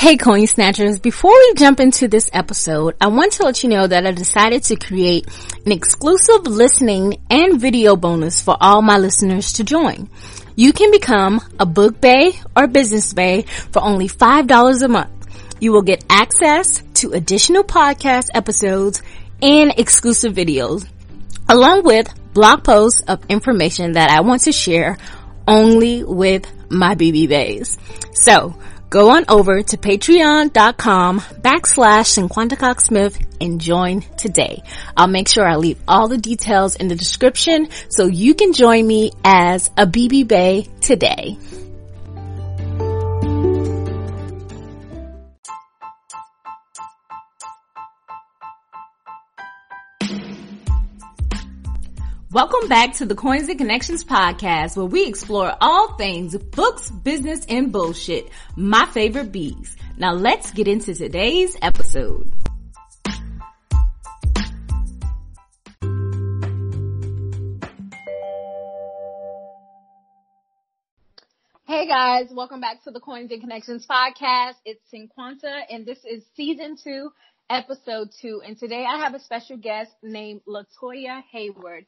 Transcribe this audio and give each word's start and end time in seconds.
Hey 0.00 0.16
coin 0.16 0.46
snatchers, 0.46 0.98
before 0.98 1.34
we 1.34 1.52
jump 1.58 1.78
into 1.78 2.08
this 2.08 2.30
episode, 2.32 2.96
I 3.02 3.08
want 3.08 3.32
to 3.32 3.42
let 3.42 3.62
you 3.62 3.68
know 3.68 3.86
that 3.86 4.06
I 4.06 4.12
decided 4.12 4.62
to 4.62 4.76
create 4.76 5.28
an 5.66 5.72
exclusive 5.72 6.46
listening 6.46 7.20
and 7.28 7.60
video 7.60 7.96
bonus 7.96 8.40
for 8.40 8.56
all 8.58 8.80
my 8.80 8.96
listeners 8.96 9.52
to 9.52 9.62
join. 9.62 10.08
You 10.56 10.72
can 10.72 10.90
become 10.90 11.42
a 11.58 11.66
book 11.66 12.00
bay 12.00 12.32
or 12.56 12.66
business 12.66 13.12
bay 13.12 13.42
for 13.42 13.82
only 13.82 14.08
$5 14.08 14.82
a 14.82 14.88
month. 14.88 15.10
You 15.60 15.72
will 15.72 15.82
get 15.82 16.02
access 16.08 16.82
to 16.94 17.12
additional 17.12 17.62
podcast 17.62 18.28
episodes 18.32 19.02
and 19.42 19.74
exclusive 19.76 20.32
videos, 20.32 20.88
along 21.46 21.84
with 21.84 22.08
blog 22.32 22.64
posts 22.64 23.02
of 23.02 23.22
information 23.28 23.92
that 23.92 24.08
I 24.08 24.22
want 24.22 24.44
to 24.44 24.52
share 24.52 24.96
only 25.46 26.04
with 26.04 26.50
my 26.70 26.94
BB 26.94 27.28
Bays. 27.28 27.76
So, 28.14 28.56
Go 28.90 29.10
on 29.10 29.24
over 29.28 29.62
to 29.62 29.76
patreon.com 29.76 31.20
backslash 31.20 32.18
Cinquanta 32.18 32.80
Smith 32.80 33.16
and 33.40 33.60
join 33.60 34.00
today. 34.18 34.64
I'll 34.96 35.06
make 35.06 35.28
sure 35.28 35.46
I 35.46 35.54
leave 35.54 35.78
all 35.86 36.08
the 36.08 36.18
details 36.18 36.74
in 36.74 36.88
the 36.88 36.96
description 36.96 37.68
so 37.88 38.06
you 38.06 38.34
can 38.34 38.52
join 38.52 38.84
me 38.84 39.12
as 39.22 39.70
a 39.76 39.86
BB 39.86 40.26
Bay 40.26 40.66
today. 40.80 41.38
Welcome 52.32 52.68
back 52.68 52.92
to 52.98 53.06
the 53.06 53.16
Coins 53.16 53.48
and 53.48 53.58
Connections 53.58 54.04
podcast 54.04 54.76
where 54.76 54.86
we 54.86 55.04
explore 55.04 55.52
all 55.60 55.94
things 55.94 56.38
books, 56.38 56.88
business, 56.88 57.44
and 57.48 57.72
bullshit. 57.72 58.30
My 58.54 58.86
favorite 58.86 59.32
bees. 59.32 59.76
Now 59.98 60.12
let's 60.12 60.52
get 60.52 60.68
into 60.68 60.94
today's 60.94 61.56
episode. 61.60 62.32
Hey 71.66 71.88
guys, 71.88 72.28
welcome 72.30 72.60
back 72.60 72.84
to 72.84 72.92
the 72.92 73.00
Coins 73.00 73.32
and 73.32 73.40
Connections 73.40 73.88
podcast. 73.88 74.54
It's 74.64 74.82
Cinquanta 74.94 75.62
and 75.68 75.84
this 75.84 76.04
is 76.04 76.24
season 76.36 76.76
two, 76.76 77.10
episode 77.50 78.10
two. 78.22 78.40
And 78.46 78.56
today 78.56 78.86
I 78.88 78.98
have 78.98 79.14
a 79.14 79.20
special 79.20 79.56
guest 79.56 79.90
named 80.02 80.40
Latoya 80.46 81.22
Hayward. 81.32 81.84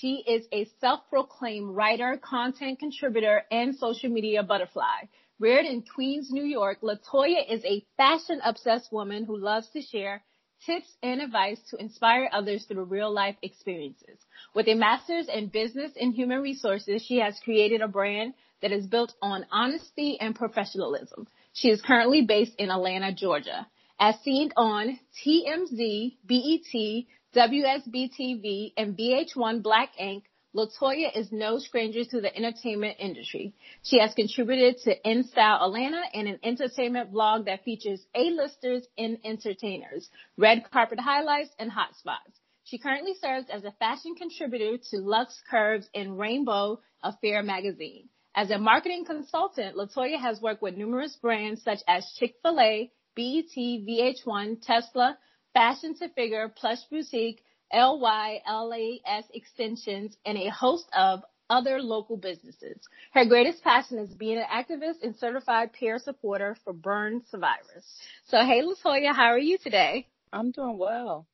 She 0.00 0.24
is 0.26 0.44
a 0.52 0.68
self-proclaimed 0.80 1.74
writer, 1.74 2.20
content 2.22 2.80
contributor, 2.80 3.44
and 3.50 3.76
social 3.76 4.10
media 4.10 4.42
butterfly. 4.42 5.04
Reared 5.38 5.66
in 5.66 5.82
Queens, 5.82 6.30
New 6.30 6.44
York, 6.44 6.80
Latoya 6.82 7.48
is 7.48 7.64
a 7.64 7.84
fashion 7.96 8.40
obsessed 8.44 8.92
woman 8.92 9.24
who 9.24 9.36
loves 9.36 9.68
to 9.70 9.80
share 9.82 10.22
tips 10.66 10.92
and 11.02 11.20
advice 11.20 11.60
to 11.70 11.76
inspire 11.76 12.28
others 12.32 12.64
through 12.64 12.84
real 12.84 13.12
life 13.12 13.36
experiences. 13.42 14.18
With 14.54 14.66
a 14.66 14.74
master's 14.74 15.28
in 15.28 15.48
business 15.48 15.92
and 16.00 16.12
human 16.12 16.40
resources, 16.40 17.04
she 17.06 17.18
has 17.18 17.38
created 17.44 17.82
a 17.82 17.88
brand 17.88 18.34
that 18.62 18.72
is 18.72 18.86
built 18.86 19.12
on 19.22 19.46
honesty 19.52 20.18
and 20.20 20.34
professionalism. 20.34 21.26
She 21.52 21.68
is 21.68 21.82
currently 21.82 22.22
based 22.22 22.54
in 22.58 22.70
Atlanta, 22.70 23.12
Georgia. 23.12 23.66
As 24.00 24.20
seen 24.22 24.50
on 24.56 24.98
TMZ, 25.24 26.16
BET, 26.26 27.04
WSB-TV, 27.34 28.72
and 28.76 28.96
VH1 28.96 29.62
Black 29.62 29.90
Ink, 29.98 30.24
Latoya 30.54 31.16
is 31.16 31.30
no 31.30 31.58
stranger 31.58 32.04
to 32.04 32.20
the 32.20 32.36
entertainment 32.36 32.96
industry. 32.98 33.54
She 33.82 34.00
has 34.00 34.12
contributed 34.14 34.78
to 34.82 35.00
InStyle 35.00 35.62
Atlanta 35.62 36.02
and 36.12 36.26
an 36.26 36.40
entertainment 36.42 37.12
blog 37.12 37.46
that 37.46 37.64
features 37.64 38.04
A-listers 38.16 38.84
and 38.98 39.18
entertainers, 39.24 40.10
red 40.36 40.68
carpet 40.72 40.98
highlights, 40.98 41.50
and 41.58 41.70
hotspots. 41.70 42.40
She 42.64 42.78
currently 42.78 43.14
serves 43.14 43.48
as 43.48 43.64
a 43.64 43.72
fashion 43.78 44.16
contributor 44.16 44.76
to 44.90 44.98
Lux 44.98 45.40
Curves 45.48 45.88
and 45.94 46.18
Rainbow 46.18 46.80
Affair 47.02 47.44
magazine. 47.44 48.08
As 48.34 48.50
a 48.50 48.58
marketing 48.58 49.04
consultant, 49.04 49.76
Latoya 49.76 50.18
has 50.18 50.40
worked 50.40 50.62
with 50.62 50.76
numerous 50.76 51.14
brands 51.16 51.62
such 51.62 51.78
as 51.86 52.12
Chick-fil-A, 52.18 52.90
BET, 53.16 53.56
VH1, 53.56 54.60
Tesla, 54.62 55.18
Fashion 55.52 55.94
to 55.98 56.08
Figure, 56.10 56.48
Plush 56.48 56.82
Boutique, 56.90 57.44
LY, 57.72 58.40
LAS 58.48 59.24
Extensions, 59.32 60.16
and 60.24 60.38
a 60.38 60.50
host 60.50 60.86
of 60.96 61.22
other 61.50 61.80
local 61.80 62.16
businesses. 62.16 62.80
Her 63.12 63.24
greatest 63.24 63.62
passion 63.62 63.98
is 63.98 64.14
being 64.14 64.38
an 64.38 64.44
activist 64.52 65.02
and 65.02 65.14
certified 65.16 65.72
peer 65.72 65.98
supporter 65.98 66.56
for 66.64 66.72
burn 66.72 67.22
survivors. 67.30 67.84
So, 68.28 68.38
hey, 68.38 68.62
Latoya, 68.62 69.14
how 69.14 69.26
are 69.26 69.38
you 69.38 69.58
today? 69.58 70.06
I'm 70.32 70.50
doing 70.50 70.78
well. 70.78 71.26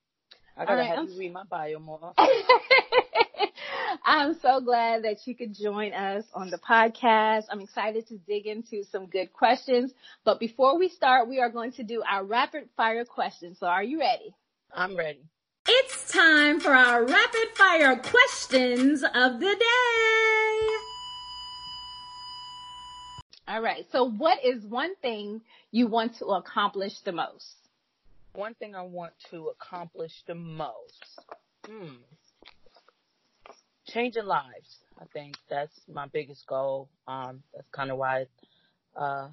I 0.57 0.65
gotta 0.65 0.79
right, 0.79 0.89
have 0.89 0.99
I'm... 0.99 1.09
you 1.09 1.19
read 1.19 1.33
my 1.33 1.45
bio 1.45 1.79
more. 1.79 2.13
I'm 4.05 4.35
so 4.41 4.61
glad 4.61 5.05
that 5.05 5.27
you 5.27 5.35
could 5.35 5.55
join 5.55 5.93
us 5.93 6.25
on 6.35 6.51
the 6.51 6.59
podcast. 6.59 7.45
I'm 7.51 7.61
excited 7.61 8.07
to 8.09 8.19
dig 8.19 8.47
into 8.47 8.85
some 8.85 9.07
good 9.07 9.33
questions. 9.33 9.93
But 10.25 10.39
before 10.39 10.79
we 10.79 10.89
start, 10.89 11.29
we 11.29 11.41
are 11.41 11.51
going 11.51 11.73
to 11.73 11.83
do 11.83 12.03
our 12.09 12.25
rapid 12.25 12.69
fire 12.77 13.05
questions. 13.05 13.59
So 13.59 13.67
are 13.67 13.83
you 13.83 14.01
ready? 14.01 14.35
I'm 14.75 14.97
ready. 14.97 15.21
It's 15.67 16.13
time 16.13 16.61
for 16.61 16.73
our 16.73 17.05
rapid 17.05 17.49
fire 17.55 17.97
questions 17.97 19.03
of 19.03 19.41
the 19.41 19.57
day. 19.57 20.77
All 23.49 23.63
right. 23.63 23.85
So 23.91 24.05
what 24.05 24.45
is 24.45 24.65
one 24.65 24.95
thing 24.97 25.41
you 25.73 25.87
want 25.89 26.19
to 26.19 26.27
accomplish 26.27 27.01
the 27.01 27.13
most? 27.13 27.57
One 28.35 28.55
thing 28.55 28.77
I 28.77 28.83
want 28.83 29.13
to 29.31 29.49
accomplish 29.49 30.23
the 30.27 30.37
most. 30.37 31.19
Hmm 31.67 31.97
changing 33.93 34.27
lives. 34.27 34.79
I 35.01 35.05
think 35.13 35.37
that's 35.49 35.75
my 35.93 36.07
biggest 36.07 36.47
goal. 36.47 36.89
Um, 37.07 37.43
that's 37.55 37.69
kind 37.73 37.91
of 37.91 37.99
why 37.99 38.27
uh, 38.97 39.29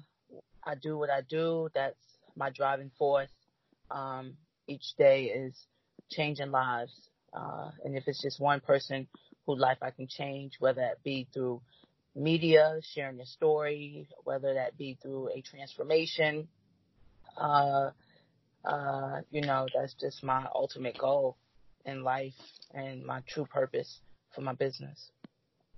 I 0.64 0.74
do 0.80 0.98
what 0.98 1.10
I 1.10 1.20
do. 1.28 1.68
That's 1.74 1.98
my 2.36 2.50
driving 2.50 2.90
force. 2.98 3.30
Um, 3.90 4.34
each 4.66 4.94
day 4.96 5.24
is 5.24 5.54
changing 6.10 6.50
lives. 6.50 6.92
Uh, 7.32 7.70
and 7.84 7.96
if 7.96 8.04
it's 8.06 8.22
just 8.22 8.40
one 8.40 8.60
person 8.60 9.06
whose 9.46 9.58
life 9.58 9.78
I 9.82 9.90
can 9.90 10.08
change, 10.08 10.54
whether 10.58 10.80
that 10.80 11.02
be 11.02 11.28
through 11.32 11.60
media, 12.14 12.80
sharing 12.94 13.16
their 13.16 13.26
story, 13.26 14.08
whether 14.24 14.54
that 14.54 14.76
be 14.76 14.98
through 15.00 15.30
a 15.34 15.42
transformation, 15.42 16.48
uh, 17.36 17.90
uh, 18.64 19.20
you 19.30 19.42
know, 19.42 19.66
that's 19.74 19.94
just 19.94 20.24
my 20.24 20.46
ultimate 20.54 20.98
goal 20.98 21.36
in 21.84 22.02
life 22.02 22.34
and 22.74 23.04
my 23.04 23.22
true 23.28 23.46
purpose 23.46 24.00
for 24.38 24.44
my 24.44 24.52
business. 24.52 25.10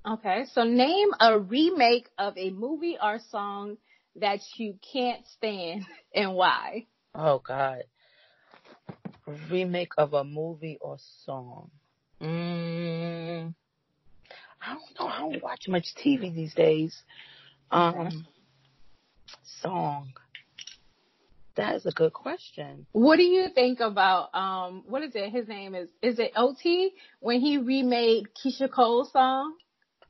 Okay, 0.07 0.45
so 0.53 0.65
name 0.65 1.09
a 1.19 1.39
remake 1.39 2.09
of 2.19 2.37
a 2.37 2.51
movie 2.51 2.99
or 3.03 3.19
song 3.31 3.79
that 4.17 4.41
you 4.57 4.75
can't 4.93 5.27
stand 5.27 5.87
and 6.15 6.35
why. 6.35 6.87
Oh 7.15 7.39
God, 7.39 7.85
remake 9.51 9.93
of 9.97 10.13
a 10.13 10.25
movie 10.25 10.77
or 10.83 10.99
song. 11.25 11.71
Mm, 12.21 13.55
I 14.61 14.75
don't 14.75 15.01
know. 15.01 15.07
I 15.07 15.19
don't 15.21 15.43
watch 15.43 15.67
much 15.67 15.95
TV 15.95 16.35
these 16.35 16.53
days. 16.53 17.03
Um, 17.71 18.27
song. 19.63 20.13
That 21.61 21.75
is 21.77 21.85
a 21.85 21.91
good 21.91 22.15
question. 22.15 22.87
What 22.93 23.17
do 23.17 23.23
you 23.23 23.49
think 23.55 23.81
about 23.81 24.35
um 24.35 24.85
what 24.89 25.03
is 25.03 25.13
it? 25.15 25.31
His 25.31 25.47
name 25.47 25.75
is 25.75 25.89
is 26.03 26.19
it 26.19 26.33
OT 26.37 26.93
when 27.21 27.41
he 27.41 27.59
remade 27.59 28.29
Keyshia 28.35 28.71
Cole's 28.73 29.13
song? 29.13 29.55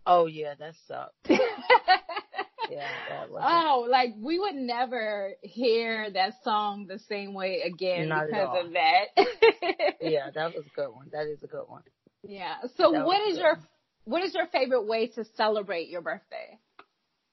Oh 0.06 0.26
yeah, 0.26 0.54
that 0.58 0.74
sucked. 0.86 1.14
yeah, 1.28 2.90
that 3.08 3.30
was 3.30 3.42
Oh, 3.44 3.86
like 3.88 4.10
we 4.16 4.38
would 4.38 4.54
never 4.54 5.32
hear 5.42 6.10
that 6.12 6.34
song 6.44 6.86
the 6.86 7.00
same 7.00 7.34
way 7.34 7.62
again 7.62 8.08
Not 8.08 8.26
because 8.26 8.64
of 8.66 8.72
that. 8.72 9.94
yeah, 10.00 10.30
that 10.32 10.54
was 10.54 10.64
a 10.66 10.70
good 10.80 10.90
one. 10.90 11.08
That 11.12 11.26
is 11.26 11.42
a 11.42 11.48
good 11.48 11.64
one. 11.66 11.82
Yeah. 12.22 12.54
So 12.76 12.92
that 12.92 13.04
what 13.04 13.28
is 13.28 13.38
your 13.38 13.58
what 14.04 14.22
is 14.22 14.34
your 14.34 14.46
favorite 14.46 14.86
way 14.86 15.08
to 15.08 15.24
celebrate 15.36 15.88
your 15.88 16.00
birthday? 16.00 16.58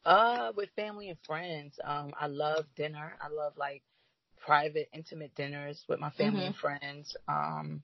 Uh, 0.05 0.53
with 0.55 0.69
family 0.75 1.09
and 1.09 1.17
friends. 1.27 1.79
Um, 1.83 2.11
I 2.19 2.27
love 2.27 2.65
dinner. 2.75 3.17
I 3.21 3.27
love 3.27 3.53
like 3.57 3.83
private, 4.39 4.89
intimate 4.93 5.35
dinners 5.35 5.83
with 5.87 5.99
my 5.99 6.09
family 6.11 6.41
mm-hmm. 6.41 6.47
and 6.47 6.55
friends. 6.55 7.15
Um, 7.27 7.83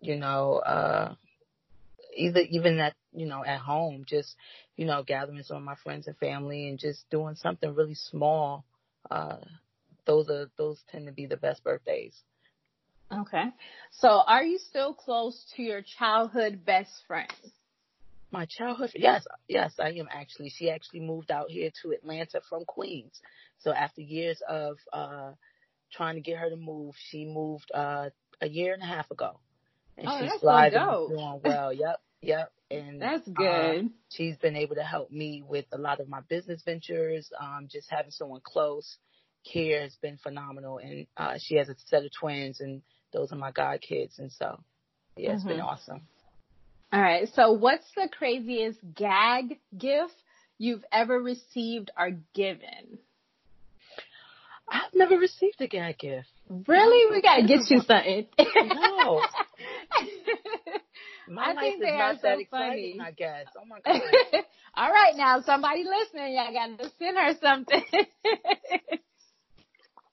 you 0.00 0.16
know, 0.16 0.54
uh, 0.58 1.14
either 2.16 2.40
even 2.40 2.78
at 2.78 2.94
you 3.14 3.26
know 3.26 3.44
at 3.44 3.60
home, 3.60 4.04
just 4.08 4.34
you 4.76 4.86
know 4.86 5.02
gathering 5.02 5.42
some 5.42 5.58
of 5.58 5.62
my 5.62 5.76
friends 5.76 6.06
and 6.06 6.16
family 6.18 6.68
and 6.68 6.78
just 6.78 7.08
doing 7.10 7.34
something 7.36 7.74
really 7.74 7.94
small. 7.94 8.64
Uh, 9.10 9.36
those 10.06 10.28
are 10.28 10.50
those 10.56 10.78
tend 10.90 11.06
to 11.06 11.12
be 11.12 11.26
the 11.26 11.36
best 11.36 11.62
birthdays. 11.62 12.14
Okay, 13.12 13.44
so 13.92 14.08
are 14.08 14.42
you 14.42 14.58
still 14.58 14.92
close 14.92 15.44
to 15.56 15.62
your 15.62 15.82
childhood 15.98 16.64
best 16.64 16.90
friend? 17.06 17.30
My 18.32 18.46
childhood, 18.46 18.90
yes, 18.94 19.24
yes, 19.48 19.74
I 19.78 19.90
am 19.90 20.08
actually. 20.10 20.50
She 20.50 20.70
actually 20.70 21.00
moved 21.00 21.30
out 21.30 21.48
here 21.48 21.70
to 21.82 21.92
Atlanta 21.92 22.40
from 22.48 22.64
Queens. 22.64 23.20
So 23.58 23.72
after 23.72 24.00
years 24.00 24.42
of 24.48 24.78
uh, 24.92 25.32
trying 25.92 26.14
to 26.16 26.20
get 26.20 26.38
her 26.38 26.50
to 26.50 26.56
move, 26.56 26.94
she 27.10 27.24
moved 27.24 27.70
uh, 27.74 28.10
a 28.40 28.48
year 28.48 28.74
and 28.74 28.82
a 28.82 28.86
half 28.86 29.10
ago, 29.10 29.40
and 29.98 30.08
Oh, 30.08 30.18
she's 30.18 30.30
that's 30.30 30.40
so 30.40 30.46
thriving, 30.46 30.70
dope. 30.70 31.08
doing 31.08 31.40
well. 31.42 31.72
Yep, 31.72 32.00
yep. 32.22 32.52
And 32.70 33.00
That's 33.00 33.26
uh, 33.36 33.74
good. 33.74 33.90
she's 34.10 34.36
been 34.36 34.56
able 34.56 34.76
to 34.76 34.82
help 34.82 35.10
me 35.10 35.42
with 35.46 35.66
a 35.72 35.78
lot 35.78 36.00
of 36.00 36.08
my 36.08 36.20
business 36.28 36.62
ventures. 36.64 37.30
Um, 37.40 37.68
just 37.70 37.90
having 37.90 38.10
someone 38.10 38.40
close 38.44 38.96
care 39.50 39.82
has 39.82 39.94
been 39.96 40.18
phenomenal. 40.18 40.78
And 40.78 41.06
uh, 41.16 41.34
she 41.38 41.56
has 41.56 41.68
a 41.68 41.76
set 41.86 42.04
of 42.04 42.10
twins, 42.18 42.60
and 42.60 42.82
those 43.12 43.32
are 43.32 43.36
my 43.36 43.52
god 43.52 43.80
kids. 43.80 44.18
And 44.18 44.32
so, 44.32 44.60
yeah, 45.16 45.34
it's 45.34 45.44
been 45.44 45.60
Mhm. 45.60 45.60
awesome. 45.60 46.02
All 46.92 47.00
right. 47.00 47.28
So, 47.34 47.52
what's 47.52 47.90
the 47.94 48.08
craziest 48.16 48.78
gag 48.94 49.60
gift 49.76 50.14
you've 50.58 50.84
ever 50.92 51.20
received 51.20 51.90
or 51.98 52.12
given? 52.34 52.98
I've 54.68 54.94
never 54.94 55.16
received 55.16 55.60
a 55.60 55.66
gag 55.66 55.98
gift. 55.98 56.28
Really? 56.66 57.14
We 57.14 57.22
gotta 57.22 57.42
get 57.46 57.60
you 57.70 57.80
something. 57.86 58.26
No. 58.74 59.22
My 61.28 61.50
I 61.50 61.54
life 61.54 61.64
think 61.64 61.76
is 61.76 61.86
they 61.86 61.90
are 61.90 62.12
not 62.12 62.22
that 62.22 62.40
exciting, 62.40 62.98
funny. 62.98 63.00
I 63.00 63.10
guess. 63.12 63.46
Oh 63.60 63.64
my 63.66 63.80
god. 63.84 64.44
All 64.76 64.90
right, 64.90 65.16
now 65.16 65.40
somebody 65.40 65.82
listening, 65.84 66.34
y'all 66.34 66.52
got 66.52 66.78
to 66.78 66.90
send 66.98 67.16
her 67.16 67.32
something. 67.42 67.82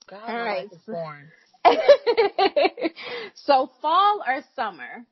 God, 0.09 0.21
All 0.27 0.35
right. 0.38 0.63
life 0.63 0.71
is 0.73 0.79
boring. 0.88 1.27
so, 3.35 3.69
fall 3.81 4.23
or 4.27 4.41
summer? 4.56 5.06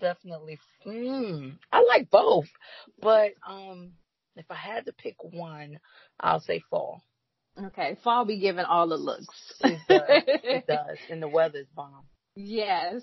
Definitely. 0.00 0.58
Mm, 0.86 1.56
I 1.72 1.84
like 1.88 2.10
both, 2.10 2.46
but 3.00 3.32
um, 3.48 3.92
if 4.36 4.50
I 4.50 4.54
had 4.54 4.86
to 4.86 4.92
pick 4.92 5.16
one, 5.22 5.78
I'll 6.18 6.40
say 6.40 6.62
fall. 6.70 7.02
Okay, 7.58 7.96
fall 8.02 8.24
be 8.24 8.38
giving 8.38 8.64
all 8.64 8.88
the 8.88 8.96
looks. 8.96 9.52
It 9.62 9.78
does. 9.88 10.04
it 10.08 10.66
does, 10.68 10.98
and 11.10 11.22
the 11.22 11.28
weather's 11.28 11.66
bomb. 11.74 12.04
Yes. 12.36 13.02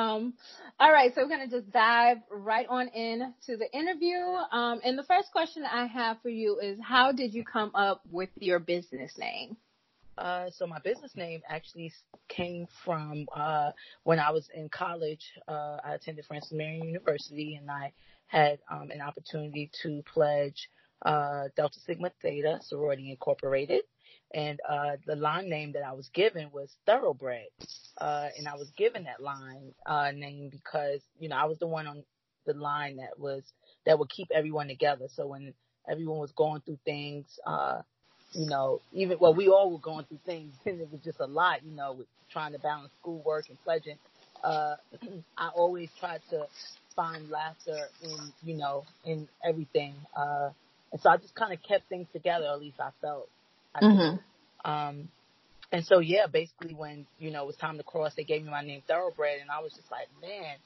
Um, 0.00 0.34
all 0.78 0.90
right, 0.90 1.14
so 1.14 1.22
we're 1.22 1.28
gonna 1.28 1.48
just 1.48 1.70
dive 1.70 2.18
right 2.30 2.66
on 2.68 2.88
in 2.88 3.34
to 3.46 3.56
the 3.56 3.70
interview. 3.76 4.16
Um, 4.16 4.80
and 4.82 4.98
the 4.98 5.02
first 5.02 5.30
question 5.30 5.64
I 5.64 5.86
have 5.86 6.16
for 6.22 6.30
you 6.30 6.58
is, 6.58 6.78
how 6.82 7.12
did 7.12 7.34
you 7.34 7.44
come 7.44 7.70
up 7.74 8.02
with 8.10 8.30
your 8.36 8.58
business 8.58 9.12
name? 9.18 9.56
Uh, 10.16 10.50
so 10.56 10.66
my 10.66 10.78
business 10.78 11.12
name 11.16 11.40
actually 11.48 11.92
came 12.28 12.66
from 12.84 13.26
uh, 13.34 13.70
when 14.04 14.18
I 14.18 14.30
was 14.30 14.48
in 14.54 14.68
college. 14.70 15.32
Uh, 15.46 15.78
I 15.84 15.94
attended 15.94 16.24
Francis 16.26 16.52
Marion 16.52 16.84
University, 16.84 17.58
and 17.60 17.70
I 17.70 17.92
had 18.26 18.58
um, 18.70 18.90
an 18.90 19.02
opportunity 19.02 19.70
to 19.82 20.02
pledge 20.12 20.68
uh, 21.04 21.44
Delta 21.56 21.78
Sigma 21.80 22.10
Theta 22.22 22.58
Sorority 22.62 23.10
Incorporated, 23.10 23.82
and 24.34 24.60
uh, 24.68 24.96
the 25.06 25.16
line 25.16 25.48
name 25.48 25.72
that 25.72 25.84
I 25.84 25.92
was 25.92 26.08
given 26.10 26.50
was 26.52 26.76
Thoroughbred, 26.86 27.48
uh, 27.98 28.28
and 28.38 28.48
I 28.48 28.56
was 28.56 28.70
given 28.76 29.04
that 29.04 29.22
line 29.22 29.74
uh, 29.86 30.12
name 30.12 30.50
because 30.50 31.02
you 31.18 31.28
know 31.28 31.36
I 31.36 31.46
was 31.46 31.58
the 31.58 31.66
one 31.66 31.86
on 31.86 32.04
the 32.46 32.54
line 32.54 32.96
that 32.96 33.18
was 33.18 33.44
that 33.86 33.98
would 33.98 34.10
keep 34.10 34.28
everyone 34.34 34.68
together. 34.68 35.06
So 35.08 35.26
when 35.26 35.54
everyone 35.90 36.18
was 36.18 36.32
going 36.32 36.62
through 36.62 36.78
things. 36.84 37.26
Uh, 37.46 37.82
you 38.32 38.46
know, 38.46 38.80
even 38.92 39.18
well, 39.20 39.34
we 39.34 39.48
all 39.48 39.70
were 39.72 39.78
going 39.78 40.04
through 40.06 40.20
things, 40.24 40.54
and 40.66 40.80
it 40.80 40.90
was 40.90 41.00
just 41.02 41.20
a 41.20 41.26
lot, 41.26 41.64
you 41.64 41.74
know, 41.74 41.92
with 41.92 42.06
trying 42.30 42.52
to 42.52 42.58
balance 42.58 42.92
schoolwork 43.00 43.48
and 43.48 43.58
pledging. 43.64 43.98
Uh, 44.42 44.76
I 45.38 45.48
always 45.48 45.90
tried 45.98 46.20
to 46.30 46.46
find 46.96 47.30
laughter 47.30 47.78
in, 48.02 48.16
you 48.44 48.56
know, 48.56 48.84
in 49.04 49.28
everything. 49.44 49.94
Uh, 50.16 50.50
and 50.92 51.00
so 51.00 51.10
I 51.10 51.16
just 51.16 51.34
kind 51.34 51.52
of 51.52 51.62
kept 51.62 51.88
things 51.88 52.08
together. 52.12 52.46
At 52.46 52.60
least 52.60 52.80
I 52.80 52.90
felt. 53.00 53.28
Did. 53.78 54.18
Um, 54.64 55.08
and 55.72 55.84
so 55.86 56.00
yeah, 56.00 56.26
basically 56.26 56.74
when 56.74 57.06
you 57.18 57.30
know 57.30 57.44
it 57.44 57.46
was 57.46 57.56
time 57.56 57.76
to 57.78 57.84
cross, 57.84 58.14
they 58.16 58.24
gave 58.24 58.42
me 58.42 58.50
my 58.50 58.62
name 58.62 58.82
Thoroughbred, 58.86 59.40
and 59.40 59.50
I 59.50 59.60
was 59.60 59.72
just 59.72 59.90
like, 59.90 60.08
man, 60.20 60.56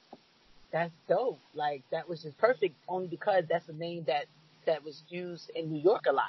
that's 0.71 0.91
dope. 1.07 1.39
Like 1.53 1.83
that 1.91 2.09
was 2.09 2.23
just 2.23 2.37
perfect, 2.37 2.75
only 2.87 3.07
because 3.07 3.43
that's 3.49 3.67
a 3.69 3.73
name 3.73 4.05
that 4.07 4.25
that 4.65 4.83
was 4.83 5.01
used 5.09 5.49
in 5.55 5.71
New 5.71 5.81
York 5.81 6.05
a 6.07 6.11
lot. 6.11 6.25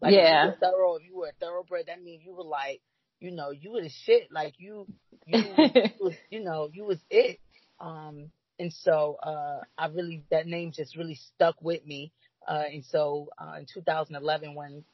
Like 0.00 0.14
Yeah. 0.14 0.44
if 0.44 0.44
you 0.44 0.50
were 0.66 0.72
thorough, 0.72 0.94
if 0.96 1.02
you 1.04 1.16
were 1.16 1.28
a 1.28 1.32
thoroughbred, 1.40 1.86
that 1.86 2.02
means 2.02 2.22
you 2.24 2.32
were 2.32 2.44
like, 2.44 2.80
you 3.20 3.30
know, 3.30 3.50
you 3.50 3.72
were 3.72 3.82
the 3.82 3.90
shit. 4.06 4.30
Like 4.30 4.54
you, 4.58 4.86
you 5.26 5.42
was, 6.00 6.14
you 6.30 6.40
know, 6.42 6.70
you 6.72 6.84
was 6.84 6.98
it. 7.10 7.38
Um, 7.80 8.30
and 8.58 8.72
so, 8.72 9.16
uh, 9.22 9.60
I 9.76 9.86
really, 9.86 10.24
that 10.30 10.46
name 10.46 10.72
just 10.72 10.96
really 10.96 11.18
stuck 11.34 11.56
with 11.60 11.84
me. 11.84 12.12
Uh, 12.46 12.64
and 12.72 12.84
so, 12.84 13.28
uh, 13.38 13.54
in 13.58 13.66
2011, 13.72 14.54
when 14.54 14.84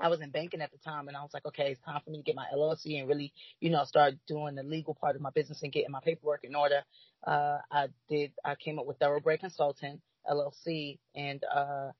I 0.00 0.08
was 0.08 0.20
in 0.20 0.30
banking 0.30 0.62
at 0.62 0.72
the 0.72 0.78
time 0.78 1.08
and 1.08 1.16
I 1.16 1.22
was 1.22 1.32
like, 1.34 1.46
okay, 1.46 1.72
it's 1.72 1.80
time 1.82 2.00
for 2.04 2.10
me 2.10 2.18
to 2.18 2.24
get 2.24 2.36
my 2.36 2.46
LLC 2.54 2.98
and 3.00 3.08
really, 3.08 3.32
you 3.60 3.70
know, 3.70 3.84
start 3.84 4.14
doing 4.26 4.54
the 4.54 4.62
legal 4.62 4.94
part 4.94 5.16
of 5.16 5.22
my 5.22 5.30
business 5.30 5.62
and 5.62 5.72
getting 5.72 5.90
my 5.90 6.00
paperwork 6.00 6.44
in 6.44 6.54
order. 6.54 6.82
Uh, 7.26 7.58
I 7.70 7.88
did, 8.08 8.32
I 8.44 8.54
came 8.54 8.78
up 8.78 8.86
with 8.86 8.98
Thoroughbred 8.98 9.40
Consultant 9.40 10.00
LLC 10.30 10.98
and, 11.14 11.42
uh, 11.44 11.90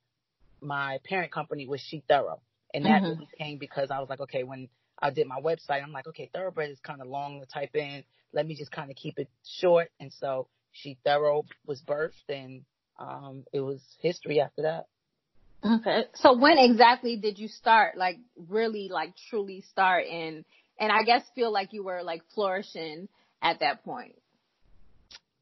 my 0.60 0.98
parent 1.04 1.32
company 1.32 1.66
was 1.66 1.80
She 1.80 2.02
Thorough. 2.08 2.42
And 2.74 2.86
that 2.86 3.02
Mhm. 3.02 3.10
really 3.10 3.28
came 3.38 3.58
because 3.58 3.90
I 3.90 4.00
was 4.00 4.08
like, 4.08 4.20
okay, 4.20 4.44
when 4.44 4.68
I 5.00 5.10
did 5.10 5.26
my 5.26 5.40
website, 5.40 5.82
I'm 5.82 5.92
like, 5.92 6.06
okay, 6.08 6.30
Thoroughbred 6.32 6.70
is 6.70 6.80
kind 6.80 7.00
of 7.00 7.08
long 7.08 7.40
to 7.40 7.46
type 7.46 7.74
in. 7.76 8.04
Let 8.32 8.46
me 8.46 8.54
just 8.56 8.70
kind 8.72 8.90
of 8.90 8.96
keep 8.96 9.18
it 9.18 9.28
short. 9.44 9.90
And 10.00 10.12
so 10.12 10.48
She 10.72 10.98
Thorough 11.04 11.44
was 11.66 11.82
birthed 11.82 12.28
and, 12.28 12.64
um, 12.98 13.44
it 13.52 13.60
was 13.60 13.82
history 14.00 14.40
after 14.40 14.62
that. 14.62 14.88
Okay. 15.64 16.04
So 16.14 16.36
when 16.38 16.58
exactly 16.58 17.16
did 17.16 17.38
you 17.38 17.48
start, 17.48 17.96
like 17.96 18.16
really, 18.48 18.88
like 18.90 19.14
truly 19.28 19.62
start 19.70 20.06
and, 20.06 20.44
and 20.78 20.90
I 20.92 21.02
guess 21.04 21.22
feel 21.34 21.52
like 21.52 21.72
you 21.72 21.82
were 21.84 22.02
like 22.02 22.22
flourishing 22.34 23.08
at 23.42 23.60
that 23.60 23.84
point? 23.84 24.14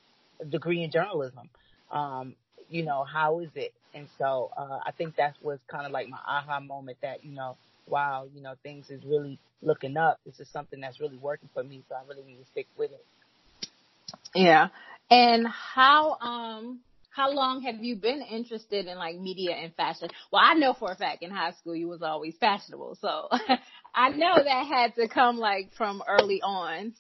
degree 0.50 0.84
in 0.84 0.91
journalism. 0.91 1.50
Um, 1.91 2.36
you 2.69 2.84
know, 2.84 3.03
how 3.03 3.39
is 3.39 3.50
it? 3.55 3.74
And 3.93 4.07
so 4.17 4.51
uh, 4.57 4.79
I 4.86 4.91
think 4.91 5.15
that 5.17 5.36
was 5.41 5.60
kind 5.69 5.86
of 5.86 5.91
like 5.91 6.10
my 6.10 6.19
aha 6.27 6.60
moment 6.60 6.98
that, 7.01 7.24
you 7.24 7.31
know, 7.31 7.55
wow, 7.88 8.27
you 8.34 8.41
know, 8.41 8.55
things 8.63 8.89
is 8.89 9.03
really 9.05 9.39
looking 9.62 9.98
up. 9.98 10.19
This 10.25 10.39
is 10.39 10.50
something 10.50 10.81
that's 10.81 11.00
really 11.00 11.17
working 11.17 11.50
for 11.53 11.63
me, 11.63 11.84
so 11.88 11.95
I 11.95 12.01
really 12.07 12.24
need 12.24 12.38
to 12.38 12.45
stick 12.51 12.67
with 12.77 12.91
it. 12.91 13.05
Yeah. 14.34 14.69
And 15.10 15.48
how 15.48 16.17
um 16.19 16.79
how 17.15 17.31
long 17.31 17.62
have 17.62 17.81
you 17.81 17.95
been 17.95 18.22
interested 18.22 18.88
in 18.88 18.98
like 18.98 19.17
media 19.17 19.55
and 19.55 19.74
fashion? 19.75 20.10
Well, 20.31 20.41
I 20.43 20.55
know 20.55 20.74
for 20.74 20.91
a 20.91 20.95
fact 20.95 21.24
in 21.24 21.31
high 21.31 21.53
school 21.53 21.75
you 21.75 21.88
was 21.88 22.01
always 22.01 22.36
fashionable, 22.39 22.98
so 23.00 23.29
I 23.95 24.10
know 24.10 24.36
that 24.36 24.67
had 24.67 24.95
to 24.95 25.07
come 25.07 25.38
like 25.38 25.72
from 25.77 26.03
early 26.07 26.41
on. 26.41 26.93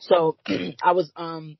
So 0.00 0.36
I 0.82 0.92
was 0.92 1.10
um 1.16 1.56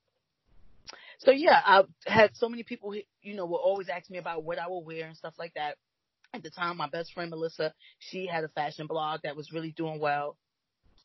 so 1.24 1.30
yeah, 1.30 1.60
I 1.64 1.82
had 2.04 2.30
so 2.34 2.48
many 2.48 2.64
people, 2.64 2.94
you 3.22 3.34
know, 3.34 3.46
will 3.46 3.56
always 3.56 3.88
ask 3.88 4.10
me 4.10 4.18
about 4.18 4.42
what 4.42 4.58
I 4.58 4.66
will 4.66 4.84
wear 4.84 5.06
and 5.06 5.16
stuff 5.16 5.34
like 5.38 5.54
that. 5.54 5.76
At 6.34 6.42
the 6.42 6.50
time, 6.50 6.76
my 6.78 6.88
best 6.88 7.12
friend 7.12 7.30
Melissa, 7.30 7.74
she 7.98 8.26
had 8.26 8.42
a 8.42 8.48
fashion 8.48 8.86
blog 8.86 9.20
that 9.22 9.36
was 9.36 9.52
really 9.52 9.70
doing 9.70 10.00
well. 10.00 10.36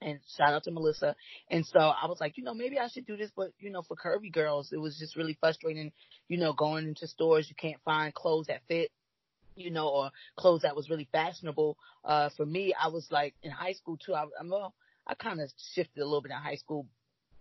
And 0.02 0.20
shout 0.36 0.54
out 0.54 0.64
to 0.64 0.72
Melissa. 0.72 1.16
And 1.52 1.66
so 1.66 1.80
I 1.80 2.08
was 2.08 2.20
like, 2.20 2.38
you 2.38 2.44
know, 2.44 2.54
maybe 2.54 2.80
I 2.80 2.88
should 2.88 3.06
do 3.06 3.18
this, 3.18 3.32
but 3.36 3.52
you 3.60 3.70
know, 3.70 3.82
for 3.82 3.96
curvy 3.96 4.32
girls, 4.32 4.72
it 4.72 4.78
was 4.78 4.98
just 4.98 5.16
really 5.16 5.38
frustrating, 5.40 5.92
you 6.28 6.38
know, 6.38 6.54
going 6.54 6.88
into 6.88 7.08
stores, 7.08 7.48
you 7.50 7.56
can't 7.56 7.82
find 7.84 8.14
clothes 8.14 8.48
that 8.48 8.62
fit, 8.68 8.92
you 9.56 9.70
know, 9.70 9.88
or 9.88 10.12
clothes 10.36 10.62
that 10.62 10.76
was 10.76 10.90
really 10.90 11.08
fashionable. 11.12 11.78
Uh, 12.04 12.30
for 12.38 12.46
me, 12.46 12.74
I 12.80 12.88
was 12.88 13.08
like 13.12 13.36
in 13.44 13.52
high 13.52 13.74
school 13.74 13.98
too. 13.98 14.14
I, 14.14 14.26
I'm 14.40 14.50
well, 14.50 14.74
I 15.06 15.14
kind 15.16 15.42
of 15.42 15.50
shifted 15.74 16.02
a 16.02 16.06
little 16.06 16.22
bit 16.22 16.32
in 16.32 16.38
high 16.38 16.56
school, 16.56 16.88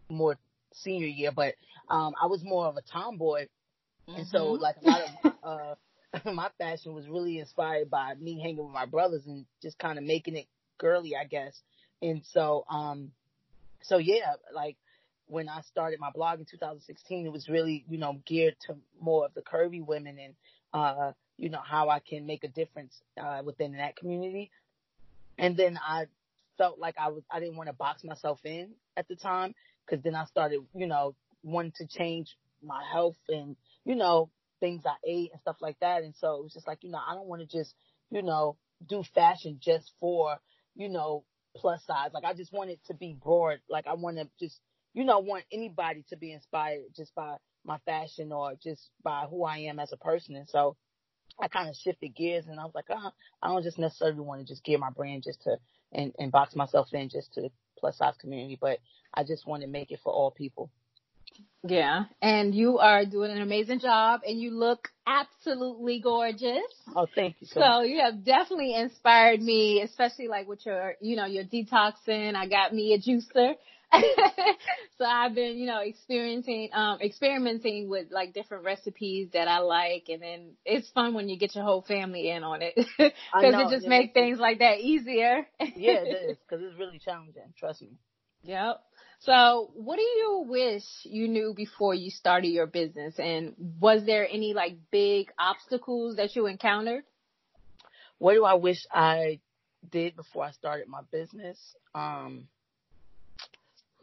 more 0.09 0.37
senior 0.77 1.07
year, 1.07 1.33
but 1.33 1.55
um, 1.89 2.15
I 2.21 2.27
was 2.27 2.43
more 2.43 2.67
of 2.67 2.77
a 2.77 2.83
tomboy, 2.83 3.47
mm-hmm. 4.09 4.21
and 4.21 4.27
so 4.29 4.53
mm-hmm. 4.53 4.63
like 4.63 4.77
a 4.83 4.89
lot 4.89 5.01
of 5.25 5.33
uh, 5.43 5.75
my 6.33 6.51
fashion 6.59 6.95
was 6.95 7.09
really 7.09 7.39
inspired 7.39 7.91
by 7.91 8.15
me 8.15 8.41
hanging 8.41 8.65
with 8.65 8.73
my 8.73 8.87
brothers 8.87 9.23
and 9.27 9.47
just 9.63 9.79
kind 9.79 9.99
of 9.99 10.05
making 10.05 10.37
it 10.37 10.47
girly, 10.79 11.15
I 11.17 11.25
guess. 11.25 11.61
And 12.03 12.23
so, 12.25 12.65
um, 12.69 13.13
so 13.83 13.99
yeah, 13.99 14.35
like 14.55 14.77
when 15.27 15.49
I 15.49 15.63
started 15.63 15.99
my 16.01 16.11
blog 16.11 16.39
in 16.39 16.47
2016, 16.47 17.27
it 17.27 17.33
was 17.33 17.49
really 17.49 17.85
you 17.89 17.99
know 17.99 18.21
geared 18.27 18.57
to 18.67 18.77
more 19.01 19.27
of 19.27 19.35
the 19.35 19.43
curvy 19.43 19.85
women 19.85 20.19
and 20.19 20.35
uh, 20.73 21.13
you 21.37 21.49
know 21.49 21.61
how 21.65 21.89
I 21.89 22.01
can 22.01 22.27
make 22.27 22.45
a 22.45 22.49
difference 22.49 22.95
uh, 23.21 23.43
within 23.45 23.73
that 23.73 23.97
community. 23.97 24.51
And 25.39 25.57
then 25.57 25.79
I 25.87 26.07
felt 26.59 26.79
like 26.79 26.97
I 26.99 27.09
was 27.09 27.23
I 27.31 27.41
didn't 27.41 27.57
want 27.57 27.69
to 27.69 27.75
box 27.75 28.05
myself 28.05 28.41
in 28.45 28.71
at 28.97 29.09
the 29.09 29.17
time 29.17 29.55
because 29.87 30.03
then 30.03 30.15
I 30.15 30.25
started, 30.25 30.61
you 30.75 30.87
know, 30.87 31.15
wanting 31.43 31.73
to 31.77 31.87
change 31.87 32.37
my 32.63 32.83
health 32.93 33.17
and, 33.29 33.57
you 33.85 33.95
know, 33.95 34.31
things 34.61 34.83
I 34.87 34.97
ate 35.07 35.31
and 35.33 35.41
stuff 35.41 35.57
like 35.61 35.79
that. 35.81 36.03
And 36.03 36.15
so 36.17 36.37
it 36.37 36.43
was 36.43 36.53
just 36.53 36.67
like, 36.67 36.79
you 36.83 36.91
know, 36.91 36.99
I 36.99 37.15
don't 37.15 37.29
want 37.29 37.43
to 37.43 37.59
just, 37.59 37.75
you 38.11 38.23
know, 38.23 38.57
do 38.87 39.03
fashion 39.15 39.59
just 39.61 39.93
for, 40.01 40.37
you 40.75 40.89
know, 40.89 41.25
plus 41.57 41.85
size. 41.87 42.11
Like 42.13 42.25
I 42.25 42.35
just 42.35 42.53
want 42.53 42.71
it 42.71 42.81
to 42.87 42.95
be 42.95 43.17
broad. 43.21 43.59
Like 43.69 43.87
I 43.87 43.95
want 43.95 44.19
to 44.19 44.29
just, 44.41 44.61
you 44.95 45.05
know, 45.05 45.19
want 45.21 45.45
anybody 45.53 46.05
to 46.11 46.17
be 46.17 46.33
inspired 46.33 46.83
just 46.97 47.15
by 47.15 47.37
my 47.65 47.79
fashion 47.85 48.33
or 48.33 48.55
just 48.63 48.91
by 49.03 49.27
who 49.29 49.45
I 49.45 49.59
am 49.59 49.79
as 49.79 49.93
a 49.93 49.97
person. 49.97 50.37
And 50.37 50.49
so 50.49 50.77
I 51.41 51.49
kind 51.49 51.69
of 51.69 51.77
shifted 51.77 52.15
gears 52.15 52.47
and 52.47 52.59
I 52.59 52.65
was 52.65 52.75
like, 52.75 52.91
uh, 52.91 53.11
I 53.43 53.49
don't 53.49 53.63
just 53.63 53.79
necessarily 53.79 54.21
want 54.21 54.41
to 54.41 54.47
just 54.47 54.65
gear 54.65 54.79
my 54.79 54.91
brand 54.91 55.23
just 55.25 55.43
to 55.43 55.57
and, 55.93 56.13
and 56.19 56.33
box 56.33 56.57
myself 56.57 56.89
in 56.93 57.09
just 57.09 57.35
to 57.35 57.51
plus 57.79 57.99
size 57.99 58.15
community, 58.21 58.59
but 58.61 58.79
I 59.13 59.25
just 59.25 59.47
want 59.47 59.63
to 59.63 59.69
make 59.69 59.91
it 59.91 60.01
for 60.03 60.13
all 60.13 60.31
people. 60.31 60.71
Yeah, 61.63 62.05
and 62.23 62.55
you 62.55 62.79
are 62.79 63.05
doing 63.05 63.31
an 63.33 63.43
amazing 63.43 63.81
job, 63.81 64.21
and 64.27 64.41
you 64.41 64.53
look 64.53 64.89
absolutely 65.07 66.01
gorgeous. 66.01 66.63
Oh, 66.95 67.07
thank 67.13 67.37
you. 67.41 67.47
So, 67.49 67.61
so 67.61 67.83
you 67.83 68.01
have 68.01 68.25
definitely 68.25 68.75
inspired 68.75 69.43
me, 69.43 69.83
especially 69.83 70.29
like 70.29 70.47
with 70.47 70.65
your, 70.65 70.95
you 71.01 71.17
know, 71.17 71.27
your 71.27 71.45
detoxing. 71.45 72.35
I 72.37 72.47
got 72.47 72.73
me 72.73 72.95
a 72.95 72.99
juicer. 72.99 73.55
so 74.99 75.05
I've 75.05 75.35
been, 75.35 75.59
you 75.59 75.67
know, 75.67 75.81
experiencing, 75.81 76.71
um, 76.73 76.99
experimenting 77.01 77.89
with 77.89 78.09
like 78.11 78.35
different 78.35 78.65
recipes 78.65 79.31
that 79.33 79.49
I 79.49 79.59
like, 79.59 80.07
and 80.09 80.23
then 80.23 80.53
it's 80.65 80.89
fun 80.91 81.15
when 81.15 81.29
you 81.29 81.39
get 81.39 81.55
your 81.55 81.65
whole 81.65 81.83
family 81.83 82.31
in 82.31 82.43
on 82.43 82.63
it 82.63 82.75
because 82.99 83.15
it 83.41 83.71
just 83.71 83.87
makes 83.87 84.13
things 84.13 84.39
like 84.39 84.59
that 84.61 84.79
easier. 84.81 85.47
yeah, 85.61 86.03
it 86.03 86.31
is 86.31 86.37
because 86.39 86.65
it's 86.65 86.79
really 86.79 86.99
challenging. 86.99 87.53
Trust 87.59 87.83
me. 87.83 87.99
Yep. 88.43 88.81
So, 89.21 89.71
what 89.75 89.97
do 89.97 90.03
you 90.03 90.45
wish 90.47 90.85
you 91.05 91.27
knew 91.29 91.55
before 91.57 91.95
you 91.95 92.11
started 92.11 92.49
your 92.49 92.67
business? 92.67 93.15
And 93.19 93.55
was 93.81 94.05
there 94.05 94.29
any 94.29 94.55
like 94.55 94.77
big 94.91 95.33
obstacles 95.39 96.17
that 96.17 96.37
you 96.37 96.47
encountered? 96.47 97.05
What 98.19 98.35
do 98.35 98.45
I 98.45 98.55
wish 98.55 98.79
I 98.93 99.41
did 99.91 100.17
before 100.17 100.45
I 100.45 100.51
started 100.53 100.89
my 100.89 101.01
business? 101.11 101.59
Um, 101.95 102.49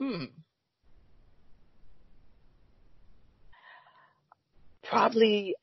hmm. 0.07 0.24
Probably 4.83 5.55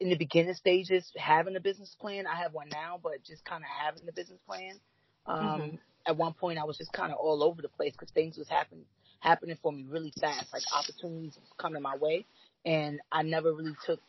in 0.00 0.08
the 0.08 0.16
beginning 0.16 0.54
stages, 0.54 1.10
having 1.16 1.56
a 1.56 1.60
business 1.60 1.94
plan. 2.00 2.26
I 2.26 2.36
have 2.36 2.54
one 2.54 2.68
now, 2.70 2.98
but 3.02 3.22
just 3.24 3.44
kind 3.44 3.62
of 3.62 3.68
having 3.84 4.06
the 4.06 4.12
business 4.12 4.38
plan. 4.46 4.80
Um, 5.26 5.38
mm-hmm 5.38 5.76
at 6.06 6.16
one 6.16 6.32
point 6.32 6.58
I 6.58 6.64
was 6.64 6.78
just 6.78 6.92
kind 6.92 7.12
of 7.12 7.18
all 7.18 7.42
over 7.42 7.62
the 7.62 7.68
place 7.68 7.92
because 7.92 8.10
things 8.10 8.36
was 8.36 8.48
happening 8.48 8.84
happening 9.20 9.56
for 9.62 9.72
me 9.72 9.84
really 9.88 10.12
fast. 10.20 10.52
Like 10.52 10.62
opportunities 10.74 11.36
was 11.36 11.50
coming 11.58 11.82
my 11.82 11.96
way, 11.96 12.26
and 12.64 13.00
I 13.10 13.22
never 13.22 13.52
really 13.52 13.76
took 13.86 14.00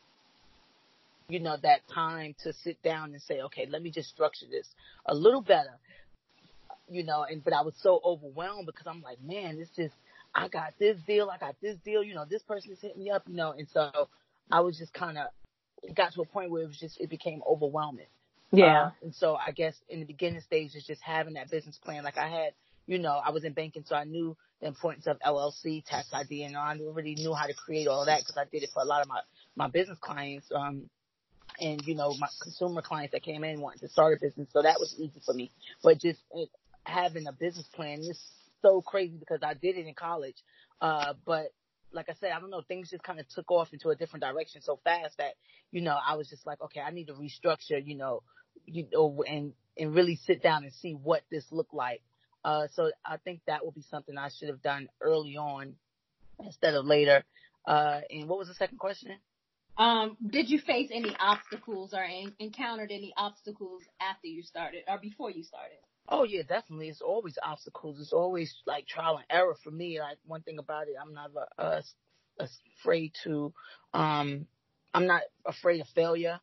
you 1.30 1.40
know 1.40 1.58
that 1.62 1.82
time 1.94 2.36
to 2.44 2.54
sit 2.54 2.82
down 2.84 3.14
and 3.14 3.22
say, 3.22 3.42
okay, 3.42 3.68
let 3.70 3.82
me 3.82 3.92
just 3.92 4.10
structure 4.10 4.46
this 4.50 4.68
a 5.06 5.14
little 5.14 5.42
better. 5.42 5.80
You 6.90 7.04
know, 7.04 7.24
and 7.24 7.44
but 7.44 7.54
I 7.54 7.62
was 7.62 7.74
so 7.82 8.02
overwhelmed 8.04 8.66
because 8.66 8.86
I'm 8.88 9.02
like, 9.02 9.22
man, 9.22 9.58
this 9.58 9.70
is 9.78 9.92
I 10.36 10.48
got 10.48 10.74
this 10.80 10.98
deal, 11.06 11.30
I 11.30 11.38
got 11.38 11.56
this 11.62 11.78
deal, 11.86 12.04
you 12.04 12.16
know, 12.16 12.26
this 12.30 12.44
person 12.44 12.72
is 12.72 12.80
hitting 12.82 13.04
me 13.04 13.10
up, 13.10 13.24
you 13.28 13.36
know, 13.36 13.54
and 13.58 13.68
so 13.72 13.92
I 14.52 14.62
was 14.62 14.78
just 14.78 14.94
kind 14.94 15.18
of 15.18 15.28
it 15.84 15.96
got 15.96 16.14
to 16.14 16.22
a 16.22 16.26
point 16.26 16.50
where 16.52 16.64
it 16.64 16.68
was 16.68 16.80
just 16.80 17.00
it 17.00 17.10
became 17.10 17.42
overwhelming. 17.48 18.08
Yeah. 18.52 18.82
Uh, 18.82 18.92
and 19.02 19.16
so 19.16 19.36
I 19.36 19.52
guess 19.52 19.76
in 19.90 20.00
the 20.00 20.06
beginning 20.06 20.42
stages, 20.42 20.84
just 20.86 21.02
having 21.02 21.34
that 21.34 21.50
business 21.50 21.78
plan, 21.84 22.04
like 22.04 22.18
I 22.18 22.30
had, 22.30 22.54
you 22.86 23.00
know, 23.00 23.14
I 23.14 23.32
was 23.32 23.44
in 23.44 23.54
banking, 23.54 23.84
so 23.86 23.96
I 23.96 24.04
knew 24.04 24.38
the 24.62 24.68
importance 24.68 25.08
of 25.08 25.18
LLC, 25.20 25.84
tax 25.86 26.10
ID, 26.14 26.44
and 26.44 26.56
I 26.56 26.78
already 26.80 27.16
knew 27.16 27.34
how 27.34 27.48
to 27.48 27.54
create 27.54 27.88
all 27.88 28.06
that 28.06 28.20
because 28.22 28.38
I 28.38 28.46
did 28.52 28.64
it 28.64 28.70
for 28.74 28.82
a 28.82 28.86
lot 28.86 29.02
of 29.02 29.08
my, 29.08 29.22
my 29.56 29.68
business 29.68 29.98
clients. 30.00 30.52
Um, 30.54 30.90
and 31.60 31.82
you 31.86 31.96
know, 31.96 32.16
my 32.20 32.28
consumer 32.42 32.82
clients 32.82 33.12
that 33.12 33.24
came 33.24 33.44
in 33.44 33.60
wanting 33.60 33.80
to 33.80 33.90
start 33.90 34.18
a 34.18 34.26
business. 34.26 34.48
So 34.54 34.62
that 34.62 34.80
was 34.80 34.96
easy 34.98 35.22
for 35.26 35.34
me. 35.34 35.52
But 35.84 36.00
just 36.00 36.20
having 36.84 37.28
a 37.28 37.32
business 37.32 37.68
plan 37.74 38.00
is 38.00 38.20
so 38.62 38.82
crazy 38.82 39.18
because 39.18 39.40
I 39.44 39.54
did 39.54 39.78
it 39.78 39.88
in 39.88 39.94
college. 39.94 40.38
Uh, 40.82 41.14
but 41.26 41.54
like 41.92 42.10
I 42.10 42.14
said, 42.20 42.32
I 42.32 42.40
don't 42.40 42.50
know, 42.50 42.62
things 42.62 42.90
just 42.90 43.04
kind 43.04 43.20
of 43.20 43.28
took 43.30 43.52
off 43.52 43.72
into 43.72 43.90
a 43.90 43.96
different 43.96 44.24
direction 44.24 44.62
so 44.62 44.80
fast 44.84 45.18
that, 45.18 45.34
you 45.72 45.82
know, 45.82 45.98
I 46.06 46.16
was 46.16 46.30
just 46.30 46.46
like, 46.46 46.62
okay, 46.62 46.82
I 46.82 46.92
need 46.92 47.08
to 47.08 47.14
restructure, 47.14 47.84
you 47.84 47.96
know, 47.96 48.24
you 48.66 48.88
know, 48.92 49.24
and 49.28 49.54
and 49.78 49.96
really 49.96 50.16
sit 50.16 50.44
down 50.44 50.64
and 50.64 50.74
see 50.74 50.94
what 50.94 51.22
this 51.32 51.46
looked 51.52 51.74
like. 51.74 52.02
Uh, 52.46 52.68
so 52.74 52.92
I 53.06 53.18
think 53.18 53.42
that 53.48 53.66
would 53.66 53.74
be 53.74 53.84
something 53.90 54.18
I 54.18 54.30
should 54.30 54.50
have 54.50 54.62
done 54.62 54.90
early 55.02 55.38
on 55.38 55.76
instead 56.44 56.74
of 56.74 56.86
later. 56.86 57.24
Uh, 57.66 58.02
and 58.10 58.28
what 58.28 58.38
was 58.38 58.50
the 58.50 58.54
second 58.54 58.78
question? 58.78 59.12
Um, 59.78 60.18
did 60.30 60.50
you 60.50 60.60
face 60.60 60.90
any 60.94 61.16
obstacles 61.20 61.94
or 61.94 62.04
in- 62.04 62.34
encountered 62.40 62.92
any 62.92 63.14
obstacles 63.18 63.82
after 64.00 64.28
you 64.28 64.44
started 64.44 64.84
or 64.88 65.00
before 65.00 65.32
you 65.32 65.44
started? 65.44 65.78
Oh 66.10 66.24
yeah, 66.24 66.44
definitely. 66.44 66.90
It's 66.90 67.02
always 67.02 67.38
obstacles. 67.42 68.00
It's 68.00 68.14
always 68.14 68.54
like 68.68 68.88
trial 68.88 69.18
and 69.18 69.26
error 69.30 69.56
for 69.64 69.72
me. 69.72 70.00
Like 70.00 70.18
one 70.26 70.42
thing 70.42 70.60
about 70.60 70.88
it, 70.88 70.96
I'm 71.02 71.14
not 71.14 71.32
uh, 71.58 71.82
afraid 72.80 73.14
to, 73.24 73.54
um, 73.94 74.46
I'm 74.94 75.08
not 75.08 75.22
afraid 75.46 75.82
of 75.82 75.88
failure. 75.96 76.40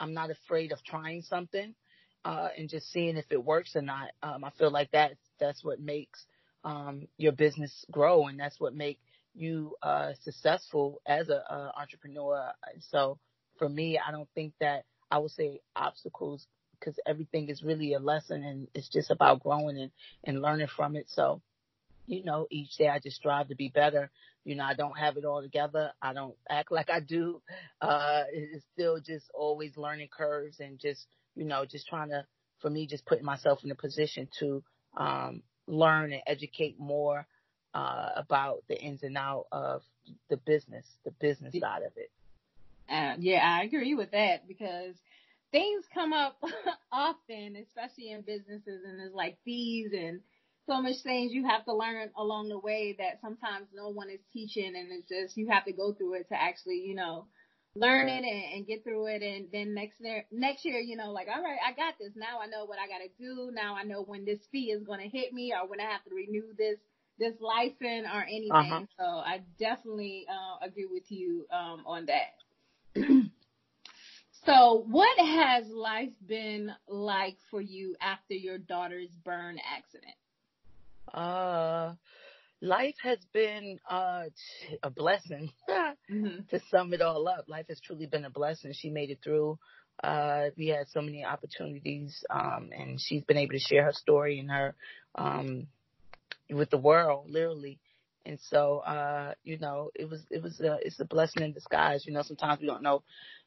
I'm 0.00 0.14
not 0.14 0.30
afraid 0.30 0.72
of 0.72 0.82
trying 0.82 1.22
something 1.22 1.74
uh, 2.24 2.48
and 2.56 2.68
just 2.68 2.90
seeing 2.90 3.16
if 3.16 3.26
it 3.30 3.44
works 3.44 3.76
or 3.76 3.82
not. 3.82 4.10
Um, 4.22 4.44
I 4.44 4.50
feel 4.58 4.70
like 4.70 4.90
that 4.92 5.12
that's 5.38 5.62
what 5.62 5.80
makes 5.80 6.24
um, 6.64 7.06
your 7.18 7.32
business 7.32 7.84
grow, 7.90 8.26
and 8.26 8.38
that's 8.40 8.58
what 8.60 8.74
make 8.74 8.98
you 9.34 9.76
uh, 9.82 10.12
successful 10.22 11.00
as 11.06 11.28
an 11.28 11.40
entrepreneur. 11.76 12.52
So 12.90 13.18
for 13.58 13.68
me, 13.68 13.98
I 13.98 14.10
don't 14.10 14.28
think 14.34 14.54
that 14.60 14.84
I 15.10 15.18
would 15.18 15.30
say 15.30 15.60
obstacles 15.76 16.46
because 16.78 16.98
everything 17.06 17.48
is 17.48 17.62
really 17.62 17.94
a 17.94 18.00
lesson, 18.00 18.42
and 18.42 18.68
it's 18.74 18.88
just 18.88 19.10
about 19.10 19.42
growing 19.42 19.78
and 19.78 19.90
and 20.24 20.42
learning 20.42 20.68
from 20.76 20.96
it. 20.96 21.06
So 21.08 21.40
you 22.06 22.24
know, 22.24 22.46
each 22.50 22.76
day 22.76 22.88
I 22.88 22.98
just 22.98 23.16
strive 23.16 23.48
to 23.48 23.54
be 23.54 23.68
better. 23.68 24.10
You 24.44 24.56
know, 24.56 24.64
I 24.64 24.74
don't 24.74 24.98
have 24.98 25.16
it 25.16 25.24
all 25.24 25.40
together. 25.40 25.92
I 26.00 26.12
don't 26.12 26.34
act 26.50 26.72
like 26.72 26.90
I 26.90 27.00
do. 27.00 27.40
Uh, 27.80 28.24
it's 28.32 28.64
still 28.72 28.98
just 29.00 29.26
always 29.34 29.76
learning 29.76 30.08
curves 30.16 30.58
and 30.58 30.78
just, 30.78 31.06
you 31.36 31.44
know, 31.44 31.64
just 31.64 31.86
trying 31.86 32.08
to, 32.08 32.26
for 32.60 32.70
me, 32.70 32.86
just 32.86 33.06
putting 33.06 33.24
myself 33.24 33.60
in 33.64 33.70
a 33.70 33.76
position 33.76 34.28
to, 34.40 34.62
um, 34.96 35.42
learn 35.68 36.12
and 36.12 36.22
educate 36.26 36.78
more, 36.78 37.26
uh, 37.74 38.10
about 38.16 38.62
the 38.68 38.80
ins 38.80 39.02
and 39.02 39.16
out 39.16 39.46
of 39.52 39.82
the 40.28 40.36
business, 40.36 40.86
the 41.04 41.10
business 41.12 41.54
side 41.58 41.82
of 41.82 41.92
it. 41.96 42.10
Uh, 42.90 43.14
yeah, 43.18 43.40
I 43.42 43.64
agree 43.64 43.94
with 43.94 44.10
that 44.10 44.46
because 44.46 44.94
things 45.50 45.84
come 45.94 46.12
up 46.12 46.36
often, 46.92 47.56
especially 47.56 48.10
in 48.10 48.22
businesses, 48.22 48.82
and 48.86 48.98
there's 48.98 49.14
like 49.14 49.38
fees 49.44 49.92
and 49.96 50.20
so 50.66 50.80
much 50.80 50.96
things 51.02 51.32
you 51.32 51.46
have 51.46 51.64
to 51.64 51.74
learn 51.74 52.10
along 52.16 52.48
the 52.48 52.58
way 52.58 52.94
that 52.98 53.20
sometimes 53.20 53.66
no 53.74 53.88
one 53.88 54.10
is 54.10 54.20
teaching, 54.32 54.74
and 54.76 54.92
it's 54.92 55.08
just 55.08 55.36
you 55.36 55.48
have 55.48 55.64
to 55.64 55.72
go 55.72 55.92
through 55.92 56.14
it 56.14 56.28
to 56.28 56.40
actually, 56.40 56.82
you 56.86 56.94
know, 56.94 57.26
learn 57.74 58.08
it 58.08 58.24
and, 58.24 58.44
and 58.54 58.66
get 58.66 58.84
through 58.84 59.06
it. 59.06 59.22
And 59.22 59.46
then 59.52 59.74
next 59.74 60.00
year, 60.00 60.24
next 60.30 60.64
year, 60.64 60.78
you 60.78 60.96
know, 60.96 61.10
like 61.10 61.28
all 61.34 61.42
right, 61.42 61.58
I 61.66 61.72
got 61.72 61.94
this. 61.98 62.12
Now 62.14 62.40
I 62.40 62.46
know 62.46 62.64
what 62.64 62.78
I 62.78 62.86
got 62.86 62.98
to 62.98 63.08
do. 63.18 63.50
Now 63.52 63.74
I 63.74 63.84
know 63.84 64.02
when 64.02 64.24
this 64.24 64.40
fee 64.50 64.70
is 64.70 64.84
going 64.84 65.00
to 65.00 65.08
hit 65.08 65.32
me 65.32 65.52
or 65.52 65.68
when 65.68 65.80
I 65.80 65.84
have 65.84 66.04
to 66.04 66.14
renew 66.14 66.54
this 66.56 66.78
this 67.18 67.34
license 67.40 68.06
or 68.12 68.22
anything. 68.22 68.50
Uh-huh. 68.52 68.82
So 68.98 69.04
I 69.04 69.40
definitely 69.58 70.26
uh, 70.28 70.64
agree 70.64 70.86
with 70.90 71.10
you 71.10 71.46
um, 71.50 71.82
on 71.86 72.06
that. 72.06 73.02
so, 74.44 74.84
what 74.88 75.18
has 75.18 75.66
life 75.68 76.12
been 76.26 76.72
like 76.88 77.36
for 77.50 77.60
you 77.60 77.96
after 78.00 78.34
your 78.34 78.58
daughter's 78.58 79.10
burn 79.24 79.58
accident? 79.76 80.14
Uh, 81.12 81.94
life 82.60 82.94
has 83.02 83.18
been 83.32 83.78
uh, 83.88 84.24
a 84.82 84.90
blessing. 84.90 85.50
mm-hmm. 85.70 86.40
To 86.50 86.60
sum 86.70 86.92
it 86.92 87.02
all 87.02 87.26
up, 87.28 87.48
life 87.48 87.66
has 87.68 87.80
truly 87.80 88.06
been 88.06 88.24
a 88.24 88.30
blessing. 88.30 88.72
She 88.74 88.90
made 88.90 89.10
it 89.10 89.18
through. 89.22 89.58
Uh, 90.02 90.46
we 90.56 90.68
had 90.68 90.88
so 90.88 91.00
many 91.00 91.24
opportunities, 91.24 92.24
um, 92.30 92.70
and 92.76 93.00
she's 93.00 93.22
been 93.24 93.36
able 93.36 93.52
to 93.52 93.58
share 93.58 93.84
her 93.84 93.92
story 93.92 94.38
and 94.38 94.50
her 94.50 94.74
um, 95.14 95.66
with 96.56 96.70
the 96.70 96.78
world, 96.78 97.30
literally. 97.30 97.78
And 98.24 98.38
so, 98.50 98.78
uh, 98.78 99.34
you 99.42 99.58
know, 99.58 99.90
it 99.94 100.08
was, 100.08 100.20
it 100.30 100.42
was, 100.42 100.60
a, 100.60 100.78
it's 100.82 101.00
a 101.00 101.04
blessing 101.04 101.42
in 101.42 101.52
disguise. 101.52 102.06
You 102.06 102.12
know, 102.12 102.22
sometimes 102.22 102.60
we 102.60 102.66
don't 102.66 102.82
know 102.82 103.02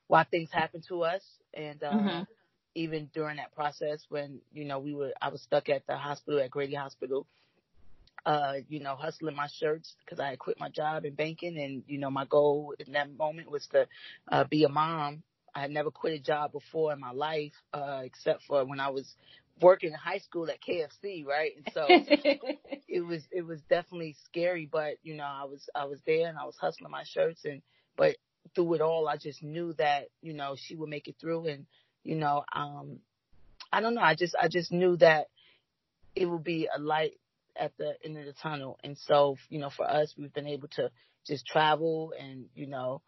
why 0.08 0.24
things 0.26 0.50
happen 0.52 0.82
to 0.90 1.04
us. 1.04 1.22
And, 1.54 1.82
uh, 1.82 1.92
mm-hmm. 1.92 2.24
even 2.76 3.10
during 3.14 3.38
that 3.38 3.56
process 3.56 4.04
when, 4.10 4.42
you 4.54 4.66
know, 4.66 4.80
we 4.80 4.94
were, 4.94 5.14
I 5.22 5.30
was 5.30 5.42
stuck 5.42 5.70
at 5.70 5.88
the 5.88 5.96
hospital 5.96 6.42
at 6.42 6.52
Grady 6.52 6.76
Hospital, 6.76 7.26
uh, 8.26 8.56
you 8.68 8.82
know, 8.82 8.96
hustling 8.96 9.36
my 9.36 9.48
shirts 9.48 9.96
because 10.04 10.20
I 10.20 10.32
had 10.32 10.40
quit 10.40 10.60
my 10.60 10.70
job 10.70 11.06
in 11.06 11.14
banking. 11.14 11.58
And, 11.58 11.84
you 11.88 11.98
know, 11.98 12.12
my 12.12 12.26
goal 12.26 12.74
in 12.78 12.92
that 12.94 13.16
moment 13.16 13.50
was 13.50 13.66
to, 13.68 13.88
uh, 14.30 14.44
be 14.44 14.66
a 14.66 14.70
mom. 14.70 15.24
I 15.54 15.62
had 15.62 15.72
never 15.72 15.90
quit 15.90 16.20
a 16.20 16.20
job 16.20 16.52
before 16.52 16.92
in 16.92 17.00
my 17.00 17.12
life, 17.12 17.54
uh, 17.74 18.02
except 18.04 18.44
for 18.44 18.66
when 18.66 18.82
I 18.82 18.90
was 18.90 19.16
working 19.62 19.92
in 19.92 19.96
high 19.96 20.18
school 20.18 20.50
at 20.50 20.62
KFC, 20.62 21.26
right? 21.26 21.52
And 21.58 21.68
so 21.74 21.86
it 22.88 23.06
was 23.06 23.24
it 23.32 23.46
was 23.46 23.62
definitely 23.70 24.16
scary, 24.26 24.68
but 24.72 24.96
you 25.04 25.16
know, 25.16 25.24
I 25.24 25.46
was 25.46 25.70
I 25.76 25.86
was 25.86 26.00
there 26.06 26.28
and 26.28 26.38
I 26.38 26.46
was 26.46 26.58
hustling 26.60 26.92
my 26.92 27.04
shirts 27.06 27.46
and 27.46 27.62
but 27.98 28.18
through 28.54 28.76
it 28.76 28.82
all 28.82 29.08
I 29.08 29.18
just 29.18 29.42
knew 29.42 29.74
that, 29.74 30.10
you 30.22 30.34
know, 30.34 30.56
she 30.58 30.76
would 30.76 30.90
make 30.90 31.08
it 31.08 31.16
through 31.20 31.48
and 31.48 31.66
you 32.04 32.16
know, 32.16 32.44
um 32.54 33.00
I 33.72 33.82
don't 33.82 33.96
know, 33.96 34.02
I 34.02 34.16
just 34.16 34.36
I 34.40 34.48
just 34.48 34.72
knew 34.72 34.98
that 34.98 35.28
it 36.16 36.26
would 36.26 36.44
be 36.44 36.68
a 36.74 36.80
light 36.80 37.18
at 37.58 37.72
the 37.78 37.94
end 38.04 38.18
of 38.18 38.26
the 38.26 38.34
tunnel. 38.34 38.78
And 38.84 38.98
so, 38.98 39.38
you 39.50 39.60
know, 39.60 39.70
for 39.70 39.90
us 39.90 40.14
we've 40.18 40.34
been 40.34 40.48
able 40.48 40.68
to 40.70 40.92
just 41.26 41.46
travel 41.46 42.14
and, 42.20 42.46
you 42.54 42.68
know, 42.68 43.02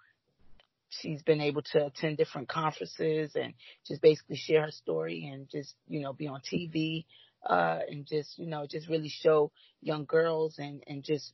she's 0.89 1.22
been 1.24 1.41
able 1.41 1.62
to 1.62 1.86
attend 1.86 2.17
different 2.17 2.48
conferences 2.48 3.32
and 3.36 3.53
just 3.86 4.01
basically 4.01 4.38
share 4.38 4.63
her 4.63 4.72
story 4.72 5.29
and 5.32 5.50
just, 5.50 5.75
you 5.88 6.01
know, 6.01 6.13
be 6.13 6.27
on 6.27 6.41
TV, 6.41 7.06
uh, 7.48 7.79
and 7.89 8.06
just, 8.06 8.38
you 8.38 8.48
know, 8.48 8.65
just 8.70 8.88
really 8.89 9.10
show 9.10 9.51
young 9.82 10.06
girls 10.06 10.56
and, 10.58 10.84
and 10.88 11.03
just 11.03 11.34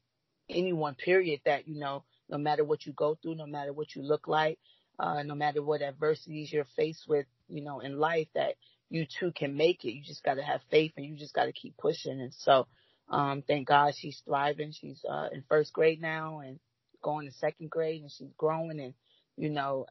anyone 0.49 0.95
period 0.95 1.39
that, 1.45 1.67
you 1.67 1.79
know, 1.79 2.03
no 2.29 2.37
matter 2.37 2.63
what 2.63 2.85
you 2.85 2.93
go 2.93 3.17
through, 3.21 3.35
no 3.35 3.45
matter 3.45 3.73
what 3.73 3.95
you 3.95 4.01
look 4.01 4.27
like, 4.27 4.59
uh, 4.99 5.23
no 5.23 5.35
matter 5.35 5.61
what 5.61 5.81
adversities 5.81 6.51
you're 6.51 6.67
faced 6.75 7.07
with, 7.07 7.25
you 7.47 7.63
know, 7.63 7.79
in 7.79 7.97
life 7.97 8.27
that 8.35 8.55
you 8.89 9.05
too 9.19 9.31
can 9.31 9.55
make 9.55 9.83
it. 9.85 9.93
You 9.93 10.03
just 10.03 10.23
got 10.23 10.35
to 10.35 10.43
have 10.43 10.61
faith 10.69 10.93
and 10.97 11.05
you 11.05 11.15
just 11.15 11.33
got 11.33 11.45
to 11.45 11.51
keep 11.51 11.77
pushing. 11.77 12.19
And 12.21 12.33
so, 12.33 12.67
um, 13.09 13.43
thank 13.47 13.67
God 13.67 13.93
she's 13.97 14.21
thriving. 14.25 14.71
She's, 14.71 15.03
uh, 15.09 15.29
in 15.31 15.43
first 15.49 15.73
grade 15.73 16.01
now 16.01 16.39
and 16.39 16.59
going 17.01 17.27
to 17.27 17.33
second 17.33 17.69
grade 17.69 18.01
and 18.01 18.11
she's 18.11 18.31
growing 18.37 18.79
and, 18.79 18.93
you 19.37 19.49
know, 19.49 19.85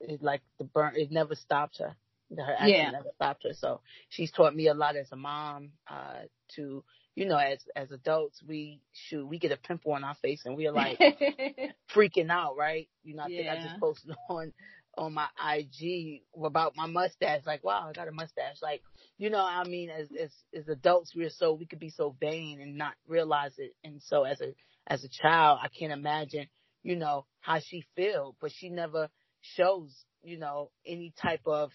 it 0.00 0.22
like 0.22 0.42
the 0.58 0.64
burn, 0.64 0.94
it 0.96 1.10
never 1.10 1.34
stopped 1.34 1.78
her. 1.78 1.94
Her 2.36 2.54
acting 2.54 2.74
yeah. 2.74 2.90
never 2.90 3.10
stopped 3.14 3.42
her. 3.44 3.54
So 3.54 3.80
she's 4.08 4.30
taught 4.30 4.54
me 4.54 4.68
a 4.68 4.74
lot 4.74 4.96
as 4.96 5.10
a 5.12 5.16
mom, 5.16 5.70
uh, 5.88 6.22
to, 6.56 6.84
you 7.16 7.26
know, 7.26 7.36
as, 7.36 7.58
as 7.74 7.90
adults, 7.90 8.40
we 8.46 8.80
shoot, 8.92 9.26
we 9.26 9.38
get 9.38 9.52
a 9.52 9.56
pimple 9.56 9.92
on 9.92 10.04
our 10.04 10.14
face 10.22 10.42
and 10.44 10.56
we're 10.56 10.72
like 10.72 10.98
freaking 11.94 12.30
out, 12.30 12.56
right? 12.56 12.88
You 13.02 13.16
know, 13.16 13.24
I 13.24 13.28
yeah. 13.28 13.36
think 13.38 13.48
I 13.48 13.68
just 13.68 13.80
posted 13.80 14.14
on, 14.30 14.52
on 14.96 15.12
my 15.12 15.26
IG 15.56 16.22
about 16.42 16.76
my 16.76 16.86
mustache. 16.86 17.42
Like, 17.44 17.64
wow, 17.64 17.88
I 17.88 17.92
got 17.92 18.08
a 18.08 18.12
mustache. 18.12 18.56
Like, 18.62 18.82
you 19.18 19.28
know, 19.28 19.40
I 19.44 19.64
mean, 19.64 19.90
as, 19.90 20.08
as, 20.20 20.30
as 20.54 20.68
adults, 20.68 21.12
we're 21.14 21.30
so, 21.30 21.52
we 21.52 21.66
could 21.66 21.80
be 21.80 21.90
so 21.90 22.14
vain 22.20 22.60
and 22.60 22.78
not 22.78 22.94
realize 23.08 23.54
it. 23.58 23.74
And 23.82 24.00
so 24.02 24.22
as 24.22 24.40
a, 24.40 24.54
as 24.86 25.02
a 25.02 25.08
child, 25.08 25.58
I 25.62 25.68
can't 25.68 25.92
imagine 25.92 26.46
you 26.82 26.96
know, 26.96 27.26
how 27.40 27.58
she 27.60 27.84
feel, 27.96 28.36
but 28.40 28.50
she 28.52 28.68
never 28.68 29.08
shows, 29.40 29.90
you 30.22 30.38
know, 30.38 30.70
any 30.86 31.12
type 31.20 31.42
of, 31.46 31.70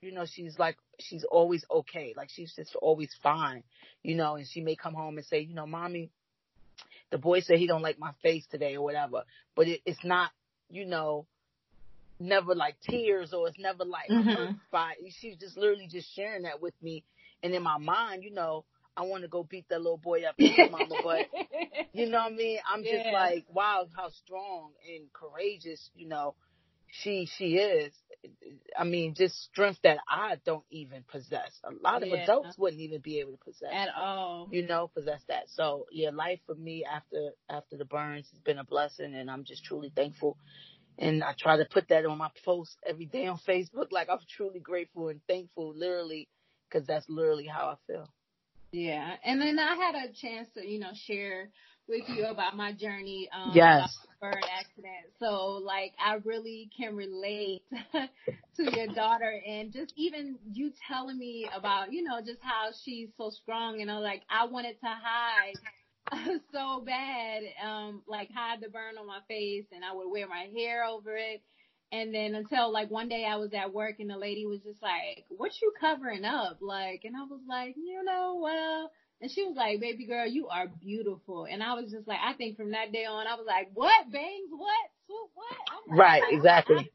you 0.00 0.12
know, 0.12 0.26
she's 0.26 0.58
like, 0.58 0.76
she's 0.98 1.24
always 1.24 1.64
okay. 1.70 2.14
Like 2.16 2.28
she's 2.30 2.54
just 2.54 2.74
always 2.76 3.10
fine, 3.22 3.62
you 4.02 4.14
know, 4.14 4.36
and 4.36 4.46
she 4.46 4.60
may 4.60 4.76
come 4.76 4.94
home 4.94 5.16
and 5.16 5.26
say, 5.26 5.40
you 5.40 5.54
know, 5.54 5.66
mommy, 5.66 6.10
the 7.10 7.18
boy 7.18 7.40
said 7.40 7.58
he 7.58 7.66
don't 7.66 7.82
like 7.82 7.98
my 7.98 8.12
face 8.22 8.44
today 8.50 8.76
or 8.76 8.82
whatever, 8.82 9.22
but 9.54 9.68
it, 9.68 9.80
it's 9.86 10.04
not, 10.04 10.30
you 10.70 10.84
know, 10.84 11.26
never 12.20 12.54
like 12.54 12.76
tears 12.88 13.32
or 13.32 13.48
it's 13.48 13.58
never 13.58 13.84
like 13.84 14.08
mm-hmm. 14.10 14.52
by, 14.70 14.94
she's 15.20 15.36
just 15.36 15.56
literally 15.56 15.88
just 15.90 16.14
sharing 16.14 16.42
that 16.42 16.60
with 16.60 16.74
me. 16.82 17.04
And 17.42 17.54
in 17.54 17.62
my 17.62 17.78
mind, 17.78 18.24
you 18.24 18.32
know, 18.32 18.64
I 18.96 19.02
want 19.02 19.22
to 19.22 19.28
go 19.28 19.42
beat 19.42 19.68
that 19.70 19.80
little 19.80 19.98
boy 19.98 20.22
up, 20.24 20.36
mama. 20.70 20.94
But 21.02 21.26
you 21.92 22.08
know 22.08 22.18
what 22.18 22.32
I 22.32 22.36
mean? 22.36 22.58
I'm 22.72 22.82
yeah. 22.84 22.92
just 22.92 23.12
like, 23.12 23.44
wow, 23.52 23.86
how 23.96 24.10
strong 24.10 24.70
and 24.88 25.12
courageous, 25.12 25.90
you 25.94 26.08
know, 26.08 26.34
she 27.02 27.28
she 27.36 27.56
is. 27.56 27.92
I 28.78 28.84
mean, 28.84 29.14
just 29.14 29.42
strength 29.42 29.80
that 29.82 29.98
I 30.08 30.36
don't 30.46 30.64
even 30.70 31.04
possess. 31.10 31.60
A 31.64 31.72
lot 31.82 32.02
of 32.02 32.08
yeah. 32.08 32.22
adults 32.22 32.56
wouldn't 32.56 32.80
even 32.80 33.00
be 33.00 33.20
able 33.20 33.32
to 33.32 33.38
possess 33.38 33.70
at 33.72 33.88
all. 33.96 34.48
You 34.50 34.66
know, 34.66 34.90
possess 34.94 35.20
that. 35.28 35.44
So 35.48 35.86
yeah, 35.90 36.10
life 36.10 36.40
for 36.46 36.54
me 36.54 36.84
after 36.84 37.30
after 37.50 37.76
the 37.76 37.84
burns 37.84 38.28
has 38.30 38.40
been 38.40 38.58
a 38.58 38.64
blessing, 38.64 39.14
and 39.14 39.30
I'm 39.30 39.44
just 39.44 39.64
truly 39.64 39.92
thankful. 39.94 40.38
And 40.96 41.24
I 41.24 41.34
try 41.36 41.56
to 41.56 41.64
put 41.64 41.88
that 41.88 42.06
on 42.06 42.18
my 42.18 42.30
posts 42.44 42.76
every 42.86 43.06
day 43.06 43.26
on 43.26 43.38
Facebook. 43.38 43.90
Like 43.90 44.08
I'm 44.08 44.20
truly 44.36 44.60
grateful 44.60 45.08
and 45.08 45.20
thankful, 45.26 45.74
literally, 45.74 46.28
because 46.68 46.86
that's 46.86 47.08
literally 47.08 47.46
how 47.46 47.66
I 47.66 47.92
feel. 47.92 48.08
Yeah, 48.74 49.16
and 49.24 49.40
then 49.40 49.58
I 49.58 49.74
had 49.76 49.94
a 49.94 50.12
chance 50.12 50.48
to, 50.54 50.66
you 50.66 50.78
know, 50.80 50.92
share 50.94 51.50
with 51.88 52.08
you 52.08 52.26
about 52.26 52.56
my 52.56 52.72
journey. 52.72 53.28
Um, 53.34 53.74
yes. 53.74 54.06
Burn 54.20 54.44
accident. 54.58 55.12
So 55.20 55.60
like, 55.64 55.92
I 55.98 56.14
really 56.24 56.70
can 56.76 56.96
relate 56.96 57.62
to 57.94 58.64
your 58.76 58.88
daughter 58.88 59.40
and 59.46 59.72
just 59.72 59.92
even 59.96 60.38
you 60.52 60.72
telling 60.88 61.18
me 61.18 61.48
about, 61.54 61.92
you 61.92 62.02
know, 62.02 62.20
just 62.20 62.40
how 62.42 62.70
she's 62.84 63.10
so 63.16 63.30
strong 63.30 63.80
and 63.80 63.90
I'm 63.90 64.02
like, 64.02 64.22
I 64.30 64.46
wanted 64.46 64.80
to 64.80 64.86
hide 64.88 65.58
so 66.52 66.80
bad, 66.84 67.42
um, 67.64 68.02
like 68.08 68.30
hide 68.34 68.60
the 68.60 68.68
burn 68.70 68.98
on 68.98 69.06
my 69.06 69.20
face 69.28 69.66
and 69.72 69.84
I 69.84 69.92
would 69.94 70.10
wear 70.10 70.26
my 70.28 70.48
hair 70.56 70.84
over 70.84 71.16
it 71.16 71.42
and 71.92 72.14
then 72.14 72.34
until 72.34 72.72
like 72.72 72.90
one 72.90 73.08
day 73.08 73.24
I 73.24 73.36
was 73.36 73.52
at 73.54 73.72
work 73.72 73.96
and 74.00 74.10
the 74.10 74.16
lady 74.16 74.46
was 74.46 74.60
just 74.60 74.82
like, 74.82 75.24
what 75.28 75.52
you 75.62 75.72
covering 75.80 76.24
up? 76.24 76.58
Like, 76.60 77.02
and 77.04 77.14
I 77.16 77.22
was 77.22 77.40
like, 77.48 77.74
you 77.76 78.02
know, 78.04 78.40
well, 78.42 78.90
and 79.20 79.30
she 79.30 79.44
was 79.44 79.54
like, 79.56 79.80
baby 79.80 80.06
girl, 80.06 80.26
you 80.26 80.48
are 80.48 80.66
beautiful. 80.66 81.46
And 81.50 81.62
I 81.62 81.74
was 81.74 81.90
just 81.90 82.08
like, 82.08 82.18
I 82.22 82.34
think 82.34 82.56
from 82.56 82.72
that 82.72 82.92
day 82.92 83.04
on, 83.04 83.26
I 83.26 83.34
was 83.34 83.46
like, 83.46 83.70
what 83.74 84.10
bangs? 84.10 84.50
What? 84.50 84.90
Swoop, 85.06 85.30
what? 85.34 85.58
Like, 85.88 85.98
right. 85.98 86.22
Exactly. 86.30 86.90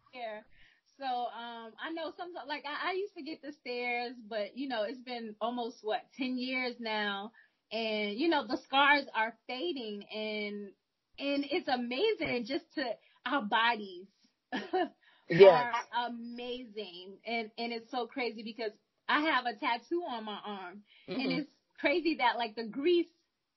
So, 0.99 1.05
um, 1.05 1.71
I 1.81 1.91
know 1.93 2.11
sometimes, 2.17 2.45
like, 2.47 2.65
I, 2.65 2.89
I 2.89 2.93
used 2.93 3.15
to 3.15 3.23
get 3.23 3.41
the 3.41 3.53
stares, 3.53 4.13
but 4.27 4.57
you 4.57 4.67
know, 4.67 4.83
it's 4.83 4.99
been 4.99 5.33
almost 5.39 5.77
what, 5.81 6.01
10 6.17 6.37
years 6.37 6.75
now. 6.79 7.31
And, 7.71 8.17
you 8.19 8.27
know, 8.27 8.45
the 8.45 8.57
scars 8.57 9.05
are 9.15 9.33
fading 9.47 10.03
and, 10.13 10.71
and 11.19 11.45
it's 11.49 11.69
amazing 11.69 12.45
just 12.45 12.65
to 12.75 12.83
our 13.25 13.43
bodies 13.43 14.07
yes. 15.29 15.73
are 15.93 16.07
amazing. 16.07 17.17
And, 17.25 17.51
and 17.57 17.71
it's 17.73 17.91
so 17.91 18.07
crazy 18.07 18.43
because 18.43 18.71
I 19.07 19.21
have 19.21 19.45
a 19.45 19.53
tattoo 19.53 20.03
on 20.07 20.25
my 20.25 20.39
arm 20.45 20.81
mm-hmm. 21.09 21.19
and 21.19 21.31
it's 21.31 21.49
crazy 21.79 22.15
that 22.19 22.37
like 22.37 22.55
the 22.55 22.65
grease 22.65 23.07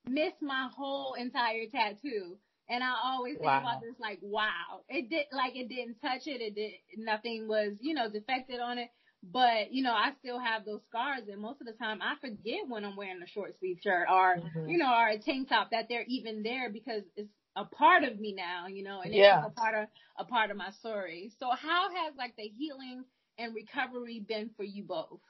missed 0.09 0.41
my 0.41 0.69
whole 0.75 1.15
entire 1.15 1.67
tattoo. 1.71 2.39
And 2.69 2.83
I 2.83 2.95
always 3.05 3.35
think 3.35 3.47
wow. 3.47 3.61
about 3.61 3.81
this 3.83 3.95
like, 4.01 4.19
wow, 4.23 4.81
it 4.89 5.11
did, 5.11 5.27
like 5.33 5.55
it 5.55 5.69
didn't 5.69 5.97
touch 6.01 6.23
it. 6.27 6.41
It 6.41 6.55
did, 6.55 6.73
nothing 6.97 7.49
was, 7.49 7.75
you 7.81 7.95
know, 7.95 8.09
defected 8.11 8.61
on 8.61 8.79
it. 8.79 8.89
but 9.23 9.73
you 9.73 9.83
know, 9.83 9.93
I 9.93 10.13
still 10.21 10.39
have 10.39 10.65
those 10.65 10.81
scars 10.89 11.29
and 11.31 11.41
most 11.41 11.61
of 11.61 11.67
the 11.67 11.75
time 11.75 12.01
I 12.03 12.15
forget 12.21 12.69
when 12.69 12.85
I'm 12.85 12.97
wearing 12.97 13.23
a 13.23 13.29
short 13.29 13.55
sleeve 13.59 13.79
shirt 13.83 14.07
or, 14.11 14.37
mm-hmm. 14.37 14.69
you 14.69 14.79
know, 14.79 14.93
or 14.93 15.09
a 15.09 15.19
tank 15.19 15.49
top 15.49 15.71
that 15.71 15.87
they're 15.89 16.07
even 16.09 16.43
there 16.43 16.71
because 16.71 17.03
it's 17.17 17.31
a 17.57 17.65
part 17.65 18.05
of 18.05 18.19
me 18.19 18.33
now, 18.33 18.67
you 18.67 18.83
know, 18.83 19.01
and 19.01 19.15
yeah. 19.15 19.39
it's 19.39 19.49
a 19.49 19.61
part 19.61 19.75
of 19.75 19.89
a 20.19 20.25
part 20.25 20.51
of 20.51 20.57
my 20.57 20.71
story. 20.81 21.33
So 21.39 21.51
how 21.51 21.89
has 21.95 22.15
like 22.17 22.37
the 22.37 22.45
healing 22.45 23.05
and 23.39 23.55
recovery 23.55 24.21
been 24.21 24.51
for 24.57 24.65
you 24.65 24.85
both? 24.85 25.21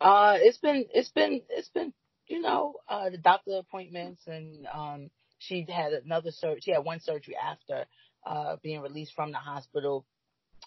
Uh, 0.00 0.36
it's 0.38 0.58
been, 0.58 0.84
it's 0.92 1.10
been, 1.10 1.42
it's 1.48 1.68
been, 1.70 1.92
you 2.26 2.40
know, 2.40 2.74
uh, 2.88 3.10
the 3.10 3.18
doctor 3.18 3.56
appointments 3.58 4.22
and, 4.26 4.66
um, 4.72 5.10
she 5.38 5.66
had 5.68 5.92
another 5.92 6.30
surgery. 6.30 6.60
She 6.62 6.70
had 6.70 6.84
one 6.84 7.00
surgery 7.00 7.36
after, 7.36 7.84
uh, 8.24 8.56
being 8.62 8.80
released 8.80 9.14
from 9.14 9.32
the 9.32 9.38
hospital, 9.38 10.04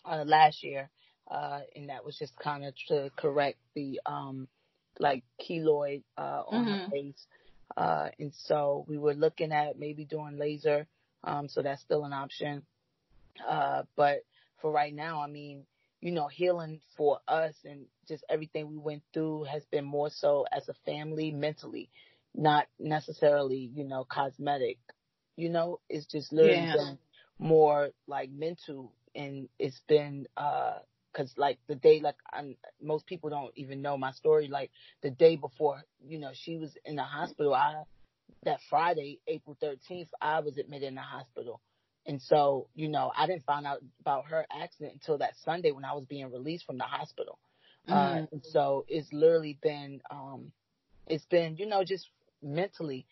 uh, 0.05 0.23
last 0.25 0.63
year. 0.63 0.89
Uh, 1.29 1.61
and 1.75 1.89
that 1.89 2.03
was 2.03 2.17
just 2.17 2.35
kind 2.37 2.65
of 2.65 2.73
to 2.87 3.11
correct 3.15 3.57
the, 3.75 3.99
um, 4.05 4.47
like 4.99 5.23
keloid, 5.41 6.03
uh, 6.17 6.43
on 6.47 6.65
mm-hmm. 6.65 6.71
her 6.71 6.89
face. 6.89 7.25
Uh, 7.75 8.09
and 8.19 8.33
so 8.33 8.85
we 8.87 8.97
were 8.97 9.13
looking 9.13 9.51
at 9.51 9.79
maybe 9.79 10.05
doing 10.05 10.37
laser. 10.37 10.87
Um, 11.23 11.47
so 11.47 11.61
that's 11.61 11.81
still 11.81 12.05
an 12.05 12.13
option. 12.13 12.63
Uh, 13.47 13.83
but 13.95 14.19
for 14.61 14.71
right 14.71 14.93
now, 14.93 15.21
I 15.21 15.27
mean, 15.27 15.65
you 16.01 16.11
know, 16.11 16.27
healing 16.27 16.79
for 16.95 17.19
us 17.27 17.53
and 17.65 17.85
just 18.07 18.23
everything 18.29 18.69
we 18.69 18.77
went 18.77 19.03
through 19.13 19.43
has 19.45 19.65
been 19.65 19.85
more 19.85 20.09
so 20.09 20.45
as 20.51 20.67
a 20.69 20.73
family 20.85 21.31
mentally, 21.31 21.89
not 22.33 22.67
necessarily, 22.79 23.69
you 23.73 23.83
know, 23.83 24.05
cosmetic. 24.05 24.77
You 25.35 25.49
know, 25.49 25.79
it's 25.89 26.05
just 26.05 26.31
literally 26.31 26.57
yeah. 26.57 26.73
been 26.73 26.97
more 27.37 27.89
like 28.07 28.29
mental 28.31 28.93
and 29.15 29.49
it's 29.57 29.81
been, 29.87 30.27
uh, 30.37 30.79
cause 31.15 31.33
like 31.37 31.57
the 31.67 31.75
day, 31.75 31.99
like 32.01 32.15
I'm, 32.31 32.55
most 32.81 33.05
people 33.05 33.29
don't 33.29 33.51
even 33.55 33.81
know 33.81 33.97
my 33.97 34.11
story. 34.11 34.47
Like 34.47 34.71
the 35.01 35.09
day 35.09 35.35
before, 35.35 35.83
you 36.05 36.19
know, 36.19 36.31
she 36.33 36.57
was 36.57 36.75
in 36.85 36.95
the 36.95 37.03
hospital. 37.03 37.53
I, 37.53 37.83
that 38.43 38.59
Friday, 38.69 39.19
April 39.27 39.57
13th, 39.61 40.09
I 40.21 40.39
was 40.39 40.57
admitted 40.57 40.87
in 40.87 40.95
the 40.95 41.01
hospital. 41.01 41.61
And 42.05 42.21
so, 42.21 42.67
you 42.73 42.87
know, 42.87 43.11
I 43.15 43.27
didn't 43.27 43.43
find 43.43 43.65
out 43.65 43.79
about 43.99 44.25
her 44.27 44.45
accident 44.51 44.93
until 44.93 45.17
that 45.19 45.33
Sunday 45.43 45.71
when 45.71 45.85
I 45.85 45.93
was 45.93 46.05
being 46.05 46.31
released 46.31 46.65
from 46.65 46.77
the 46.77 46.85
hospital. 46.85 47.37
Mm-hmm. 47.87 47.93
Uh, 47.93 48.25
and 48.31 48.43
so 48.43 48.85
it's 48.87 49.11
literally 49.11 49.57
been, 49.61 50.01
um, 50.09 50.51
it's 51.07 51.25
been, 51.25 51.57
you 51.57 51.65
know, 51.65 51.83
just 51.83 52.09
mentally, 52.41 53.05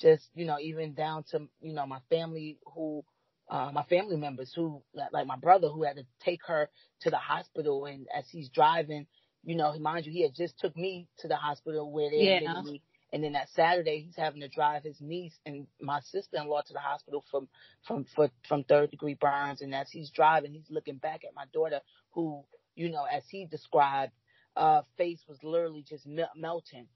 just, 0.00 0.28
you 0.34 0.46
know, 0.46 0.58
even 0.60 0.94
down 0.94 1.24
to, 1.30 1.48
you 1.60 1.72
know, 1.72 1.86
my 1.86 1.98
family 2.08 2.58
who, 2.74 3.04
uh, 3.50 3.70
my 3.72 3.82
family 3.84 4.16
members 4.16 4.52
who, 4.54 4.82
like 4.94 5.26
my 5.26 5.36
brother 5.36 5.68
who 5.68 5.84
had 5.84 5.96
to 5.96 6.06
take 6.24 6.40
her 6.46 6.68
to 7.00 7.10
the 7.10 7.16
hospital 7.16 7.86
and 7.86 8.06
as 8.16 8.24
he's 8.30 8.48
driving, 8.48 9.06
you 9.44 9.56
know, 9.56 9.76
mind 9.78 10.06
you, 10.06 10.12
he 10.12 10.22
had 10.22 10.34
just 10.34 10.58
took 10.58 10.76
me 10.76 11.08
to 11.18 11.28
the 11.28 11.36
hospital 11.36 11.90
where 11.90 12.10
they 12.10 12.40
yeah. 12.42 12.62
me 12.62 12.82
and 13.12 13.24
then 13.24 13.32
that 13.32 13.48
Saturday, 13.54 14.02
he's 14.04 14.16
having 14.16 14.40
to 14.42 14.48
drive 14.48 14.82
his 14.82 15.00
niece 15.00 15.34
and 15.46 15.66
my 15.80 16.00
sister-in-law 16.00 16.62
to 16.62 16.72
the 16.72 16.78
hospital 16.78 17.24
from 17.30 17.48
from 17.86 18.04
for, 18.14 18.30
from 18.46 18.64
third 18.64 18.90
degree 18.90 19.14
burns. 19.14 19.62
And 19.62 19.74
as 19.74 19.90
he's 19.90 20.10
driving, 20.10 20.52
he's 20.52 20.70
looking 20.70 20.96
back 20.96 21.22
at 21.24 21.34
my 21.34 21.44
daughter, 21.52 21.80
who 22.10 22.44
you 22.74 22.90
know, 22.90 23.04
as 23.04 23.22
he 23.28 23.46
described, 23.46 24.12
uh, 24.56 24.82
face 24.96 25.20
was 25.26 25.38
literally 25.42 25.84
just 25.88 26.06
mel- 26.06 26.30
melting. 26.36 26.86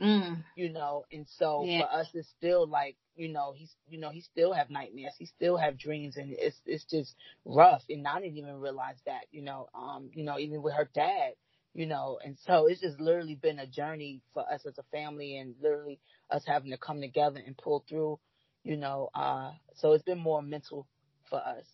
Mm. 0.00 0.42
You 0.56 0.70
know, 0.70 1.04
and 1.12 1.26
so 1.38 1.64
yeah. 1.64 1.82
for 1.82 2.00
us, 2.00 2.08
it's 2.14 2.28
still 2.36 2.66
like 2.66 2.96
you 3.16 3.28
know 3.28 3.52
he's 3.56 3.74
you 3.88 3.98
know 3.98 4.10
he 4.10 4.20
still 4.20 4.52
have 4.52 4.70
nightmares, 4.70 5.14
he 5.18 5.26
still 5.26 5.56
have 5.56 5.78
dreams, 5.78 6.16
and 6.16 6.34
it's 6.38 6.60
it's 6.66 6.84
just 6.84 7.14
rough. 7.44 7.82
And 7.88 8.06
I 8.06 8.20
didn't 8.20 8.38
even 8.38 8.60
realize 8.60 8.98
that. 9.06 9.26
You 9.30 9.42
know, 9.42 9.68
um, 9.74 10.10
you 10.12 10.24
know, 10.24 10.38
even 10.38 10.62
with 10.62 10.74
her 10.74 10.88
dad, 10.94 11.34
you 11.74 11.86
know, 11.86 12.18
and 12.24 12.36
so 12.46 12.66
it's 12.66 12.80
just 12.80 13.00
literally 13.00 13.34
been 13.34 13.58
a 13.58 13.66
journey 13.66 14.22
for 14.32 14.42
us 14.50 14.64
as 14.66 14.78
a 14.78 14.84
family 14.92 15.36
and 15.36 15.54
literally 15.60 15.98
us 16.30 16.44
having 16.46 16.70
to 16.70 16.78
come 16.78 17.00
together 17.00 17.40
and 17.44 17.56
pull 17.56 17.84
through, 17.88 18.18
you 18.62 18.76
know, 18.76 19.10
uh, 19.14 19.50
so 19.74 19.92
it's 19.92 20.04
been 20.04 20.18
more 20.18 20.40
mental 20.40 20.86
for 21.28 21.38
us. 21.38 21.66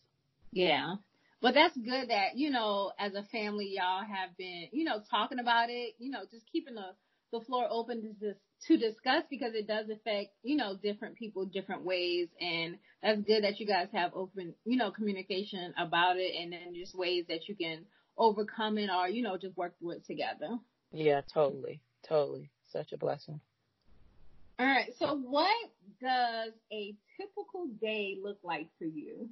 Yeah. 0.52 0.94
But 1.42 1.54
that's 1.54 1.76
good 1.76 2.10
that, 2.10 2.36
you 2.36 2.50
know, 2.50 2.92
as 2.98 3.14
a 3.14 3.22
family, 3.24 3.74
y'all 3.76 4.04
have 4.04 4.36
been, 4.36 4.68
you 4.72 4.84
know, 4.84 5.02
talking 5.10 5.38
about 5.38 5.70
it, 5.70 5.94
you 5.98 6.10
know, 6.10 6.20
just 6.30 6.46
keeping 6.50 6.74
the, 6.74 6.94
the 7.32 7.44
floor 7.44 7.66
open 7.70 8.02
to 8.02 8.08
just 8.12 8.40
to 8.66 8.76
discuss 8.76 9.24
because 9.30 9.54
it 9.54 9.66
does 9.66 9.88
affect, 9.88 10.30
you 10.42 10.56
know, 10.56 10.76
different 10.82 11.16
people 11.16 11.44
different 11.46 11.84
ways. 11.84 12.28
And 12.40 12.78
that's 13.02 13.20
good 13.22 13.44
that 13.44 13.58
you 13.58 13.66
guys 13.66 13.88
have 13.92 14.12
open, 14.14 14.54
you 14.64 14.76
know, 14.76 14.90
communication 14.90 15.72
about 15.78 16.16
it 16.16 16.34
and 16.40 16.52
then 16.52 16.74
just 16.74 16.94
ways 16.94 17.24
that 17.28 17.48
you 17.48 17.54
can 17.54 17.84
overcome 18.18 18.78
it 18.78 18.90
or, 18.90 19.08
you 19.08 19.22
know, 19.22 19.38
just 19.38 19.56
work 19.56 19.78
through 19.78 19.92
it 19.92 20.06
together. 20.06 20.58
Yeah, 20.92 21.22
totally. 21.32 21.80
Totally. 22.06 22.50
Such 22.72 22.92
a 22.92 22.98
blessing. 22.98 23.40
All 24.58 24.66
right. 24.66 24.92
So 24.98 25.16
what 25.16 25.70
does 26.02 26.52
a 26.70 26.94
typical 27.16 27.66
day 27.80 28.18
look 28.22 28.38
like 28.42 28.68
for 28.78 28.84
you? 28.84 29.30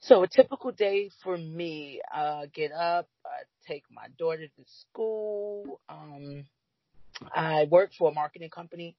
So 0.00 0.22
a 0.22 0.28
typical 0.28 0.70
day 0.70 1.10
for 1.24 1.36
me, 1.36 2.00
uh, 2.14 2.46
get 2.54 2.72
up, 2.72 3.08
take 3.66 3.84
my 3.90 4.06
daughter 4.18 4.46
to 4.46 4.64
school. 4.66 5.80
Um, 5.88 6.44
I 7.34 7.64
work 7.70 7.92
for 7.98 8.10
a 8.10 8.14
marketing 8.14 8.50
company, 8.50 8.96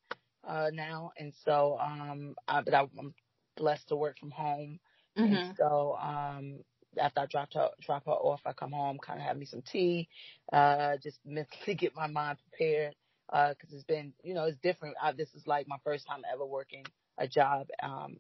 uh, 0.48 0.70
now. 0.74 1.12
And 1.18 1.34
so, 1.46 1.78
um, 1.80 2.36
I, 2.48 2.62
but 2.62 2.74
I, 2.74 2.82
I'm 2.98 3.14
blessed 3.58 3.90
to 3.90 3.96
work 3.96 4.18
from 4.18 4.32
home. 4.32 4.80
Mm-hmm. 5.18 5.34
And 5.34 5.58
so, 5.58 5.98
um, 6.02 6.60
after 6.98 7.22
I 7.22 7.26
drop 7.28 7.54
her 7.54 7.70
drop 7.82 8.06
her 8.06 8.12
off, 8.12 8.42
I 8.46 8.54
come 8.54 8.72
home, 8.72 8.98
kind 9.00 9.20
of 9.20 9.26
have 9.26 9.38
me 9.38 9.46
some 9.46 9.62
tea, 9.62 10.10
uh, 10.52 10.98
just 11.02 11.20
mentally 11.26 11.76
get 11.78 11.96
my 11.96 12.08
mind 12.08 12.38
prepared. 12.50 12.96
Uh, 13.32 13.54
cause 13.62 13.72
it's 13.72 13.84
been, 13.84 14.12
you 14.24 14.34
know, 14.34 14.46
it's 14.46 14.58
different. 14.64 14.96
I, 15.00 15.12
this 15.12 15.30
is 15.36 15.46
like 15.46 15.68
my 15.68 15.78
first 15.84 16.08
time 16.08 16.22
ever 16.34 16.44
working 16.44 16.84
a 17.20 17.28
job, 17.28 17.68
um, 17.84 18.18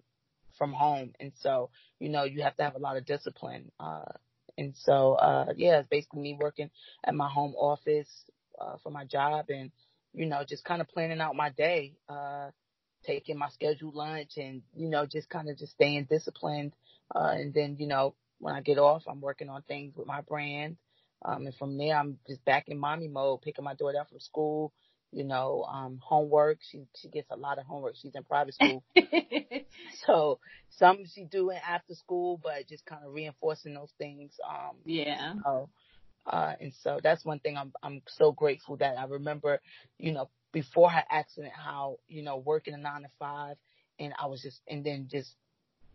from 0.56 0.72
home. 0.72 1.14
And 1.20 1.32
so, 1.40 1.72
you 2.00 2.10
know, 2.10 2.26
you 2.26 2.44
have 2.44 2.56
to 2.58 2.64
have 2.64 2.76
a 2.76 2.80
lot 2.80 2.96
of 2.96 3.06
discipline. 3.06 3.72
Uh, 3.80 4.12
and 4.56 4.76
so, 4.78 5.14
uh, 5.14 5.54
yeah, 5.58 5.80
it's 5.80 5.90
basically 5.90 6.22
me 6.22 6.38
working 6.40 6.70
at 7.04 7.16
my 7.16 7.28
home 7.28 7.56
office, 7.58 8.10
uh, 8.62 8.76
for 8.84 8.92
my 8.92 9.06
job 9.06 9.46
and, 9.50 9.72
you 10.14 10.26
know, 10.26 10.44
just 10.48 10.64
kind 10.64 10.82
of 10.82 10.88
planning 10.88 11.22
out 11.22 11.36
my 11.36 11.50
day, 11.50 11.94
uh, 12.08 12.50
taking 13.06 13.38
my 13.38 13.50
scheduled 13.50 13.96
lunch 13.96 14.38
and, 14.38 14.62
you 14.76 14.90
know, 14.90 15.06
just 15.06 15.30
kind 15.30 15.50
of 15.50 15.58
just 15.58 15.74
staying 15.74 16.08
disciplined. 16.10 16.74
Uh, 17.14 17.34
and 17.34 17.54
then, 17.54 17.78
you 17.80 17.88
know, 17.88 18.16
when 18.40 18.56
I 18.56 18.62
get 18.62 18.78
off, 18.78 19.04
I'm 19.08 19.22
working 19.22 19.50
on 19.50 19.62
things 19.64 19.96
with 19.96 20.08
my 20.08 20.22
brand. 20.22 20.78
Um, 21.24 21.46
and 21.46 21.56
from 21.56 21.78
there, 21.78 21.96
I'm 21.96 22.18
just 22.28 22.44
back 22.46 22.70
in 22.70 22.78
mommy 22.78 23.08
mode, 23.08 23.42
picking 23.42 23.66
my 23.66 23.76
daughter 23.76 24.00
up 24.00 24.10
from 24.10 24.20
school, 24.20 24.74
you 25.12 25.24
know, 25.24 25.64
um, 25.64 26.00
homework. 26.02 26.60
She, 26.72 26.84
she 26.96 27.10
gets 27.10 27.30
a 27.32 27.36
lot 27.36 27.60
of 27.60 27.66
homework. 27.66 27.96
She's 28.02 28.16
in 28.16 28.24
private 28.24 28.54
school. 28.56 28.84
so 30.06 30.40
some 30.70 31.06
she 31.06 31.26
doing 31.26 31.58
after 31.68 31.96
school, 31.96 32.40
but 32.42 32.68
just 32.68 32.86
kind 32.86 33.04
of 33.06 33.14
reinforcing 33.14 33.74
those 33.74 33.92
things. 33.98 34.34
Um, 34.48 34.78
yeah. 34.86 35.34
So, 35.44 35.70
uh, 36.26 36.54
and 36.60 36.74
so 36.84 37.00
that's 37.02 37.26
one 37.26 37.40
thing 37.40 37.58
I'm, 37.58 37.74
I'm 37.82 38.02
so 38.08 38.32
grateful 38.32 38.78
that 38.78 38.98
I 38.98 39.06
remember, 39.06 39.62
you 39.98 40.12
know, 40.12 40.30
before 40.52 40.90
her 40.90 41.04
accident, 41.10 41.54
how, 41.56 41.98
you 42.08 42.24
know, 42.24 42.38
working 42.38 42.74
a 42.74 42.78
nine 42.78 43.04
to 43.04 43.10
five 43.20 43.58
and 44.00 44.14
I 44.20 44.28
was 44.28 44.42
just, 44.42 44.62
and 44.68 44.84
then 44.84 45.08
just 45.12 45.36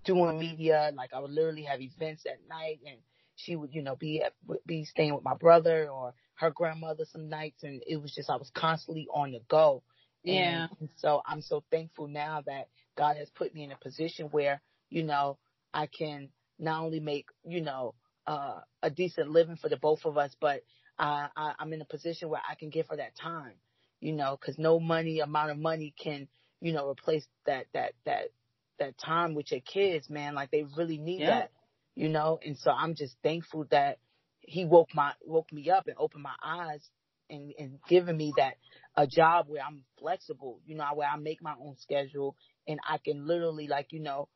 doing 0.04 0.38
media. 0.38 0.92
Like 0.94 1.12
I 1.12 1.20
would 1.20 1.30
literally 1.30 1.64
have 1.64 1.80
events 1.80 2.24
at 2.26 2.38
night 2.48 2.80
and 2.86 2.98
she 3.36 3.56
would, 3.56 3.74
you 3.74 3.82
know, 3.82 3.96
be 3.96 4.22
at, 4.22 4.32
be 4.66 4.84
staying 4.84 5.14
with 5.14 5.24
my 5.24 5.34
brother 5.34 5.88
or 5.88 6.14
her 6.36 6.50
grandmother 6.50 7.04
some 7.10 7.28
nights. 7.28 7.62
And 7.62 7.82
it 7.86 7.96
was 7.96 8.14
just, 8.14 8.30
I 8.30 8.36
was 8.36 8.50
constantly 8.54 9.08
on 9.12 9.32
the 9.32 9.40
go. 9.48 9.82
Yeah. 10.22 10.64
And, 10.64 10.70
and 10.80 10.88
so 10.96 11.22
I'm 11.26 11.42
so 11.42 11.62
thankful 11.70 12.08
now 12.08 12.42
that 12.46 12.68
God 12.96 13.16
has 13.16 13.28
put 13.30 13.54
me 13.54 13.64
in 13.64 13.72
a 13.72 13.76
position 13.76 14.28
where, 14.28 14.62
you 14.88 15.02
know, 15.02 15.38
I 15.72 15.86
can 15.86 16.28
not 16.58 16.84
only 16.84 17.00
make, 17.00 17.26
you 17.44 17.60
know, 17.60 17.94
uh, 18.26 18.60
a 18.82 18.90
decent 18.90 19.30
living 19.30 19.56
for 19.56 19.68
the 19.68 19.76
both 19.76 20.04
of 20.04 20.16
us, 20.18 20.34
but 20.40 20.62
uh, 20.98 21.28
I, 21.36 21.54
I'm 21.58 21.72
in 21.72 21.80
a 21.80 21.86
position 21.86 22.28
where 22.28 22.42
I 22.48 22.54
can 22.54 22.70
give 22.70 22.86
her 22.88 22.96
that 22.96 23.16
time, 23.16 23.54
you 24.00 24.12
know, 24.12 24.38
cause 24.42 24.56
no 24.58 24.80
money, 24.80 25.20
amount 25.20 25.50
of 25.50 25.58
money 25.58 25.94
can, 26.02 26.28
you 26.60 26.72
know, 26.72 26.88
replace 26.88 27.26
that, 27.46 27.66
that, 27.74 27.92
that, 28.04 28.30
that 28.78 28.98
time 28.98 29.34
with 29.34 29.50
your 29.50 29.60
kids, 29.60 30.08
man. 30.08 30.34
Like 30.34 30.50
they 30.50 30.64
really 30.76 30.98
need 30.98 31.20
yeah. 31.20 31.40
that, 31.40 31.50
you 31.94 32.08
know. 32.08 32.38
And 32.44 32.56
so 32.58 32.70
I'm 32.70 32.94
just 32.94 33.16
thankful 33.22 33.66
that 33.70 33.98
he 34.40 34.64
woke 34.64 34.94
my 34.94 35.12
woke 35.24 35.52
me 35.52 35.70
up 35.70 35.86
and 35.86 35.96
opened 35.98 36.22
my 36.22 36.34
eyes 36.42 36.86
and 37.30 37.52
and 37.58 37.78
giving 37.88 38.16
me 38.16 38.32
that 38.36 38.54
a 38.96 39.06
job 39.06 39.46
where 39.48 39.62
I'm 39.62 39.84
flexible, 39.98 40.60
you 40.66 40.76
know, 40.76 40.84
where 40.94 41.08
I 41.08 41.16
make 41.16 41.42
my 41.42 41.54
own 41.60 41.76
schedule 41.78 42.36
and 42.68 42.78
I 42.88 42.98
can 42.98 43.26
literally 43.26 43.68
like 43.68 43.92
you 43.92 44.00
know 44.00 44.28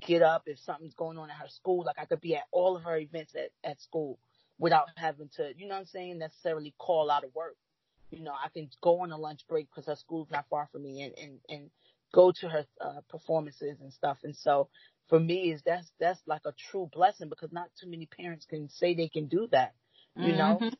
get 0.00 0.22
up 0.22 0.44
if 0.46 0.58
something's 0.60 0.94
going 0.94 1.18
on 1.18 1.30
at 1.30 1.36
her 1.36 1.48
school. 1.48 1.84
Like 1.84 1.98
I 1.98 2.04
could 2.04 2.20
be 2.20 2.36
at 2.36 2.44
all 2.52 2.76
of 2.76 2.84
her 2.84 2.96
events 2.96 3.34
at 3.34 3.50
at 3.68 3.80
school 3.80 4.18
without 4.58 4.88
having 4.96 5.28
to, 5.36 5.52
you 5.56 5.68
know 5.68 5.74
what 5.74 5.80
I'm 5.80 5.86
saying, 5.86 6.18
necessarily 6.18 6.74
call 6.78 7.10
out 7.10 7.24
of 7.24 7.34
work. 7.34 7.56
You 8.10 8.22
know, 8.22 8.32
I 8.32 8.48
can 8.48 8.70
go 8.80 9.00
on 9.00 9.12
a 9.12 9.18
lunch 9.18 9.40
break 9.48 9.68
because 9.68 9.86
her 9.86 9.96
school's 9.96 10.30
not 10.30 10.46
far 10.48 10.68
from 10.72 10.82
me 10.82 11.02
and, 11.02 11.14
and, 11.18 11.38
and 11.48 11.70
go 12.14 12.32
to 12.40 12.48
her 12.48 12.66
uh, 12.80 13.00
performances 13.08 13.78
and 13.80 13.92
stuff. 13.92 14.18
And 14.22 14.34
so 14.34 14.68
for 15.08 15.20
me 15.20 15.50
is 15.52 15.62
that's 15.64 15.90
that's 16.00 16.20
like 16.26 16.42
a 16.46 16.54
true 16.70 16.88
blessing 16.92 17.28
because 17.28 17.52
not 17.52 17.70
too 17.80 17.88
many 17.88 18.06
parents 18.06 18.46
can 18.46 18.68
say 18.68 18.94
they 18.94 19.08
can 19.08 19.26
do 19.26 19.48
that. 19.52 19.74
you 20.16 20.32
mm-hmm. 20.32 20.38
know. 20.38 20.70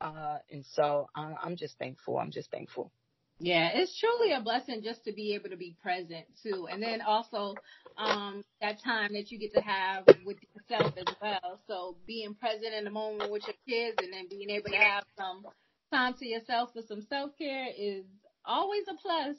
Uh, 0.00 0.38
and 0.50 0.64
so 0.66 1.08
I'm, 1.14 1.34
I'm 1.42 1.56
just 1.56 1.78
thankful. 1.78 2.18
I'm 2.18 2.30
just 2.30 2.50
thankful. 2.50 2.92
Yeah, 3.38 3.70
it's 3.74 3.98
truly 3.98 4.32
a 4.32 4.40
blessing 4.40 4.82
just 4.82 5.04
to 5.04 5.12
be 5.12 5.34
able 5.34 5.50
to 5.50 5.56
be 5.56 5.76
present 5.82 6.24
too. 6.42 6.68
And 6.70 6.82
then 6.82 7.02
also, 7.02 7.54
um, 7.98 8.42
that 8.60 8.82
time 8.82 9.12
that 9.12 9.30
you 9.30 9.38
get 9.38 9.52
to 9.54 9.60
have 9.60 10.06
with 10.24 10.38
yourself 10.54 10.94
as 10.96 11.14
well. 11.20 11.60
So 11.66 11.96
being 12.06 12.34
present 12.34 12.72
in 12.72 12.84
the 12.84 12.90
moment 12.90 13.30
with 13.30 13.42
your 13.46 13.56
kids 13.68 13.98
and 14.02 14.12
then 14.12 14.28
being 14.30 14.48
able 14.50 14.70
to 14.70 14.76
have 14.76 15.04
some 15.18 15.44
time 15.92 16.14
to 16.14 16.26
yourself 16.26 16.70
for 16.72 16.82
some 16.88 17.02
self 17.02 17.32
care 17.36 17.68
is 17.76 18.04
always 18.46 18.84
a 18.88 18.94
plus. 18.94 19.36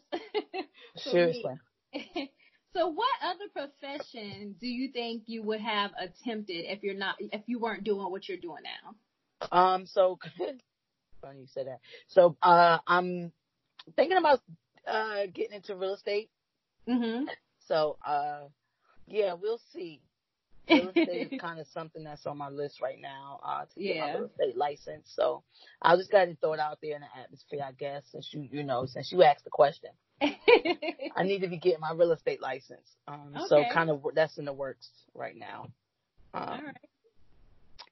Seriously. 0.97 1.55
so 2.75 2.89
what 2.89 3.10
other 3.23 3.45
profession 3.51 4.55
do 4.62 4.67
you 4.67 4.91
think 4.91 5.23
you 5.25 5.41
would 5.41 5.62
have 5.62 5.91
attempted 5.99 6.65
if 6.71 6.83
you're 6.83 6.93
not, 6.93 7.15
if 7.19 7.41
you 7.47 7.60
weren't 7.60 7.83
doing 7.83 8.12
what 8.12 8.29
you're 8.29 8.38
doing 8.38 8.62
now? 8.63 8.95
Um, 9.51 9.86
so 9.88 10.19
funny 11.21 11.39
you 11.39 11.47
said 11.47 11.65
that. 11.65 11.79
So, 12.07 12.38
uh, 12.43 12.77
I'm 12.86 13.31
thinking 13.95 14.17
about, 14.17 14.41
uh, 14.88 15.26
getting 15.34 15.56
into 15.56 15.76
real 15.76 15.93
estate. 15.93 16.30
Mm-hmm. 16.88 17.26
So, 17.67 17.97
uh, 18.06 18.47
yeah, 19.08 19.34
we'll 19.34 19.62
see. 19.73 20.02
Real 20.69 20.89
estate 20.89 21.32
is 21.32 21.39
kind 21.39 21.62
of 21.62 21.67
something 21.67 22.04
that's 22.04 22.26
on 22.26 22.38
my 22.38 22.50
list 22.50 22.82
right 22.82 23.00
now 23.02 23.39
uh, 23.41 23.63
to 23.73 23.80
get 23.80 24.00
my 24.00 24.13
real 24.13 24.26
estate 24.26 24.58
license. 24.58 25.10
So 25.15 25.43
I 25.82 25.95
just 25.95 26.12
got 26.12 26.26
to 26.26 26.36
throw 26.36 26.54
it 26.54 26.60
out 26.60 26.80
there 26.82 26.95
in 26.95 27.02
the 27.02 27.08
atmosphere, 27.23 27.62
I 27.65 27.71
guess, 27.71 28.04
since 28.12 28.28
you 28.34 28.50
you 28.52 28.63
know 28.63 28.86
since 28.86 29.10
you 29.13 29.23
asked 29.23 29.45
the 29.45 29.50
question. 29.50 29.91
I 30.21 31.23
need 31.23 31.39
to 31.39 31.47
be 31.47 31.58
getting 31.58 31.80
my 31.80 31.93
real 31.93 32.12
estate 32.12 32.41
license. 32.41 32.97
Um, 33.08 33.32
okay. 33.34 33.45
So 33.47 33.63
kind 33.73 33.89
of 33.89 34.04
that's 34.13 34.38
in 34.39 34.43
the 34.43 34.52
works 34.52 34.89
right 35.13 35.38
now. 35.38 35.69
Um, 36.34 36.43
All 36.43 36.58
right. 36.58 36.89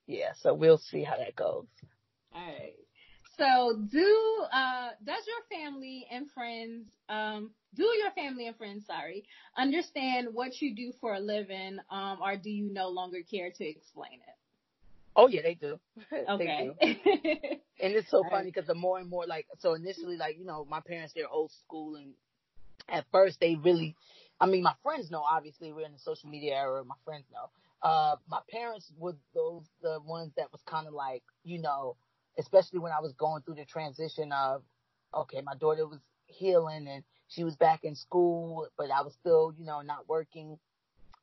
Yeah, 0.05 0.34
so 0.41 0.53
we'll 0.53 0.77
see 0.77 1.03
how 1.03 1.15
that 1.15 1.36
goes. 1.36 1.67
All 2.34 2.41
right. 2.45 2.75
So 3.37 3.79
do 3.91 4.45
uh 4.53 4.89
does 5.03 5.23
your 5.27 5.59
family 5.59 6.07
and 6.11 6.29
friends 6.31 6.85
um 7.09 7.51
do 7.75 7.83
your 7.83 8.11
family 8.11 8.47
and 8.47 8.55
friends, 8.55 8.85
sorry, 8.85 9.25
understand 9.57 10.29
what 10.31 10.61
you 10.61 10.73
do 10.73 10.93
for 11.01 11.15
a 11.15 11.19
living, 11.19 11.77
um, 11.89 12.19
or 12.21 12.37
do 12.37 12.49
you 12.49 12.71
no 12.71 12.87
longer 12.87 13.19
care 13.29 13.51
to 13.51 13.65
explain 13.67 14.13
it? 14.13 14.35
Oh 15.15 15.27
yeah, 15.27 15.41
they 15.41 15.55
do. 15.55 15.79
Okay. 16.29 16.71
they 16.81 16.87
do. 16.87 16.97
and 17.81 17.93
it's 17.93 18.09
so 18.09 18.23
funny 18.23 18.45
because 18.45 18.67
the 18.67 18.75
more 18.75 18.99
and 18.99 19.09
more 19.09 19.25
like 19.27 19.47
so 19.59 19.73
initially 19.73 20.17
like 20.17 20.37
you 20.37 20.45
know 20.45 20.65
my 20.69 20.79
parents 20.79 21.13
they're 21.13 21.29
old 21.29 21.51
school 21.51 21.95
and 21.95 22.13
at 22.89 23.05
first 23.11 23.39
they 23.39 23.55
really, 23.55 23.95
I 24.39 24.45
mean 24.45 24.63
my 24.63 24.73
friends 24.83 25.11
know 25.11 25.21
obviously 25.21 25.71
we're 25.71 25.85
in 25.85 25.93
the 25.93 25.99
social 25.99 26.29
media 26.29 26.55
era. 26.55 26.83
My 26.85 26.95
friends 27.03 27.25
know. 27.33 27.49
Uh, 27.81 28.15
my 28.29 28.39
parents 28.49 28.91
were 28.97 29.15
those 29.33 29.63
the 29.81 29.99
ones 30.05 30.31
that 30.37 30.51
was 30.51 30.61
kind 30.65 30.87
of 30.87 30.93
like 30.93 31.23
you 31.43 31.59
know 31.59 31.95
especially 32.37 32.79
when 32.79 32.91
I 32.91 33.01
was 33.01 33.13
going 33.13 33.41
through 33.43 33.55
the 33.55 33.65
transition 33.65 34.31
of, 34.31 34.63
okay, 35.13 35.41
my 35.41 35.55
daughter 35.55 35.87
was 35.87 35.99
healing 36.27 36.87
and 36.87 37.03
she 37.27 37.43
was 37.43 37.55
back 37.55 37.83
in 37.83 37.95
school, 37.95 38.67
but 38.77 38.91
I 38.91 39.01
was 39.01 39.13
still, 39.13 39.53
you 39.57 39.65
know, 39.65 39.81
not 39.81 40.07
working 40.07 40.57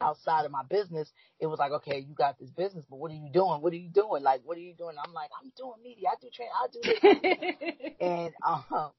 outside 0.00 0.44
of 0.44 0.50
my 0.50 0.62
business. 0.68 1.10
It 1.40 1.46
was 1.46 1.58
like, 1.58 1.72
okay, 1.72 1.98
you 1.98 2.14
got 2.14 2.38
this 2.38 2.50
business, 2.50 2.84
but 2.90 2.98
what 2.98 3.10
are 3.10 3.14
you 3.14 3.30
doing? 3.32 3.62
What 3.62 3.72
are 3.72 3.76
you 3.76 3.88
doing? 3.88 4.22
Like, 4.22 4.42
what 4.44 4.56
are 4.56 4.60
you 4.60 4.74
doing? 4.74 4.96
I'm 5.02 5.12
like, 5.12 5.30
I'm 5.40 5.52
doing 5.56 5.74
media. 5.82 6.08
I 6.08 6.14
do 6.20 6.28
train. 6.30 6.48
I 6.52 6.66
do 6.72 6.80
this. 6.82 7.92
and, 8.00 8.32
um, 8.44 8.90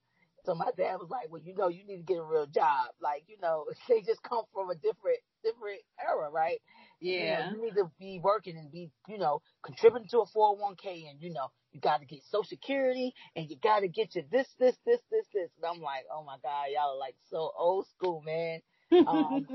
so 0.46 0.56
my 0.56 0.70
dad 0.78 0.98
was 1.00 1.10
like, 1.10 1.32
well, 1.32 1.42
you 1.44 1.56
know, 1.56 1.70
you 1.70 1.86
need 1.86 1.98
to 1.98 2.04
get 2.04 2.18
a 2.18 2.24
real 2.24 2.46
job. 2.46 2.90
Like, 3.02 3.24
you 3.28 3.38
know, 3.42 3.66
they 3.90 4.02
just 4.02 4.22
come 4.24 4.44
from 4.54 4.70
a 4.70 4.76
different, 4.76 5.20
different 5.44 5.80
era, 6.02 6.30
right? 6.30 6.62
Yeah. 7.00 7.50
You, 7.50 7.52
know, 7.52 7.58
you 7.58 7.66
need 7.66 7.76
to 7.76 7.92
be 8.00 8.20
working 8.24 8.58
and 8.58 8.72
be, 8.72 8.92
you 9.08 9.18
know, 9.18 9.42
contributing 9.64 10.10
to 10.10 10.20
a 10.20 10.26
401k 10.26 11.10
and, 11.10 11.22
you 11.22 11.32
know, 11.32 11.52
you 11.74 11.82
got 11.82 12.00
to 12.00 12.06
get 12.06 12.22
social 12.30 12.44
security 12.44 13.14
and 13.36 13.50
you 13.50 13.58
got 13.62 13.80
to 13.80 13.88
get 13.88 14.16
your 14.16 14.24
this, 14.32 14.48
this, 14.60 14.76
this, 14.86 15.00
this, 15.12 15.26
this. 15.34 15.50
And 15.58 15.66
I'm 15.66 15.82
like, 15.82 16.06
oh 16.14 16.24
my 16.24 16.38
God, 16.44 16.68
y'all 16.74 16.96
are 16.96 16.98
like 16.98 17.16
so 17.30 17.52
old 17.58 17.88
school, 17.88 18.22
man. 18.26 18.62
Um, 19.08 19.48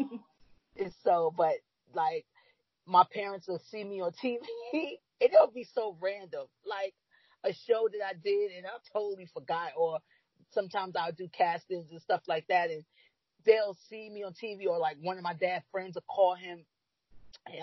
it's 0.76 0.96
so, 1.04 1.33
but 1.37 1.54
like 1.94 2.26
my 2.87 3.04
parents 3.12 3.46
will 3.46 3.62
see 3.70 3.85
me 3.85 4.00
on 4.00 4.12
TV 4.12 4.38
and 4.72 4.98
it'll 5.20 5.52
be 5.52 5.66
so 5.72 5.96
random. 6.00 6.46
Like 6.66 6.94
a 7.44 7.52
show 7.52 7.88
that 7.92 8.04
I 8.04 8.14
did 8.14 8.50
and 8.57 8.66
I 8.66 8.70
totally 8.92 9.28
forgot 9.33 9.70
or 9.76 10.00
sometimes 10.50 10.96
I'll 10.96 11.12
do 11.12 11.28
castings 11.28 11.90
and 11.92 12.00
stuff 12.02 12.22
like 12.26 12.46
that 12.48 12.70
and 12.70 12.83
they'll 13.46 13.76
see 13.88 14.11
me 14.11 14.24
on 14.24 14.33
TV 14.33 14.66
or 14.66 14.78
like 14.78 14.96
one 15.00 15.18
of 15.18 15.22
my 15.22 15.35
dad 15.35 15.62
friends 15.70 15.94
will 15.94 16.02
call 16.09 16.35
him 16.35 16.64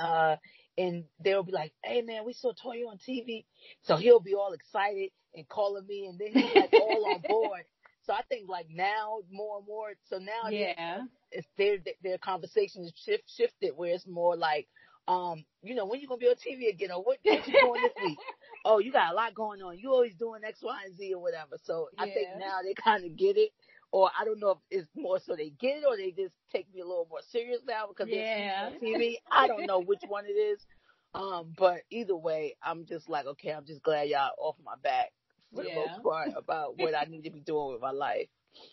uh, 0.01 0.37
and 0.77 1.05
they'll 1.23 1.43
be 1.43 1.51
like, 1.51 1.73
"Hey 1.83 2.01
man, 2.01 2.25
we 2.25 2.33
saw 2.33 2.51
Toya 2.51 2.87
on 2.89 2.97
TV," 2.97 3.45
so 3.81 3.95
he'll 3.95 4.19
be 4.19 4.35
all 4.35 4.53
excited 4.53 5.11
and 5.33 5.47
calling 5.47 5.85
me, 5.87 6.07
and 6.07 6.19
then 6.19 6.31
he's 6.33 6.55
like 6.55 6.73
all 6.73 7.13
on 7.13 7.21
board. 7.29 7.63
So 8.05 8.13
I 8.13 8.21
think 8.29 8.49
like 8.49 8.67
now 8.69 9.19
more 9.31 9.57
and 9.57 9.67
more. 9.67 9.93
So 10.09 10.17
now 10.17 10.49
yeah, 10.49 11.01
it's 11.31 11.47
their 11.57 11.77
their 12.03 12.17
conversation 12.17 12.83
is 12.83 12.93
shift 12.95 13.23
shifted 13.35 13.71
where 13.75 13.93
it's 13.93 14.07
more 14.07 14.35
like, 14.35 14.67
um, 15.07 15.43
you 15.63 15.75
know, 15.75 15.85
when 15.85 15.99
you 15.99 16.07
gonna 16.07 16.19
be 16.19 16.27
on 16.27 16.35
TV 16.35 16.69
again, 16.69 16.91
or 16.91 17.03
what, 17.03 17.17
what 17.23 17.47
you 17.47 17.53
doing 17.53 17.81
this 17.81 18.03
week? 18.03 18.17
oh, 18.65 18.79
you 18.79 18.91
got 18.91 19.11
a 19.11 19.15
lot 19.15 19.33
going 19.33 19.61
on. 19.61 19.77
You 19.77 19.91
always 19.91 20.15
doing 20.15 20.41
X, 20.45 20.59
Y, 20.61 20.81
and 20.85 20.95
Z 20.95 21.13
or 21.13 21.21
whatever. 21.21 21.57
So 21.63 21.89
yeah. 21.97 22.03
I 22.03 22.05
think 22.05 22.27
now 22.37 22.59
they 22.63 22.73
kind 22.73 23.05
of 23.05 23.15
get 23.15 23.37
it 23.37 23.51
or 23.91 24.09
I 24.19 24.25
don't 24.25 24.39
know 24.39 24.51
if 24.51 24.57
it's 24.69 24.89
more 24.95 25.19
so 25.19 25.35
they 25.35 25.51
get 25.59 25.77
it 25.77 25.83
or 25.87 25.95
they 25.97 26.11
just 26.11 26.33
take 26.51 26.73
me 26.73 26.81
a 26.81 26.85
little 26.85 27.07
more 27.09 27.19
serious 27.31 27.61
now 27.67 27.87
because 27.87 28.09
yeah. 28.09 28.69
they're 28.69 28.79
TV. 28.81 29.15
I 29.31 29.47
don't 29.47 29.65
know 29.65 29.81
which 29.81 30.01
one 30.07 30.25
it 30.25 30.33
is. 30.33 30.65
Um, 31.13 31.53
but 31.57 31.81
either 31.89 32.15
way, 32.15 32.55
I'm 32.61 32.85
just 32.85 33.09
like, 33.09 33.25
okay, 33.25 33.51
I'm 33.51 33.65
just 33.65 33.81
glad 33.83 34.09
y'all 34.09 34.31
off 34.37 34.57
my 34.63 34.75
back 34.83 35.13
for 35.53 35.63
yeah. 35.63 35.73
the 35.73 35.79
most 35.79 36.03
part 36.03 36.29
about 36.35 36.77
what 36.77 36.93
I 36.93 37.05
need 37.09 37.23
to 37.23 37.31
be 37.31 37.39
doing 37.39 37.71
with 37.71 37.81
my 37.81 37.91
life. 37.91 38.27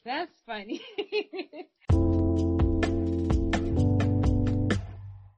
That's 0.05 0.33
funny. 0.44 0.81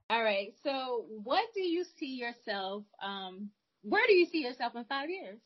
All 0.09 0.23
right. 0.23 0.53
So 0.63 1.05
what 1.23 1.43
do 1.53 1.61
you 1.61 1.83
see 1.99 2.15
yourself, 2.15 2.83
um, 3.03 3.49
where 3.83 4.05
do 4.07 4.13
you 4.13 4.25
see 4.25 4.41
yourself 4.41 4.75
in 4.75 4.83
five 4.85 5.09
years? 5.09 5.39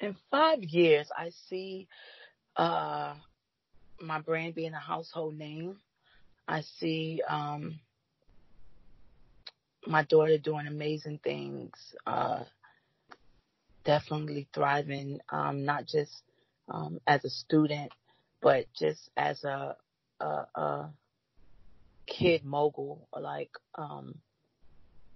In 0.00 0.14
five 0.30 0.62
years, 0.62 1.10
I 1.16 1.30
see, 1.48 1.88
uh, 2.56 3.14
my 4.00 4.20
brand 4.20 4.54
being 4.54 4.74
a 4.74 4.78
household 4.78 5.36
name. 5.36 5.76
I 6.46 6.62
see 6.62 7.20
um, 7.28 7.78
my 9.86 10.02
daughter 10.04 10.38
doing 10.38 10.66
amazing 10.66 11.20
things, 11.22 11.72
uh, 12.06 12.44
definitely 13.84 14.48
thriving, 14.54 15.20
um, 15.30 15.64
not 15.64 15.86
just 15.86 16.22
um, 16.68 17.00
as 17.06 17.24
a 17.24 17.30
student, 17.30 17.90
but 18.40 18.66
just 18.78 19.10
as 19.16 19.44
a, 19.44 19.76
a, 20.20 20.24
a 20.54 20.90
kid 22.06 22.44
mogul, 22.44 23.08
like 23.18 23.50
um, 23.74 24.14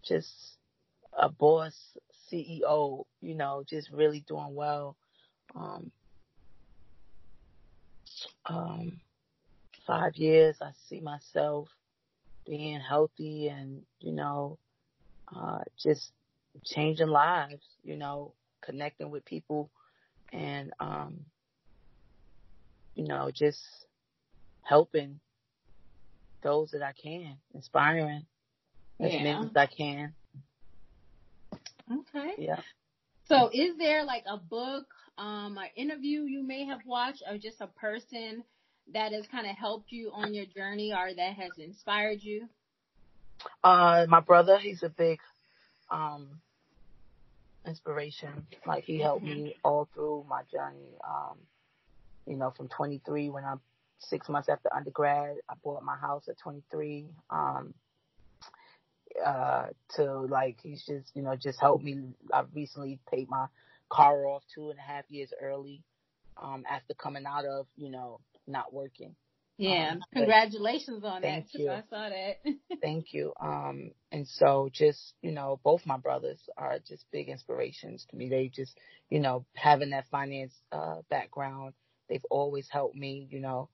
just 0.06 0.30
a 1.18 1.28
boss 1.28 1.74
CEO, 2.30 3.04
you 3.20 3.34
know, 3.34 3.64
just 3.68 3.90
really 3.90 4.24
doing 4.26 4.54
well. 4.54 4.96
Um, 5.54 5.90
um, 8.46 9.00
five 9.86 10.16
years, 10.16 10.56
I 10.60 10.70
see 10.88 11.00
myself 11.00 11.68
being 12.46 12.80
healthy 12.80 13.48
and, 13.48 13.82
you 14.00 14.12
know, 14.12 14.58
uh, 15.34 15.60
just 15.78 16.12
changing 16.64 17.08
lives, 17.08 17.64
you 17.82 17.96
know, 17.96 18.32
connecting 18.60 19.10
with 19.10 19.24
people 19.24 19.70
and, 20.32 20.72
um, 20.80 21.20
you 22.94 23.04
know, 23.04 23.30
just 23.32 23.60
helping 24.62 25.20
those 26.42 26.70
that 26.72 26.82
I 26.82 26.92
can, 26.92 27.36
inspiring 27.54 28.24
yeah. 28.98 29.06
as 29.06 29.12
many 29.12 29.46
as 29.46 29.56
I 29.56 29.66
can. 29.66 30.12
Okay. 31.90 32.34
Yeah. 32.38 32.60
So 33.28 33.50
is 33.52 33.76
there 33.78 34.04
like 34.04 34.24
a 34.28 34.36
book 34.36 34.86
um, 35.22 35.56
an 35.56 35.68
interview 35.76 36.22
you 36.22 36.42
may 36.42 36.64
have 36.66 36.80
watched 36.84 37.22
or 37.30 37.38
just 37.38 37.60
a 37.60 37.68
person 37.68 38.42
that 38.92 39.12
has 39.12 39.24
kind 39.28 39.46
of 39.46 39.56
helped 39.56 39.92
you 39.92 40.10
on 40.12 40.34
your 40.34 40.46
journey 40.46 40.92
or 40.92 41.14
that 41.14 41.34
has 41.34 41.52
inspired 41.58 42.18
you? 42.22 42.48
Uh, 43.62 44.04
my 44.08 44.18
brother, 44.18 44.58
he's 44.58 44.82
a 44.82 44.88
big, 44.88 45.20
um, 45.90 46.40
inspiration. 47.64 48.46
Like 48.66 48.84
he 48.84 48.98
helped 48.98 49.24
mm-hmm. 49.24 49.44
me 49.44 49.56
all 49.64 49.88
through 49.94 50.26
my 50.28 50.42
journey. 50.50 50.90
Um, 51.06 51.38
you 52.26 52.36
know, 52.36 52.52
from 52.56 52.68
23 52.68 53.30
when 53.30 53.44
I'm 53.44 53.60
six 54.00 54.28
months 54.28 54.48
after 54.48 54.74
undergrad, 54.74 55.36
I 55.48 55.54
bought 55.62 55.84
my 55.84 55.96
house 55.96 56.24
at 56.28 56.38
23. 56.40 57.06
Um, 57.30 57.74
uh, 59.24 59.66
to 59.94 60.22
like, 60.22 60.58
he's 60.62 60.84
just, 60.84 61.14
you 61.14 61.22
know, 61.22 61.36
just 61.36 61.60
helped 61.60 61.84
me. 61.84 62.00
I 62.32 62.42
recently 62.52 62.98
paid 63.08 63.28
my 63.28 63.46
car 63.92 64.26
off 64.26 64.42
two 64.54 64.70
and 64.70 64.78
a 64.78 64.82
half 64.82 65.04
years 65.10 65.30
early 65.40 65.82
um, 66.42 66.64
after 66.68 66.94
coming 66.94 67.26
out 67.26 67.44
of, 67.44 67.66
you 67.76 67.90
know, 67.90 68.20
not 68.46 68.72
working. 68.72 69.14
Yeah. 69.58 69.92
Um, 69.92 70.00
Congratulations 70.14 71.04
on 71.04 71.20
that. 71.22 71.44
You. 71.52 71.70
I 71.70 71.82
saw 71.90 72.08
that. 72.08 72.38
thank 72.80 73.12
you. 73.12 73.34
Um, 73.38 73.90
and 74.10 74.26
so 74.26 74.70
just, 74.72 75.14
you 75.20 75.30
know, 75.30 75.60
both 75.62 75.84
my 75.84 75.98
brothers 75.98 76.40
are 76.56 76.78
just 76.88 77.04
big 77.12 77.28
inspirations 77.28 78.06
to 78.10 78.16
me. 78.16 78.30
They 78.30 78.48
just, 78.48 78.76
you 79.10 79.20
know, 79.20 79.44
having 79.54 79.90
that 79.90 80.06
finance, 80.10 80.54
uh, 80.72 81.02
background, 81.10 81.74
they've 82.08 82.24
always 82.30 82.66
helped 82.70 82.96
me, 82.96 83.28
you 83.30 83.40
know, 83.40 83.68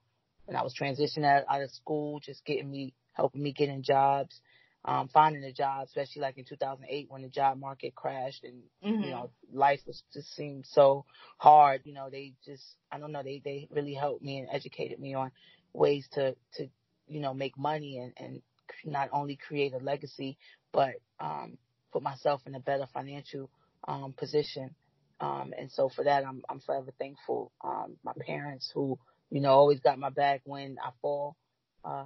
when 0.45 0.57
I 0.57 0.63
was 0.63 0.75
transitioning 0.79 1.25
out, 1.25 1.45
out 1.49 1.61
of 1.61 1.71
school, 1.71 2.19
just 2.19 2.43
getting 2.43 2.69
me, 2.69 2.93
helping 3.13 3.41
me 3.41 3.53
get 3.53 3.69
in 3.69 3.83
jobs, 3.83 4.41
um, 4.85 5.09
finding 5.09 5.43
a 5.43 5.51
job, 5.51 5.85
especially 5.85 6.21
like 6.21 6.37
in 6.37 6.45
2008 6.45 7.07
when 7.09 7.21
the 7.21 7.29
job 7.29 7.59
market 7.59 7.95
crashed 7.95 8.43
and, 8.43 8.63
mm-hmm. 8.85 9.03
you 9.03 9.09
know, 9.09 9.29
life 9.51 9.81
was 9.85 10.03
just 10.13 10.33
seemed 10.35 10.65
so 10.65 11.05
hard. 11.37 11.81
You 11.83 11.93
know, 11.93 12.09
they 12.09 12.33
just, 12.45 12.63
I 12.91 12.97
don't 12.97 13.11
know, 13.11 13.23
they, 13.23 13.41
they 13.43 13.67
really 13.71 13.93
helped 13.93 14.23
me 14.23 14.39
and 14.39 14.47
educated 14.51 14.99
me 14.99 15.15
on 15.15 15.31
ways 15.73 16.07
to, 16.13 16.35
to, 16.55 16.69
you 17.07 17.19
know, 17.19 17.33
make 17.33 17.57
money 17.57 17.97
and, 17.97 18.13
and 18.17 18.41
not 18.85 19.09
only 19.11 19.35
create 19.35 19.73
a 19.73 19.77
legacy, 19.77 20.37
but, 20.71 20.95
um, 21.19 21.57
put 21.91 22.01
myself 22.03 22.41
in 22.45 22.55
a 22.55 22.59
better 22.59 22.87
financial, 22.93 23.49
um, 23.87 24.13
position. 24.13 24.75
Um, 25.19 25.53
and 25.57 25.69
so 25.69 25.89
for 25.89 26.05
that, 26.05 26.25
I'm, 26.25 26.41
I'm 26.47 26.61
forever 26.61 26.91
thankful. 26.97 27.51
Um, 27.61 27.97
my 28.03 28.13
parents 28.25 28.71
who, 28.73 28.97
you 29.29 29.41
know, 29.41 29.51
always 29.51 29.81
got 29.81 29.99
my 29.99 30.09
back 30.09 30.41
when 30.45 30.77
I 30.81 30.91
fall, 31.01 31.35
uh, 31.83 32.05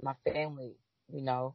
my 0.00 0.14
family, 0.24 0.76
you 1.12 1.20
know, 1.20 1.54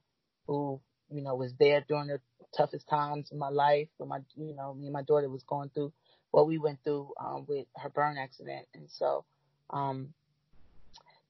who, 0.49 0.81
you 1.11 1.21
know, 1.21 1.35
was 1.35 1.53
there 1.59 1.85
during 1.87 2.07
the 2.07 2.19
toughest 2.57 2.89
times 2.89 3.29
in 3.31 3.37
my 3.37 3.49
life 3.49 3.87
when 3.97 4.09
my, 4.09 4.17
you 4.35 4.55
know, 4.55 4.73
me 4.73 4.85
and 4.85 4.93
my 4.93 5.03
daughter 5.03 5.29
was 5.29 5.43
going 5.43 5.69
through 5.69 5.93
what 6.31 6.47
we 6.47 6.57
went 6.57 6.79
through, 6.83 7.13
um, 7.23 7.45
with 7.47 7.67
her 7.75 7.89
burn 7.89 8.17
accident. 8.17 8.65
And 8.73 8.89
so, 8.89 9.25
um, 9.69 10.13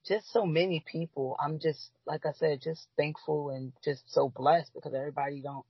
just 0.08 0.32
so 0.32 0.46
many 0.46 0.82
people. 0.90 1.36
I'm 1.38 1.60
just, 1.60 1.92
like 2.06 2.26
I 2.26 2.32
said, 2.32 2.62
just 2.62 2.88
thankful 2.96 3.50
and 3.50 3.74
just 3.84 4.04
so 4.08 4.30
blessed 4.30 4.74
because 4.74 4.94
everybody 4.94 5.42
don't, 5.42 5.66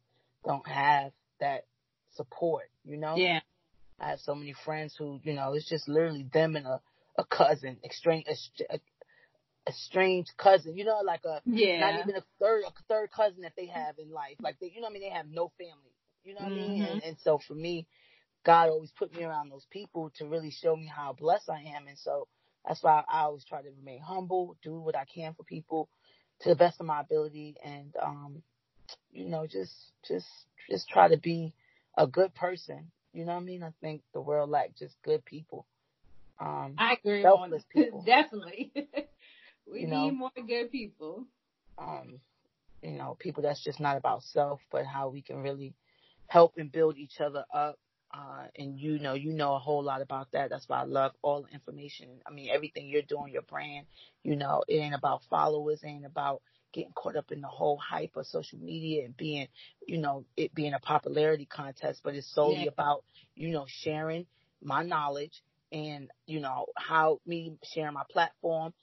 don't 0.45 0.67
have 0.67 1.11
that 1.39 1.65
support, 2.15 2.69
you 2.85 2.97
know? 2.97 3.15
Yeah. 3.17 3.39
I 3.99 4.11
have 4.11 4.19
so 4.19 4.35
many 4.35 4.53
friends 4.63 4.93
who, 4.95 5.19
you 5.23 5.33
know, 5.33 5.53
it's 5.53 5.67
just 5.67 5.89
literally 5.89 6.27
them 6.31 6.55
and 6.55 6.67
a, 6.67 6.81
a 7.17 7.23
cousin, 7.23 7.77
extreme, 7.83 8.23
a, 8.69 8.79
a 9.69 9.73
strange 9.73 10.27
cousin, 10.37 10.75
you 10.75 10.83
know, 10.83 11.01
like 11.05 11.23
a 11.25 11.41
yeah. 11.45 11.79
not 11.79 11.99
even 12.01 12.15
a 12.15 12.23
third 12.39 12.63
a 12.65 12.71
third 12.87 13.11
cousin 13.11 13.41
that 13.41 13.53
they 13.55 13.67
have 13.67 13.99
in 13.99 14.11
life. 14.11 14.35
Like 14.41 14.59
they 14.59 14.71
you 14.73 14.81
know 14.81 14.87
I 14.87 14.91
mean, 14.91 15.03
they 15.03 15.09
have 15.09 15.29
no 15.29 15.51
family. 15.57 15.93
You 16.23 16.33
know 16.33 16.41
what 16.41 16.51
mm-hmm. 16.51 16.63
I 16.63 16.67
mean? 16.67 16.81
And, 16.81 17.01
mm-hmm. 17.01 17.09
and 17.09 17.17
so 17.23 17.39
for 17.47 17.53
me, 17.53 17.87
God 18.45 18.69
always 18.69 18.91
put 18.91 19.15
me 19.15 19.23
around 19.23 19.49
those 19.49 19.65
people 19.69 20.11
to 20.17 20.25
really 20.25 20.51
show 20.51 20.75
me 20.75 20.87
how 20.87 21.13
blessed 21.17 21.49
I 21.49 21.61
am. 21.75 21.87
And 21.87 21.97
so 21.97 22.27
that's 22.67 22.83
why 22.83 23.03
I 23.09 23.21
always 23.21 23.45
try 23.45 23.61
to 23.61 23.69
remain 23.69 24.01
humble, 24.01 24.57
do 24.63 24.79
what 24.79 24.95
I 24.95 25.05
can 25.05 25.33
for 25.33 25.43
people 25.43 25.87
to 26.41 26.49
the 26.49 26.55
best 26.55 26.79
of 26.79 26.85
my 26.85 27.01
ability 27.01 27.55
and 27.63 27.93
um 28.01 28.43
you 29.11 29.25
know, 29.25 29.45
just 29.47 29.73
just 30.07 30.27
just 30.69 30.89
try 30.89 31.07
to 31.07 31.17
be 31.17 31.53
a 31.97 32.07
good 32.07 32.33
person. 32.33 32.91
You 33.13 33.25
know 33.25 33.33
what 33.33 33.41
I 33.41 33.45
mean? 33.45 33.63
I 33.63 33.71
think 33.81 34.01
the 34.13 34.21
world 34.21 34.49
lacks 34.49 34.79
just 34.79 34.95
good 35.03 35.25
people. 35.25 35.65
Um, 36.39 36.75
I 36.77 36.93
agree 36.93 37.21
selfless 37.21 37.63
on 37.63 37.69
people. 37.83 38.03
definitely. 38.03 38.71
We 39.71 39.81
you 39.81 39.87
need 39.87 40.11
more 40.11 40.31
good 40.35 40.71
people. 40.71 41.25
Um, 41.77 42.19
you 42.81 42.91
know, 42.91 43.15
people 43.19 43.43
that's 43.43 43.63
just 43.63 43.79
not 43.79 43.97
about 43.97 44.23
self, 44.23 44.61
but 44.71 44.85
how 44.85 45.09
we 45.09 45.21
can 45.21 45.37
really 45.37 45.73
help 46.27 46.53
and 46.57 46.71
build 46.71 46.97
each 46.97 47.19
other 47.19 47.45
up. 47.53 47.77
Uh, 48.11 48.47
and 48.57 48.79
you 48.79 48.97
know, 48.97 49.13
you 49.13 49.31
know 49.33 49.53
a 49.53 49.59
whole 49.59 49.83
lot 49.83 50.01
about 50.01 50.31
that. 50.31 50.49
That's 50.49 50.67
why 50.67 50.81
I 50.81 50.85
love 50.85 51.11
all 51.21 51.43
the 51.43 51.53
information. 51.53 52.07
I 52.25 52.31
mean, 52.31 52.49
everything 52.49 52.87
you're 52.87 53.03
doing, 53.03 53.31
your 53.31 53.43
brand, 53.43 53.85
you 54.23 54.35
know, 54.35 54.63
it 54.67 54.77
ain't 54.77 54.95
about 54.95 55.21
followers, 55.29 55.83
it 55.83 55.87
ain't 55.87 56.05
about 56.05 56.41
getting 56.73 56.91
caught 56.93 57.15
up 57.15 57.31
in 57.31 57.41
the 57.41 57.47
whole 57.47 57.77
hype 57.77 58.15
of 58.15 58.25
social 58.25 58.59
media 58.59 59.05
and 59.05 59.15
being, 59.15 59.47
you 59.85 59.97
know, 59.97 60.25
it 60.37 60.53
being 60.55 60.73
a 60.73 60.79
popularity 60.79 61.45
contest, 61.45 62.01
but 62.03 62.15
it's 62.15 62.33
solely 62.33 62.63
yeah. 62.63 62.69
about, 62.69 63.03
you 63.35 63.49
know, 63.49 63.65
sharing 63.67 64.25
my 64.61 64.83
knowledge 64.83 65.43
and, 65.71 66.09
you 66.25 66.39
know, 66.39 66.65
how 66.75 67.19
me 67.27 67.53
sharing 67.63 67.93
my 67.93 68.03
platform 68.09 68.73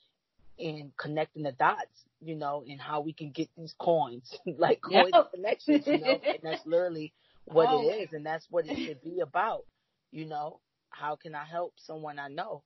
and 0.59 0.91
connecting 0.97 1.43
the 1.43 1.51
dots, 1.51 2.05
you 2.21 2.35
know, 2.35 2.63
and 2.67 2.79
how 2.79 3.01
we 3.01 3.13
can 3.13 3.31
get 3.31 3.49
these 3.57 3.75
coins, 3.79 4.37
like 4.57 4.81
coins 4.81 5.11
yep. 5.13 5.31
connections, 5.33 5.87
you 5.87 5.99
know, 5.99 6.19
and 6.23 6.39
that's 6.43 6.61
literally 6.65 7.13
what 7.45 7.67
oh. 7.69 7.81
it 7.81 7.93
is, 7.93 8.13
and 8.13 8.25
that's 8.25 8.45
what 8.49 8.67
it 8.67 8.77
should 8.77 9.01
be 9.03 9.19
about, 9.19 9.65
you 10.11 10.25
know. 10.25 10.59
How 10.89 11.15
can 11.15 11.35
I 11.35 11.45
help 11.45 11.73
someone 11.77 12.17
I 12.17 12.27
know? 12.27 12.63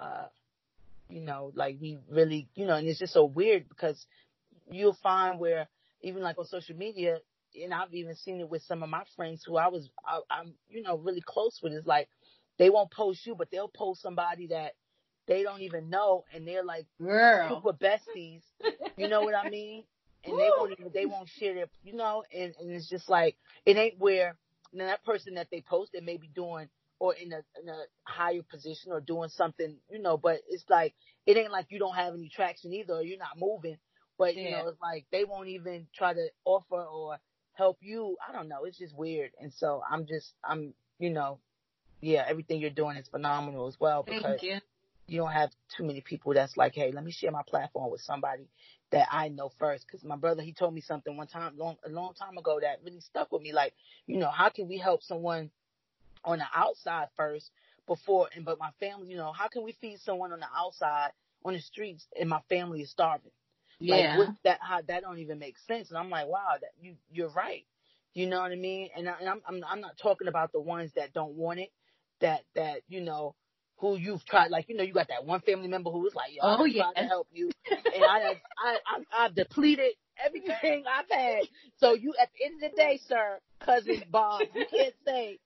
Uh, 0.00 0.26
you 1.08 1.20
know, 1.20 1.52
like 1.54 1.76
we 1.80 1.98
really, 2.10 2.48
you 2.54 2.66
know, 2.66 2.76
and 2.76 2.86
it's 2.86 2.98
just 2.98 3.12
so 3.12 3.24
weird 3.24 3.68
because 3.68 4.06
you'll 4.70 4.96
find 5.02 5.38
where 5.38 5.68
even 6.02 6.22
like 6.22 6.38
on 6.38 6.46
social 6.46 6.76
media, 6.76 7.18
and 7.60 7.74
I've 7.74 7.94
even 7.94 8.14
seen 8.14 8.40
it 8.40 8.48
with 8.48 8.62
some 8.62 8.82
of 8.82 8.88
my 8.88 9.02
friends 9.16 9.44
who 9.46 9.56
I 9.56 9.68
was, 9.68 9.88
I, 10.06 10.20
I'm, 10.30 10.54
you 10.68 10.82
know, 10.82 10.96
really 10.96 11.22
close 11.24 11.60
with. 11.62 11.72
Is 11.72 11.86
like 11.86 12.08
they 12.58 12.70
won't 12.70 12.90
post 12.90 13.26
you, 13.26 13.34
but 13.34 13.50
they'll 13.50 13.68
post 13.68 14.02
somebody 14.02 14.48
that 14.48 14.74
they 15.26 15.42
don't 15.42 15.62
even 15.62 15.90
know, 15.90 16.24
and 16.34 16.46
they're 16.46 16.64
like 16.64 16.86
Girl. 17.00 17.48
super 17.48 17.72
besties. 17.72 18.42
You 18.96 19.08
know 19.08 19.22
what 19.22 19.34
I 19.34 19.48
mean? 19.48 19.84
And 20.24 20.38
they 20.38 20.48
won't 20.56 20.72
even 20.72 20.90
they 20.94 21.06
won't 21.06 21.28
share 21.28 21.54
their 21.54 21.66
you 21.82 21.94
know, 21.94 22.22
and, 22.34 22.54
and 22.60 22.70
it's 22.70 22.88
just 22.88 23.08
like 23.08 23.36
it 23.66 23.76
ain't 23.76 23.98
where 23.98 24.36
now 24.72 24.86
that 24.86 25.04
person 25.04 25.34
that 25.34 25.48
they 25.50 25.60
posted 25.60 26.04
may 26.04 26.16
be 26.16 26.28
doing 26.28 26.68
or 26.98 27.14
in 27.14 27.32
a 27.32 27.42
in 27.60 27.68
a 27.68 27.82
higher 28.04 28.42
position 28.42 28.92
or 28.92 29.00
doing 29.00 29.28
something, 29.28 29.76
you 29.90 29.98
know, 29.98 30.16
but 30.16 30.40
it's 30.48 30.64
like 30.68 30.94
it 31.26 31.36
ain't 31.36 31.52
like 31.52 31.66
you 31.70 31.78
don't 31.78 31.94
have 31.94 32.14
any 32.14 32.28
traction 32.28 32.72
either 32.72 32.94
or 32.94 33.02
you're 33.02 33.18
not 33.18 33.38
moving. 33.38 33.76
But 34.16 34.36
you 34.36 34.44
yeah. 34.44 34.62
know, 34.62 34.68
it's 34.68 34.80
like 34.80 35.06
they 35.10 35.24
won't 35.24 35.48
even 35.48 35.86
try 35.94 36.14
to 36.14 36.28
offer 36.44 36.82
or 36.82 37.18
help 37.54 37.78
you. 37.80 38.16
I 38.26 38.32
don't 38.32 38.48
know. 38.48 38.64
It's 38.64 38.78
just 38.78 38.96
weird. 38.96 39.32
And 39.40 39.52
so 39.52 39.82
I'm 39.90 40.06
just 40.06 40.32
I'm 40.44 40.74
you 40.98 41.10
know, 41.10 41.38
yeah, 42.00 42.24
everything 42.28 42.60
you're 42.60 42.70
doing 42.70 42.96
is 42.96 43.08
phenomenal 43.08 43.66
as 43.66 43.76
well 43.80 44.02
because 44.02 44.40
you 45.06 45.18
don't 45.18 45.32
have 45.32 45.50
too 45.76 45.84
many 45.84 46.00
people 46.00 46.34
that's 46.34 46.56
like, 46.56 46.74
hey, 46.74 46.92
let 46.92 47.04
me 47.04 47.12
share 47.12 47.30
my 47.30 47.42
platform 47.46 47.90
with 47.90 48.00
somebody 48.00 48.48
that 48.90 49.08
I 49.10 49.28
know 49.28 49.50
first. 49.58 49.86
Because 49.86 50.04
my 50.04 50.16
brother, 50.16 50.42
he 50.42 50.52
told 50.52 50.74
me 50.74 50.80
something 50.80 51.16
one 51.16 51.26
time, 51.26 51.56
long, 51.56 51.76
a 51.84 51.90
long 51.90 52.14
time 52.14 52.38
ago, 52.38 52.58
that 52.60 52.80
really 52.84 53.00
stuck 53.00 53.30
with 53.32 53.42
me. 53.42 53.52
Like, 53.52 53.74
you 54.06 54.18
know, 54.18 54.30
how 54.30 54.48
can 54.48 54.68
we 54.68 54.78
help 54.78 55.02
someone 55.02 55.50
on 56.24 56.38
the 56.38 56.46
outside 56.54 57.08
first 57.16 57.50
before, 57.86 58.28
and 58.34 58.44
but 58.44 58.58
my 58.58 58.70
family, 58.80 59.08
you 59.08 59.16
know, 59.16 59.32
how 59.32 59.48
can 59.48 59.62
we 59.62 59.72
feed 59.72 60.00
someone 60.00 60.32
on 60.32 60.40
the 60.40 60.46
outside 60.56 61.10
on 61.44 61.52
the 61.52 61.60
streets 61.60 62.06
and 62.18 62.28
my 62.28 62.40
family 62.48 62.80
is 62.80 62.90
starving? 62.90 63.30
Yeah, 63.78 64.16
like, 64.18 64.28
that 64.44 64.58
how 64.62 64.80
that 64.82 65.02
don't 65.02 65.18
even 65.18 65.38
make 65.38 65.56
sense. 65.66 65.90
And 65.90 65.98
I'm 65.98 66.08
like, 66.08 66.26
wow, 66.26 66.54
that 66.60 66.70
you 66.80 66.94
you're 67.12 67.28
right. 67.30 67.66
You 68.14 68.26
know 68.26 68.40
what 68.40 68.52
I 68.52 68.56
mean? 68.56 68.88
And, 68.96 69.08
I, 69.08 69.14
and 69.20 69.28
I'm, 69.28 69.42
I'm 69.46 69.64
I'm 69.68 69.80
not 69.80 69.98
talking 69.98 70.28
about 70.28 70.52
the 70.52 70.60
ones 70.60 70.92
that 70.96 71.12
don't 71.12 71.34
want 71.34 71.60
it, 71.60 71.72
that 72.20 72.42
that 72.54 72.80
you 72.88 73.00
know 73.00 73.34
who 73.76 73.96
you've 73.96 74.24
tried, 74.24 74.50
like 74.50 74.68
you 74.68 74.76
know, 74.76 74.84
you 74.84 74.92
got 74.92 75.08
that 75.08 75.24
one 75.24 75.40
family 75.40 75.68
member 75.68 75.90
who 75.90 76.00
was 76.00 76.14
like, 76.14 76.32
"Yo, 76.32 76.40
oh, 76.42 76.64
I'm 76.64 76.68
yeah. 76.68 76.82
trying 76.82 76.94
to 76.94 77.08
help 77.08 77.28
you," 77.32 77.50
and 77.70 78.04
I, 78.04 78.40
I, 78.58 78.78
I, 78.86 79.24
I've 79.24 79.34
depleted 79.34 79.92
everything 80.24 80.84
I've 80.98 81.10
had. 81.10 81.44
So 81.78 81.94
you, 81.94 82.14
at 82.20 82.30
the 82.38 82.46
end 82.46 82.62
of 82.62 82.70
the 82.70 82.76
day, 82.76 83.00
sir, 83.06 83.38
cousin 83.60 84.02
Bob, 84.10 84.42
you 84.54 84.64
can't 84.70 84.94
say, 85.04 85.38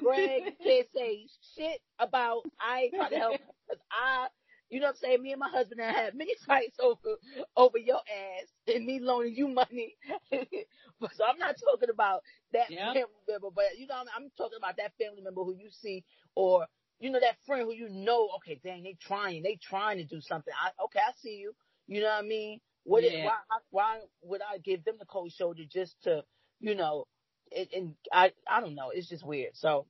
Greg, 0.00 0.42
you 0.46 0.64
can't 0.64 0.86
say 0.94 1.26
shit 1.56 1.80
about 1.98 2.42
I 2.60 2.82
ain't 2.82 2.94
trying 2.94 3.10
to 3.10 3.18
help 3.18 3.40
because 3.68 3.82
I, 3.90 4.28
you 4.70 4.80
know 4.80 4.86
what 4.86 4.96
I'm 4.96 4.96
saying? 4.96 5.22
Me 5.22 5.32
and 5.32 5.40
my 5.40 5.48
husband 5.48 5.80
have 5.80 5.94
had 5.94 6.14
many 6.14 6.34
fights 6.46 6.78
over 6.80 7.16
over 7.56 7.78
your 7.78 7.98
ass 7.98 8.74
and 8.74 8.86
me 8.86 9.00
loaning 9.00 9.34
you 9.34 9.48
money. 9.48 9.96
so 10.32 11.24
I'm 11.28 11.38
not 11.38 11.56
talking 11.58 11.90
about 11.90 12.22
that 12.52 12.70
yeah. 12.70 12.92
family 12.92 13.22
member, 13.28 13.48
but 13.54 13.78
you 13.78 13.86
know, 13.86 13.94
I'm, 13.94 14.06
I'm 14.16 14.30
talking 14.36 14.58
about 14.58 14.76
that 14.78 14.92
family 14.98 15.22
member 15.22 15.44
who 15.44 15.54
you 15.54 15.68
see 15.70 16.04
or 16.34 16.66
you 17.00 17.10
know, 17.10 17.20
that 17.20 17.36
friend 17.46 17.62
who 17.62 17.72
you 17.72 17.88
know, 17.88 18.28
okay, 18.36 18.60
dang, 18.62 18.82
they 18.82 18.96
trying, 19.00 19.42
they 19.42 19.58
trying 19.62 19.98
to 19.98 20.04
do 20.04 20.20
something. 20.20 20.52
I, 20.52 20.70
okay, 20.84 21.00
I 21.00 21.12
see 21.22 21.36
you. 21.36 21.54
You 21.86 22.00
know 22.00 22.08
what 22.08 22.24
I 22.24 22.26
mean? 22.26 22.60
What 22.84 23.04
yeah. 23.04 23.26
why, 23.26 23.34
why 23.70 24.00
would 24.22 24.40
I 24.42 24.58
give 24.58 24.84
them 24.84 24.96
the 24.98 25.06
cold 25.06 25.32
shoulder 25.32 25.62
just 25.70 25.94
to, 26.04 26.24
you 26.60 26.74
know, 26.74 27.06
it, 27.50 27.68
and 27.74 27.94
I, 28.12 28.32
I 28.50 28.60
don't 28.60 28.74
know. 28.74 28.90
It's 28.92 29.08
just 29.08 29.24
weird. 29.24 29.52
So, 29.54 29.86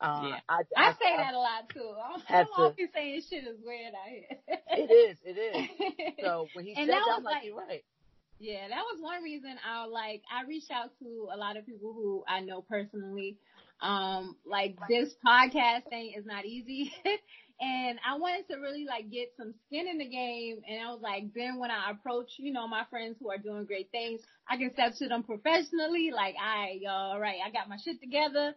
uh, 0.00 0.22
yeah. 0.24 0.38
I, 0.48 0.62
I, 0.76 0.88
I 0.88 0.92
say 0.92 1.14
I, 1.14 1.16
that 1.18 1.34
a 1.34 1.38
lot 1.38 1.68
too. 1.72 1.94
I'm, 2.28 2.36
I'm 2.40 2.46
always 2.56 2.76
saying 2.94 3.22
shit 3.28 3.44
is 3.44 3.58
weird 3.64 3.94
out 3.94 4.08
here. 4.08 4.58
it 4.70 4.90
is, 4.90 5.18
it 5.24 5.38
is. 5.38 6.14
So 6.22 6.46
when 6.54 6.64
he 6.64 6.74
and 6.74 6.86
said 6.86 6.94
that, 6.94 7.04
that 7.06 7.14
I'm 7.16 7.24
like, 7.24 7.34
like, 7.36 7.44
you're 7.44 7.56
right. 7.56 7.84
Yeah, 8.38 8.68
that 8.68 8.82
was 8.92 9.00
one 9.00 9.22
reason 9.22 9.54
I 9.64 9.86
like 9.86 10.22
I 10.30 10.46
reached 10.48 10.70
out 10.70 10.90
to 10.98 11.28
a 11.32 11.36
lot 11.36 11.56
of 11.56 11.64
people 11.64 11.92
who 11.92 12.24
I 12.26 12.40
know 12.40 12.60
personally 12.60 13.38
um, 13.82 14.36
like 14.46 14.76
this 14.88 15.14
podcast 15.26 15.88
thing 15.90 16.14
is 16.16 16.24
not 16.24 16.46
easy. 16.46 16.92
and 17.60 17.98
I 18.06 18.16
wanted 18.16 18.46
to 18.48 18.58
really 18.58 18.86
like 18.86 19.10
get 19.10 19.32
some 19.36 19.54
skin 19.66 19.88
in 19.88 19.98
the 19.98 20.08
game. 20.08 20.62
And 20.68 20.80
I 20.80 20.90
was 20.90 21.00
like, 21.02 21.34
then 21.34 21.58
when 21.58 21.70
I 21.70 21.90
approach, 21.90 22.32
you 22.38 22.52
know, 22.52 22.66
my 22.68 22.84
friends 22.90 23.16
who 23.20 23.30
are 23.30 23.38
doing 23.38 23.64
great 23.64 23.90
things, 23.90 24.20
I 24.48 24.56
can 24.56 24.72
step 24.72 24.94
to 24.98 25.08
them 25.08 25.24
professionally. 25.24 26.10
Like, 26.14 26.36
I, 26.40 26.78
y'all, 26.80 27.18
right? 27.18 27.38
I 27.44 27.50
got 27.50 27.68
my 27.68 27.76
shit 27.76 28.00
together. 28.00 28.54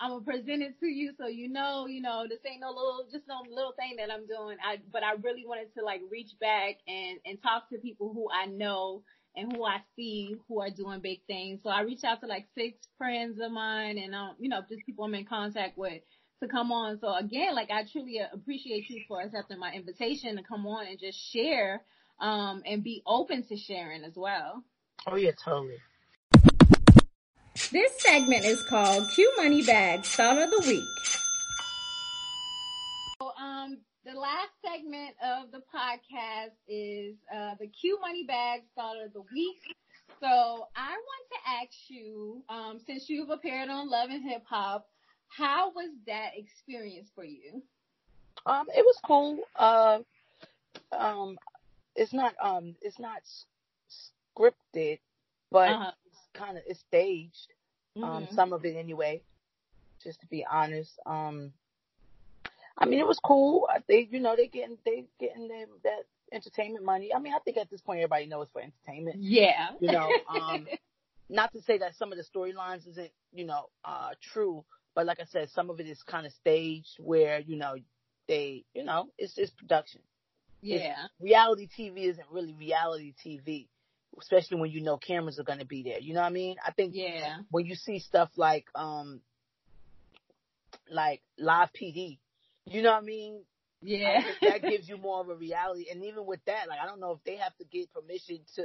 I'm 0.00 0.10
gonna 0.10 0.24
present 0.24 0.62
it 0.62 0.78
to 0.78 0.86
you 0.86 1.12
so 1.18 1.26
you 1.26 1.48
know, 1.48 1.86
you 1.88 2.00
know, 2.00 2.24
this 2.28 2.38
ain't 2.46 2.60
no 2.60 2.68
little, 2.68 3.04
just 3.10 3.26
no 3.26 3.42
little 3.50 3.72
thing 3.72 3.96
that 3.98 4.12
I'm 4.12 4.28
doing. 4.28 4.56
I, 4.64 4.78
but 4.92 5.02
I 5.02 5.14
really 5.20 5.44
wanted 5.44 5.74
to 5.76 5.84
like 5.84 6.02
reach 6.08 6.38
back 6.40 6.76
and, 6.86 7.18
and 7.26 7.42
talk 7.42 7.68
to 7.70 7.78
people 7.78 8.12
who 8.14 8.28
I 8.30 8.46
know 8.46 9.02
and 9.38 9.54
who 9.54 9.64
I 9.64 9.78
see 9.96 10.36
who 10.48 10.60
are 10.60 10.70
doing 10.70 11.00
big 11.00 11.20
things. 11.26 11.60
So 11.62 11.70
I 11.70 11.82
reach 11.82 12.04
out 12.04 12.20
to 12.20 12.26
like 12.26 12.46
six 12.54 12.76
friends 12.98 13.38
of 13.40 13.52
mine 13.52 13.98
and, 13.98 14.14
um, 14.14 14.34
you 14.38 14.48
know, 14.48 14.60
just 14.68 14.84
people 14.84 15.04
I'm 15.04 15.14
in 15.14 15.24
contact 15.24 15.78
with 15.78 16.02
to 16.42 16.48
come 16.48 16.72
on. 16.72 16.98
So 17.00 17.14
again, 17.14 17.54
like 17.54 17.70
I 17.70 17.84
truly 17.84 18.20
appreciate 18.32 18.88
you 18.90 19.02
for 19.06 19.20
accepting 19.20 19.58
my 19.58 19.72
invitation 19.72 20.36
to 20.36 20.42
come 20.42 20.66
on 20.66 20.86
and 20.86 20.98
just 20.98 21.18
share, 21.18 21.82
um, 22.20 22.62
and 22.66 22.82
be 22.82 23.02
open 23.06 23.44
to 23.46 23.56
sharing 23.56 24.04
as 24.04 24.14
well. 24.16 24.64
Oh 25.06 25.16
yeah, 25.16 25.30
totally. 25.42 25.78
This 27.70 28.00
segment 28.00 28.44
is 28.44 28.62
called 28.62 29.04
Q 29.14 29.34
Money 29.36 29.64
Bag 29.64 30.04
Thought 30.04 30.38
of 30.38 30.50
the 30.50 30.68
Week. 30.68 30.84
So, 33.20 33.30
um, 33.40 33.78
the 34.04 34.17
last 34.28 34.52
segment 34.62 35.14
of 35.24 35.50
the 35.52 35.62
podcast 35.74 36.52
is 36.68 37.16
uh, 37.34 37.54
the 37.58 37.66
Q 37.66 37.98
Money 38.00 38.24
Bag 38.24 38.62
Thought 38.74 39.02
of 39.02 39.14
the 39.14 39.22
Week. 39.32 39.74
So 40.20 40.26
I 40.76 40.90
want 40.90 41.24
to 41.32 41.50
ask 41.62 41.72
you, 41.88 42.42
um, 42.50 42.78
since 42.86 43.08
you've 43.08 43.30
appeared 43.30 43.70
on 43.70 43.88
Love 43.88 44.10
and 44.10 44.22
Hip 44.28 44.42
Hop, 44.46 44.86
how 45.28 45.70
was 45.70 45.90
that 46.06 46.32
experience 46.36 47.08
for 47.14 47.24
you? 47.24 47.62
Um, 48.44 48.66
it 48.76 48.84
was 48.84 48.96
cool. 49.02 49.38
Uh, 49.56 50.00
um, 50.92 51.38
it's 51.96 52.12
not 52.12 52.34
um, 52.42 52.74
it's 52.82 52.98
not 52.98 53.22
scripted, 54.36 54.98
but 55.50 55.70
uh-huh. 55.70 55.92
it's 56.06 56.20
kind 56.34 56.58
of 56.58 56.64
it's 56.66 56.80
staged. 56.80 57.54
Um, 57.96 58.02
mm-hmm. 58.02 58.12
Um, 58.12 58.28
some 58.32 58.52
of 58.52 58.64
it 58.66 58.76
anyway. 58.76 59.22
Just 60.04 60.20
to 60.20 60.26
be 60.26 60.44
honest. 60.50 60.92
Um, 61.06 61.52
I 62.78 62.86
mean, 62.86 63.00
it 63.00 63.06
was 63.06 63.18
cool. 63.18 63.68
They, 63.88 64.08
you 64.10 64.20
know, 64.20 64.36
they 64.36 64.46
getting 64.46 64.78
they 64.84 65.06
getting 65.18 65.48
them 65.48 65.68
that 65.84 66.04
entertainment 66.32 66.84
money. 66.84 67.10
I 67.14 67.18
mean, 67.18 67.32
I 67.34 67.38
think 67.40 67.56
at 67.56 67.70
this 67.70 67.80
point 67.80 67.98
everybody 67.98 68.26
knows 68.26 68.48
for 68.52 68.62
entertainment. 68.62 69.16
Yeah. 69.20 69.70
You 69.80 69.92
know, 69.92 70.08
um, 70.28 70.66
not 71.28 71.52
to 71.52 71.62
say 71.62 71.78
that 71.78 71.96
some 71.96 72.12
of 72.12 72.18
the 72.18 72.24
storylines 72.24 72.86
isn't, 72.88 73.10
you 73.32 73.44
know, 73.44 73.66
uh, 73.84 74.10
true, 74.32 74.64
but 74.94 75.06
like 75.06 75.20
I 75.20 75.24
said, 75.24 75.50
some 75.50 75.70
of 75.70 75.80
it 75.80 75.86
is 75.86 76.02
kind 76.02 76.26
of 76.26 76.32
staged 76.32 76.96
where, 76.98 77.40
you 77.40 77.56
know, 77.56 77.74
they, 78.28 78.64
you 78.74 78.84
know, 78.84 79.08
it's 79.18 79.34
just 79.34 79.56
production. 79.56 80.00
Yeah. 80.60 80.94
It's, 81.04 81.12
reality 81.20 81.68
TV 81.78 82.08
isn't 82.08 82.26
really 82.30 82.54
reality 82.54 83.14
TV 83.24 83.66
especially 84.20 84.58
when 84.58 84.70
you 84.70 84.80
know 84.80 84.96
cameras 84.96 85.38
are 85.38 85.44
going 85.44 85.58
to 85.60 85.66
be 85.66 85.82
there. 85.82 86.00
You 86.00 86.14
know 86.14 86.20
what 86.20 86.26
I 86.26 86.30
mean? 86.30 86.56
I 86.66 86.72
think 86.72 86.94
yeah. 86.94 87.36
when 87.50 87.66
you 87.66 87.74
see 87.74 87.98
stuff 88.00 88.30
like 88.36 88.66
um 88.74 89.20
like 90.90 91.20
live 91.38 91.68
PD, 91.80 92.18
you 92.70 92.82
know 92.82 92.92
what 92.92 93.02
I 93.02 93.06
mean? 93.06 93.42
Yeah, 93.82 94.22
that 94.42 94.62
gives 94.62 94.88
you 94.88 94.96
more 94.96 95.20
of 95.20 95.28
a 95.28 95.34
reality. 95.34 95.86
And 95.90 96.04
even 96.04 96.26
with 96.26 96.40
that, 96.46 96.68
like 96.68 96.78
I 96.82 96.86
don't 96.86 97.00
know 97.00 97.12
if 97.12 97.24
they 97.24 97.36
have 97.36 97.56
to 97.56 97.64
get 97.64 97.92
permission 97.92 98.40
to, 98.56 98.64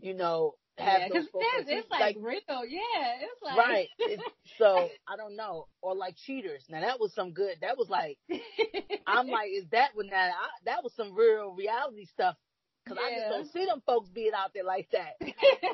you 0.00 0.14
know, 0.14 0.54
have 0.78 1.00
yeah, 1.00 1.08
those 1.08 1.26
it's, 1.34 1.68
it's 1.68 1.90
like, 1.90 2.00
like, 2.00 2.16
real. 2.20 2.64
Yeah, 2.66 2.80
it's 3.20 3.42
like 3.42 3.56
right. 3.56 3.88
It's, 3.98 4.22
so 4.58 4.88
I 5.08 5.16
don't 5.16 5.36
know, 5.36 5.66
or 5.82 5.94
like 5.94 6.16
cheaters. 6.24 6.64
Now 6.68 6.80
that 6.80 7.00
was 7.00 7.12
some 7.14 7.32
good. 7.32 7.56
That 7.60 7.78
was 7.78 7.88
like, 7.88 8.18
I'm 9.06 9.26
like, 9.28 9.50
is 9.54 9.64
that 9.72 9.90
when 9.94 10.08
that 10.08 10.30
I, 10.30 10.48
that 10.64 10.82
was 10.82 10.92
some 10.96 11.14
real 11.14 11.54
reality 11.56 12.06
stuff 12.06 12.36
Cause 12.88 12.96
yeah. 13.00 13.06
I 13.06 13.18
just 13.18 13.28
don't 13.28 13.52
see 13.52 13.66
them 13.66 13.82
folks 13.84 14.08
being 14.08 14.32
out 14.34 14.52
there 14.54 14.64
like 14.64 14.88
that. 14.92 15.20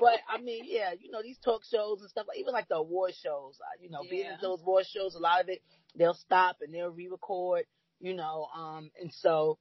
but 0.01 0.19
I 0.29 0.41
mean, 0.41 0.65
yeah, 0.67 0.93
you 0.99 1.11
know, 1.11 1.23
these 1.23 1.39
talk 1.39 1.63
shows 1.65 2.01
and 2.01 2.11
stuff, 2.11 2.27
even 2.37 2.53
like 2.53 2.69
the 2.69 2.77
award 2.77 3.13
shows, 3.23 3.59
uh, 3.61 3.79
you 3.81 3.89
know, 3.89 4.01
yeah. 4.03 4.11
being 4.11 4.27
at 4.27 4.41
those 4.41 4.61
award 4.61 4.87
shows, 4.87 5.15
a 5.15 5.21
lot 5.21 5.41
of 5.41 5.49
it, 5.49 5.63
they'll 5.97 6.15
stop 6.15 6.57
and 6.61 6.73
they'll 6.75 6.91
re-record, 6.91 7.65
you 8.01 8.15
know, 8.15 8.49
um, 8.55 8.91
and 9.01 9.13
so, 9.13 9.59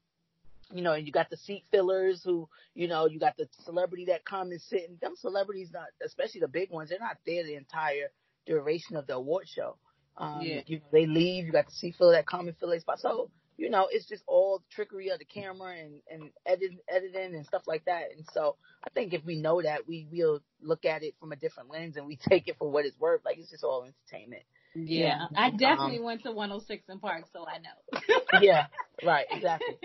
you 0.72 0.82
know, 0.82 0.94
and 0.94 1.06
you 1.06 1.12
got 1.12 1.30
the 1.30 1.38
seat 1.38 1.66
fillers 1.72 2.22
who, 2.24 2.48
you 2.74 2.88
know, 2.88 3.08
you 3.08 3.20
got 3.20 3.38
the 3.38 3.48
celebrity 3.64 4.06
that 4.06 4.26
come 4.26 4.52
and 4.52 4.62
sit 4.62 4.90
and 4.90 5.00
them 5.00 5.16
celebrities, 5.16 5.70
not, 5.74 5.88
especially 6.06 6.42
the 6.42 6.48
big 6.48 6.72
ones, 6.72 6.90
they're 6.90 7.00
not 7.00 7.18
there 7.26 7.44
the 7.44 7.56
entire 7.56 8.10
duration 8.46 8.96
of 8.96 9.08
the 9.08 9.14
award 9.14 9.48
show. 9.48 9.78
Um, 10.18 10.42
yeah. 10.42 10.62
you, 10.66 10.82
they 10.92 11.06
leave, 11.06 11.46
you 11.46 11.52
got 11.52 11.66
the 11.66 11.72
seat 11.72 11.96
filler 11.98 12.14
that 12.14 12.28
come 12.28 12.48
and 12.48 12.58
fill 12.58 12.70
their 12.70 12.80
spot. 12.80 13.00
So, 13.00 13.30
you 13.58 13.70
know, 13.70 13.88
it's 13.92 14.08
just 14.08 14.24
all 14.28 14.64
trickery 14.72 15.10
of 15.10 15.20
the 15.20 15.26
camera 15.26 15.76
and, 15.76 16.02
and 16.10 16.32
edit, 16.46 16.72
editing 16.88 17.36
and 17.36 17.46
stuff 17.46 17.64
like 17.68 17.86
that. 17.86 18.06
And 18.16 18.26
so 18.34 18.56
I 18.84 18.90
think 18.90 19.14
if 19.14 19.24
we 19.24 19.36
know 19.36 19.62
that, 19.62 19.88
we 19.88 20.08
will 20.12 20.42
look 20.62 20.86
at 20.86 21.04
it 21.04 21.16
from 21.20 21.32
a 21.32 21.36
different 21.36 21.70
lens 21.70 21.98
and 21.98 22.06
we 22.06 22.18
take 22.30 22.48
it 22.48 22.58
for 22.58 22.70
what 22.70 22.86
it's 22.86 23.00
worth. 23.00 23.22
Like 23.26 23.38
it's 23.38 23.52
just 23.52 23.64
all 23.64 23.84
entertainment. 23.84 24.44
Yeah, 24.76 25.28
I 25.36 25.52
definitely 25.52 26.00
um, 26.00 26.04
went 26.04 26.24
to 26.24 26.32
106 26.32 26.84
& 26.94 27.02
Park, 27.02 27.26
so 27.32 27.46
I 27.46 27.60
know. 27.60 28.42
yeah, 28.42 28.68
right, 29.06 29.26
exactly. 29.30 29.78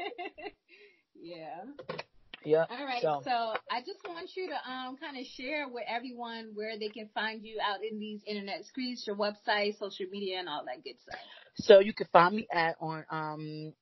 yeah. 1.21 1.65
Yeah. 2.45 2.65
All 2.71 2.85
right. 2.85 3.03
So. 3.03 3.21
so, 3.25 3.31
I 3.71 3.81
just 3.81 4.01
want 4.07 4.31
you 4.37 4.49
to 4.49 4.71
um 4.71 4.97
kind 4.97 5.19
of 5.19 5.27
share 5.27 5.69
with 5.69 5.85
everyone 5.89 6.53
where 6.55 6.79
they 6.79 6.89
can 6.89 7.09
find 7.15 7.43
you 7.43 7.59
out 7.61 7.81
in 7.85 7.99
these 7.99 8.21
internet 8.27 8.65
streets, 8.65 9.07
your 9.07 9.17
website, 9.17 9.79
social 9.79 10.07
media, 10.11 10.39
and 10.39 10.49
all 10.49 10.65
that 10.67 10.85
good 10.85 10.99
stuff. 11.01 11.21
So 11.57 11.81
you 11.81 11.93
can 11.93 12.07
find 12.13 12.37
me 12.37 12.47
at 12.53 12.77
on 12.81 13.05
um 13.11 13.73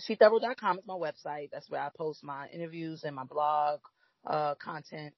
sheathorough.com 0.00 0.78
is 0.78 0.84
my 0.86 0.94
website. 0.94 1.50
That's 1.52 1.68
where 1.68 1.80
I 1.80 1.88
post 1.96 2.22
my 2.22 2.46
interviews 2.52 3.02
and 3.04 3.16
my 3.16 3.24
blog 3.24 3.80
uh 4.26 4.54
content. 4.54 5.12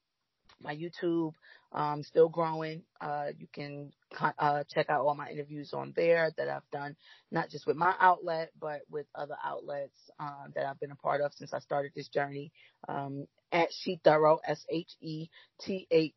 My 0.61 0.74
YouTube 0.74 1.34
um 1.72 2.02
still 2.02 2.28
growing. 2.28 2.82
Uh 3.00 3.26
you 3.36 3.46
can 3.52 3.92
uh 4.38 4.64
check 4.72 4.88
out 4.88 5.02
all 5.02 5.14
my 5.14 5.30
interviews 5.30 5.72
on 5.72 5.92
there 5.96 6.30
that 6.36 6.48
I've 6.48 6.68
done 6.72 6.96
not 7.30 7.50
just 7.50 7.66
with 7.66 7.76
my 7.76 7.94
outlet 8.00 8.50
but 8.60 8.80
with 8.90 9.06
other 9.14 9.36
outlets 9.44 9.98
uh, 10.18 10.46
that 10.54 10.66
I've 10.66 10.80
been 10.80 10.92
a 10.92 10.96
part 10.96 11.20
of 11.20 11.32
since 11.34 11.52
I 11.52 11.58
started 11.60 11.92
this 11.94 12.08
journey. 12.08 12.52
Um 12.88 13.26
at 13.52 13.68
She 13.72 14.00
Thorough 14.02 14.40
S 14.46 14.64
H 14.70 14.90
E 15.00 15.28
T 15.60 15.86
H 15.90 16.14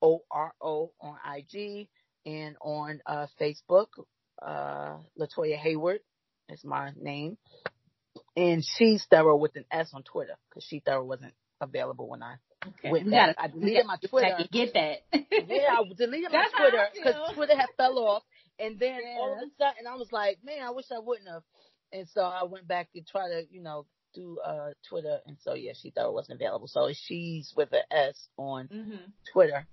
O 0.00 0.20
R 0.30 0.52
O 0.60 0.92
on 1.00 1.16
IG 1.36 1.88
and 2.26 2.56
on 2.60 3.00
uh 3.06 3.26
Facebook 3.40 3.86
uh, 4.44 4.96
Latoya 5.18 5.56
Hayward 5.56 6.00
is 6.48 6.64
my 6.64 6.92
name. 7.00 7.38
And 8.36 8.64
she's 8.64 9.06
thorough 9.10 9.36
with 9.36 9.56
an 9.56 9.64
S 9.70 9.90
on 9.94 10.02
Twitter 10.02 10.36
because 10.48 10.64
she 10.64 10.80
thorough 10.80 11.04
wasn't 11.04 11.34
available 11.60 12.08
when 12.08 12.22
I 12.22 12.36
okay. 12.68 12.90
went 12.90 13.10
back. 13.10 13.36
I 13.38 13.48
deleted 13.48 13.86
my 13.86 13.96
Twitter. 13.96 14.36
I 14.38 14.46
get 14.50 14.74
that. 14.74 14.98
yeah, 15.12 15.78
I 15.78 15.82
deleted 15.96 16.32
my 16.32 16.46
Twitter 16.56 16.86
because 16.94 17.34
Twitter 17.34 17.56
had 17.56 17.68
fell 17.76 17.98
off. 17.98 18.22
And 18.58 18.78
then 18.78 19.00
yeah. 19.02 19.18
all 19.18 19.32
of 19.32 19.38
a 19.38 19.50
sudden 19.58 19.86
I 19.88 19.94
was 19.96 20.12
like, 20.12 20.38
man, 20.44 20.62
I 20.64 20.70
wish 20.70 20.86
I 20.94 20.98
wouldn't 20.98 21.28
have. 21.28 21.42
And 21.92 22.08
so 22.08 22.22
I 22.22 22.44
went 22.44 22.68
back 22.68 22.92
to 22.92 23.02
try 23.02 23.28
to, 23.28 23.42
you 23.50 23.62
know, 23.62 23.86
do 24.14 24.38
uh 24.44 24.70
Twitter. 24.88 25.18
And 25.26 25.36
so 25.42 25.54
yeah, 25.54 25.72
she 25.80 25.90
thought 25.90 26.08
it 26.08 26.14
wasn't 26.14 26.40
available. 26.40 26.68
So 26.68 26.90
she's 26.92 27.52
with 27.56 27.72
an 27.72 27.82
S 27.90 28.28
on 28.36 28.68
mm-hmm. 28.68 28.96
Twitter. 29.32 29.66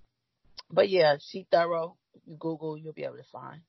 But 0.72 0.90
yeah, 0.90 1.18
she 1.20 1.48
thorough. 1.52 1.98
You 2.26 2.38
Google, 2.38 2.78
you'll 2.78 2.94
be 2.94 3.04
able 3.04 3.18
to 3.18 3.24
find. 3.32 3.62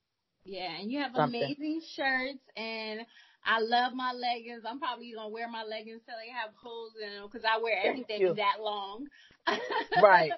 Yeah, 0.44 0.72
and 0.80 0.90
you 0.90 1.00
have 1.00 1.14
Something. 1.14 1.42
amazing 1.42 1.82
shirts 1.94 2.42
and 2.56 3.00
I 3.44 3.60
love 3.60 3.94
my 3.94 4.12
leggings. 4.12 4.62
I'm 4.66 4.78
probably 4.78 5.12
gonna 5.14 5.28
wear 5.28 5.48
my 5.48 5.62
leggings 5.64 6.02
till 6.06 6.16
they 6.20 6.30
have 6.30 6.50
holes 6.60 6.92
in 7.02 7.08
them 7.10 7.28
because 7.30 7.44
I 7.44 7.62
wear 7.62 7.78
everything 7.84 8.34
that 8.36 8.60
long. 8.60 9.06
right. 10.02 10.32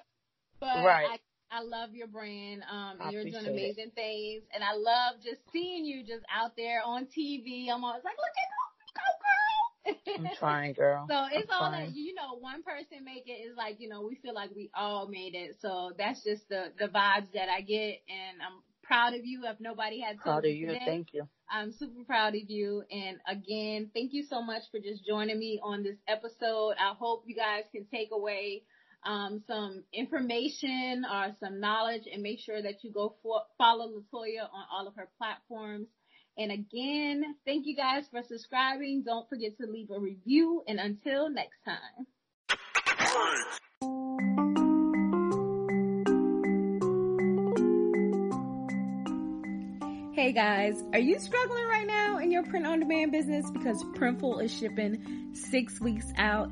But 0.59 0.85
right. 0.85 1.19
I, 1.51 1.57
I 1.59 1.61
love 1.61 1.93
your 1.93 2.07
brand. 2.07 2.63
Um, 2.71 3.01
and 3.01 3.11
you're 3.11 3.25
doing 3.25 3.45
amazing 3.45 3.91
it. 3.91 3.95
things, 3.95 4.43
and 4.53 4.63
I 4.63 4.73
love 4.73 5.21
just 5.23 5.41
seeing 5.51 5.85
you 5.85 6.03
just 6.03 6.23
out 6.33 6.55
there 6.55 6.81
on 6.85 7.05
TV. 7.05 7.67
I'm 7.69 7.83
always 7.83 8.03
like, 8.03 8.15
look 8.17 8.35
at 8.39 8.49
go, 8.95 10.15
girl. 10.15 10.25
I'm 10.25 10.35
trying, 10.39 10.73
girl. 10.73 11.05
So 11.09 11.25
it's 11.31 11.51
I'm 11.51 11.61
all 11.63 11.71
trying. 11.71 11.91
that 11.91 11.95
you 11.95 12.13
know. 12.13 12.37
One 12.39 12.63
person 12.63 13.03
make 13.03 13.27
it 13.27 13.43
is 13.43 13.55
like 13.57 13.79
you 13.79 13.89
know 13.89 14.01
we 14.01 14.15
feel 14.15 14.33
like 14.33 14.51
we 14.55 14.69
all 14.75 15.07
made 15.07 15.35
it. 15.35 15.57
So 15.61 15.91
that's 15.97 16.23
just 16.23 16.47
the 16.49 16.71
the 16.79 16.87
vibes 16.87 17.31
that 17.33 17.49
I 17.49 17.61
get, 17.61 18.01
and 18.07 18.41
I'm 18.41 18.63
proud 18.83 19.13
of 19.13 19.21
you. 19.25 19.41
If 19.45 19.59
nobody 19.59 20.01
had 20.01 20.19
proud 20.19 20.45
of 20.45 20.51
you, 20.51 20.67
today, 20.67 20.81
thank 20.85 21.07
you. 21.13 21.27
I'm 21.49 21.71
super 21.71 22.03
proud 22.05 22.35
of 22.35 22.49
you. 22.49 22.83
And 22.91 23.17
again, 23.27 23.89
thank 23.93 24.13
you 24.13 24.23
so 24.23 24.41
much 24.41 24.63
for 24.71 24.79
just 24.79 25.05
joining 25.05 25.39
me 25.39 25.59
on 25.63 25.83
this 25.83 25.97
episode. 26.07 26.75
I 26.79 26.93
hope 26.97 27.23
you 27.25 27.35
guys 27.35 27.63
can 27.71 27.85
take 27.85 28.09
away 28.11 28.63
um, 29.05 29.43
some 29.47 29.83
information 29.93 31.05
or 31.11 31.35
some 31.39 31.59
knowledge 31.59 32.03
and 32.11 32.23
make 32.23 32.39
sure 32.39 32.61
that 32.61 32.83
you 32.83 32.91
go 32.91 33.15
for, 33.21 33.41
follow 33.57 33.87
Latoya 33.87 34.43
on 34.43 34.65
all 34.71 34.87
of 34.87 34.95
her 34.95 35.09
platforms. 35.17 35.87
And 36.37 36.51
again, 36.51 37.35
thank 37.45 37.67
you 37.67 37.75
guys 37.75 38.05
for 38.09 38.21
subscribing. 38.27 39.03
Don't 39.05 39.29
forget 39.29 39.57
to 39.61 39.67
leave 39.67 39.91
a 39.91 39.99
review. 39.99 40.63
And 40.67 40.79
until 40.79 41.29
next 41.29 41.57
time. 41.65 42.07
Hey 50.23 50.31
guys, 50.31 50.81
are 50.93 50.99
you 50.99 51.19
struggling 51.19 51.65
right 51.65 51.85
now 51.85 52.17
in 52.17 52.31
your 52.31 52.43
print 52.43 52.65
on 52.65 52.79
demand 52.79 53.11
business 53.11 53.51
because 53.51 53.83
Printful 53.83 54.41
is 54.41 54.57
shipping 54.57 55.33
six 55.33 55.81
weeks 55.81 56.13
out? 56.17 56.49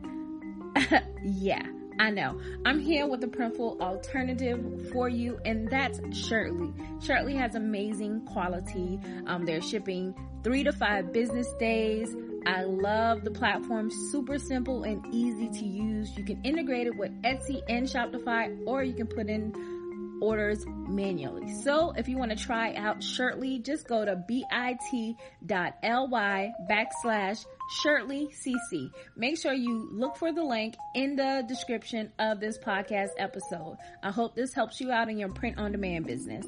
yeah 1.23 1.65
I 1.97 2.09
know. 2.09 2.37
I'm 2.65 2.79
here 2.79 3.07
with 3.07 3.21
the 3.21 3.27
printful 3.27 3.79
alternative 3.79 4.89
for 4.91 5.07
you, 5.07 5.39
and 5.45 5.69
that's 5.69 6.01
Shirtly. 6.11 6.73
Shirtly 6.99 7.35
has 7.35 7.55
amazing 7.55 8.25
quality. 8.25 8.99
Um, 9.27 9.45
they're 9.45 9.61
shipping 9.61 10.15
three 10.43 10.63
to 10.63 10.73
five 10.73 11.13
business 11.13 11.47
days. 11.59 12.13
I 12.45 12.63
love 12.63 13.23
the 13.23 13.31
platform, 13.31 13.89
super 14.11 14.37
simple 14.37 14.83
and 14.83 15.05
easy 15.13 15.47
to 15.47 15.65
use. 15.65 16.17
You 16.17 16.25
can 16.25 16.41
integrate 16.43 16.87
it 16.87 16.97
with 16.97 17.11
Etsy 17.21 17.61
and 17.69 17.87
Shopify, 17.87 18.57
or 18.65 18.83
you 18.83 18.93
can 18.93 19.07
put 19.07 19.29
in 19.29 19.53
orders 20.21 20.63
manually. 20.67 21.53
So 21.63 21.91
if 21.97 22.07
you 22.07 22.17
want 22.17 22.31
to 22.31 22.37
try 22.37 22.73
out 22.75 23.03
Shirtly, 23.03 23.59
just 23.59 23.87
go 23.87 24.05
to 24.05 24.15
bit.ly 24.15 25.15
backslash 26.69 27.45
Shirtly 27.83 28.29
CC. 28.45 28.91
Make 29.15 29.37
sure 29.37 29.53
you 29.53 29.89
look 29.91 30.17
for 30.17 30.31
the 30.31 30.43
link 30.43 30.75
in 30.95 31.15
the 31.15 31.43
description 31.47 32.11
of 32.19 32.39
this 32.39 32.57
podcast 32.57 33.09
episode. 33.17 33.77
I 34.03 34.11
hope 34.11 34.35
this 34.35 34.53
helps 34.53 34.79
you 34.79 34.91
out 34.91 35.09
in 35.09 35.17
your 35.17 35.29
print 35.29 35.57
on 35.57 35.71
demand 35.71 36.05
business. 36.05 36.45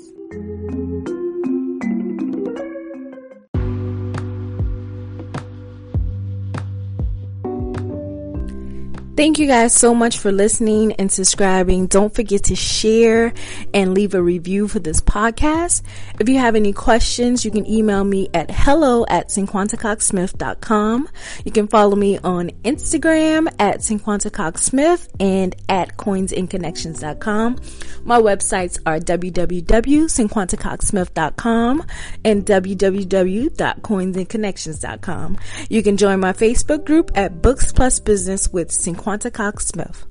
Thank 9.16 9.38
you 9.38 9.46
guys 9.46 9.76
so 9.76 9.94
much 9.94 10.18
for 10.18 10.32
listening 10.32 10.94
and 10.94 11.12
subscribing. 11.12 11.86
Don't 11.86 12.16
forget 12.16 12.46
to 12.46 12.56
share 12.56 13.32
and 13.72 13.94
leave 13.94 14.16
a 14.16 14.24
review 14.24 14.68
for 14.68 14.80
this 14.80 15.02
podcast. 15.02 15.84
If 16.20 16.28
you 16.28 16.40
have 16.40 16.56
any 16.56 16.74
questions, 16.74 17.46
you 17.46 17.52
can 17.52 17.70
email 17.70 18.04
me 18.04 18.30
at 18.34 18.50
hello 18.50 19.06
at 19.08 19.28
cinquantacoxsmith.com. 19.28 21.10
You 21.46 21.52
can 21.52 21.68
follow 21.68 21.96
me 21.96 22.18
on 22.24 22.50
Instagram 22.64 23.54
at 23.60 23.82
cinquantacoxsmith 23.82 25.08
and 25.20 25.56
at 25.70 25.96
coinsandconnections.com. 25.96 27.60
My 28.06 28.20
websites 28.20 28.80
are 28.84 28.98
www.cinquantacoxsmith.com 28.98 31.84
and 32.26 32.46
www.coinsandconnections.com. 32.48 35.38
You 35.70 35.84
can 35.84 35.98
join 35.98 36.20
my 36.20 36.34
Facebook 36.34 36.84
group 36.84 37.12
at 37.14 37.44
Books 37.44 37.72
Plus 37.72 38.00
Business 38.00 38.52
with 38.52 38.70
Cinquanta 38.70 39.03
Quanta 39.04 39.30
Cox 39.30 39.66
Smith. 39.68 40.06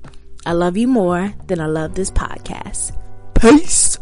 I 0.45 0.51
love 0.51 0.77
you 0.77 0.87
more 0.87 1.33
than 1.47 1.59
I 1.59 1.65
love 1.65 1.95
this 1.95 2.11
podcast. 2.11 2.95
Peace. 3.33 3.97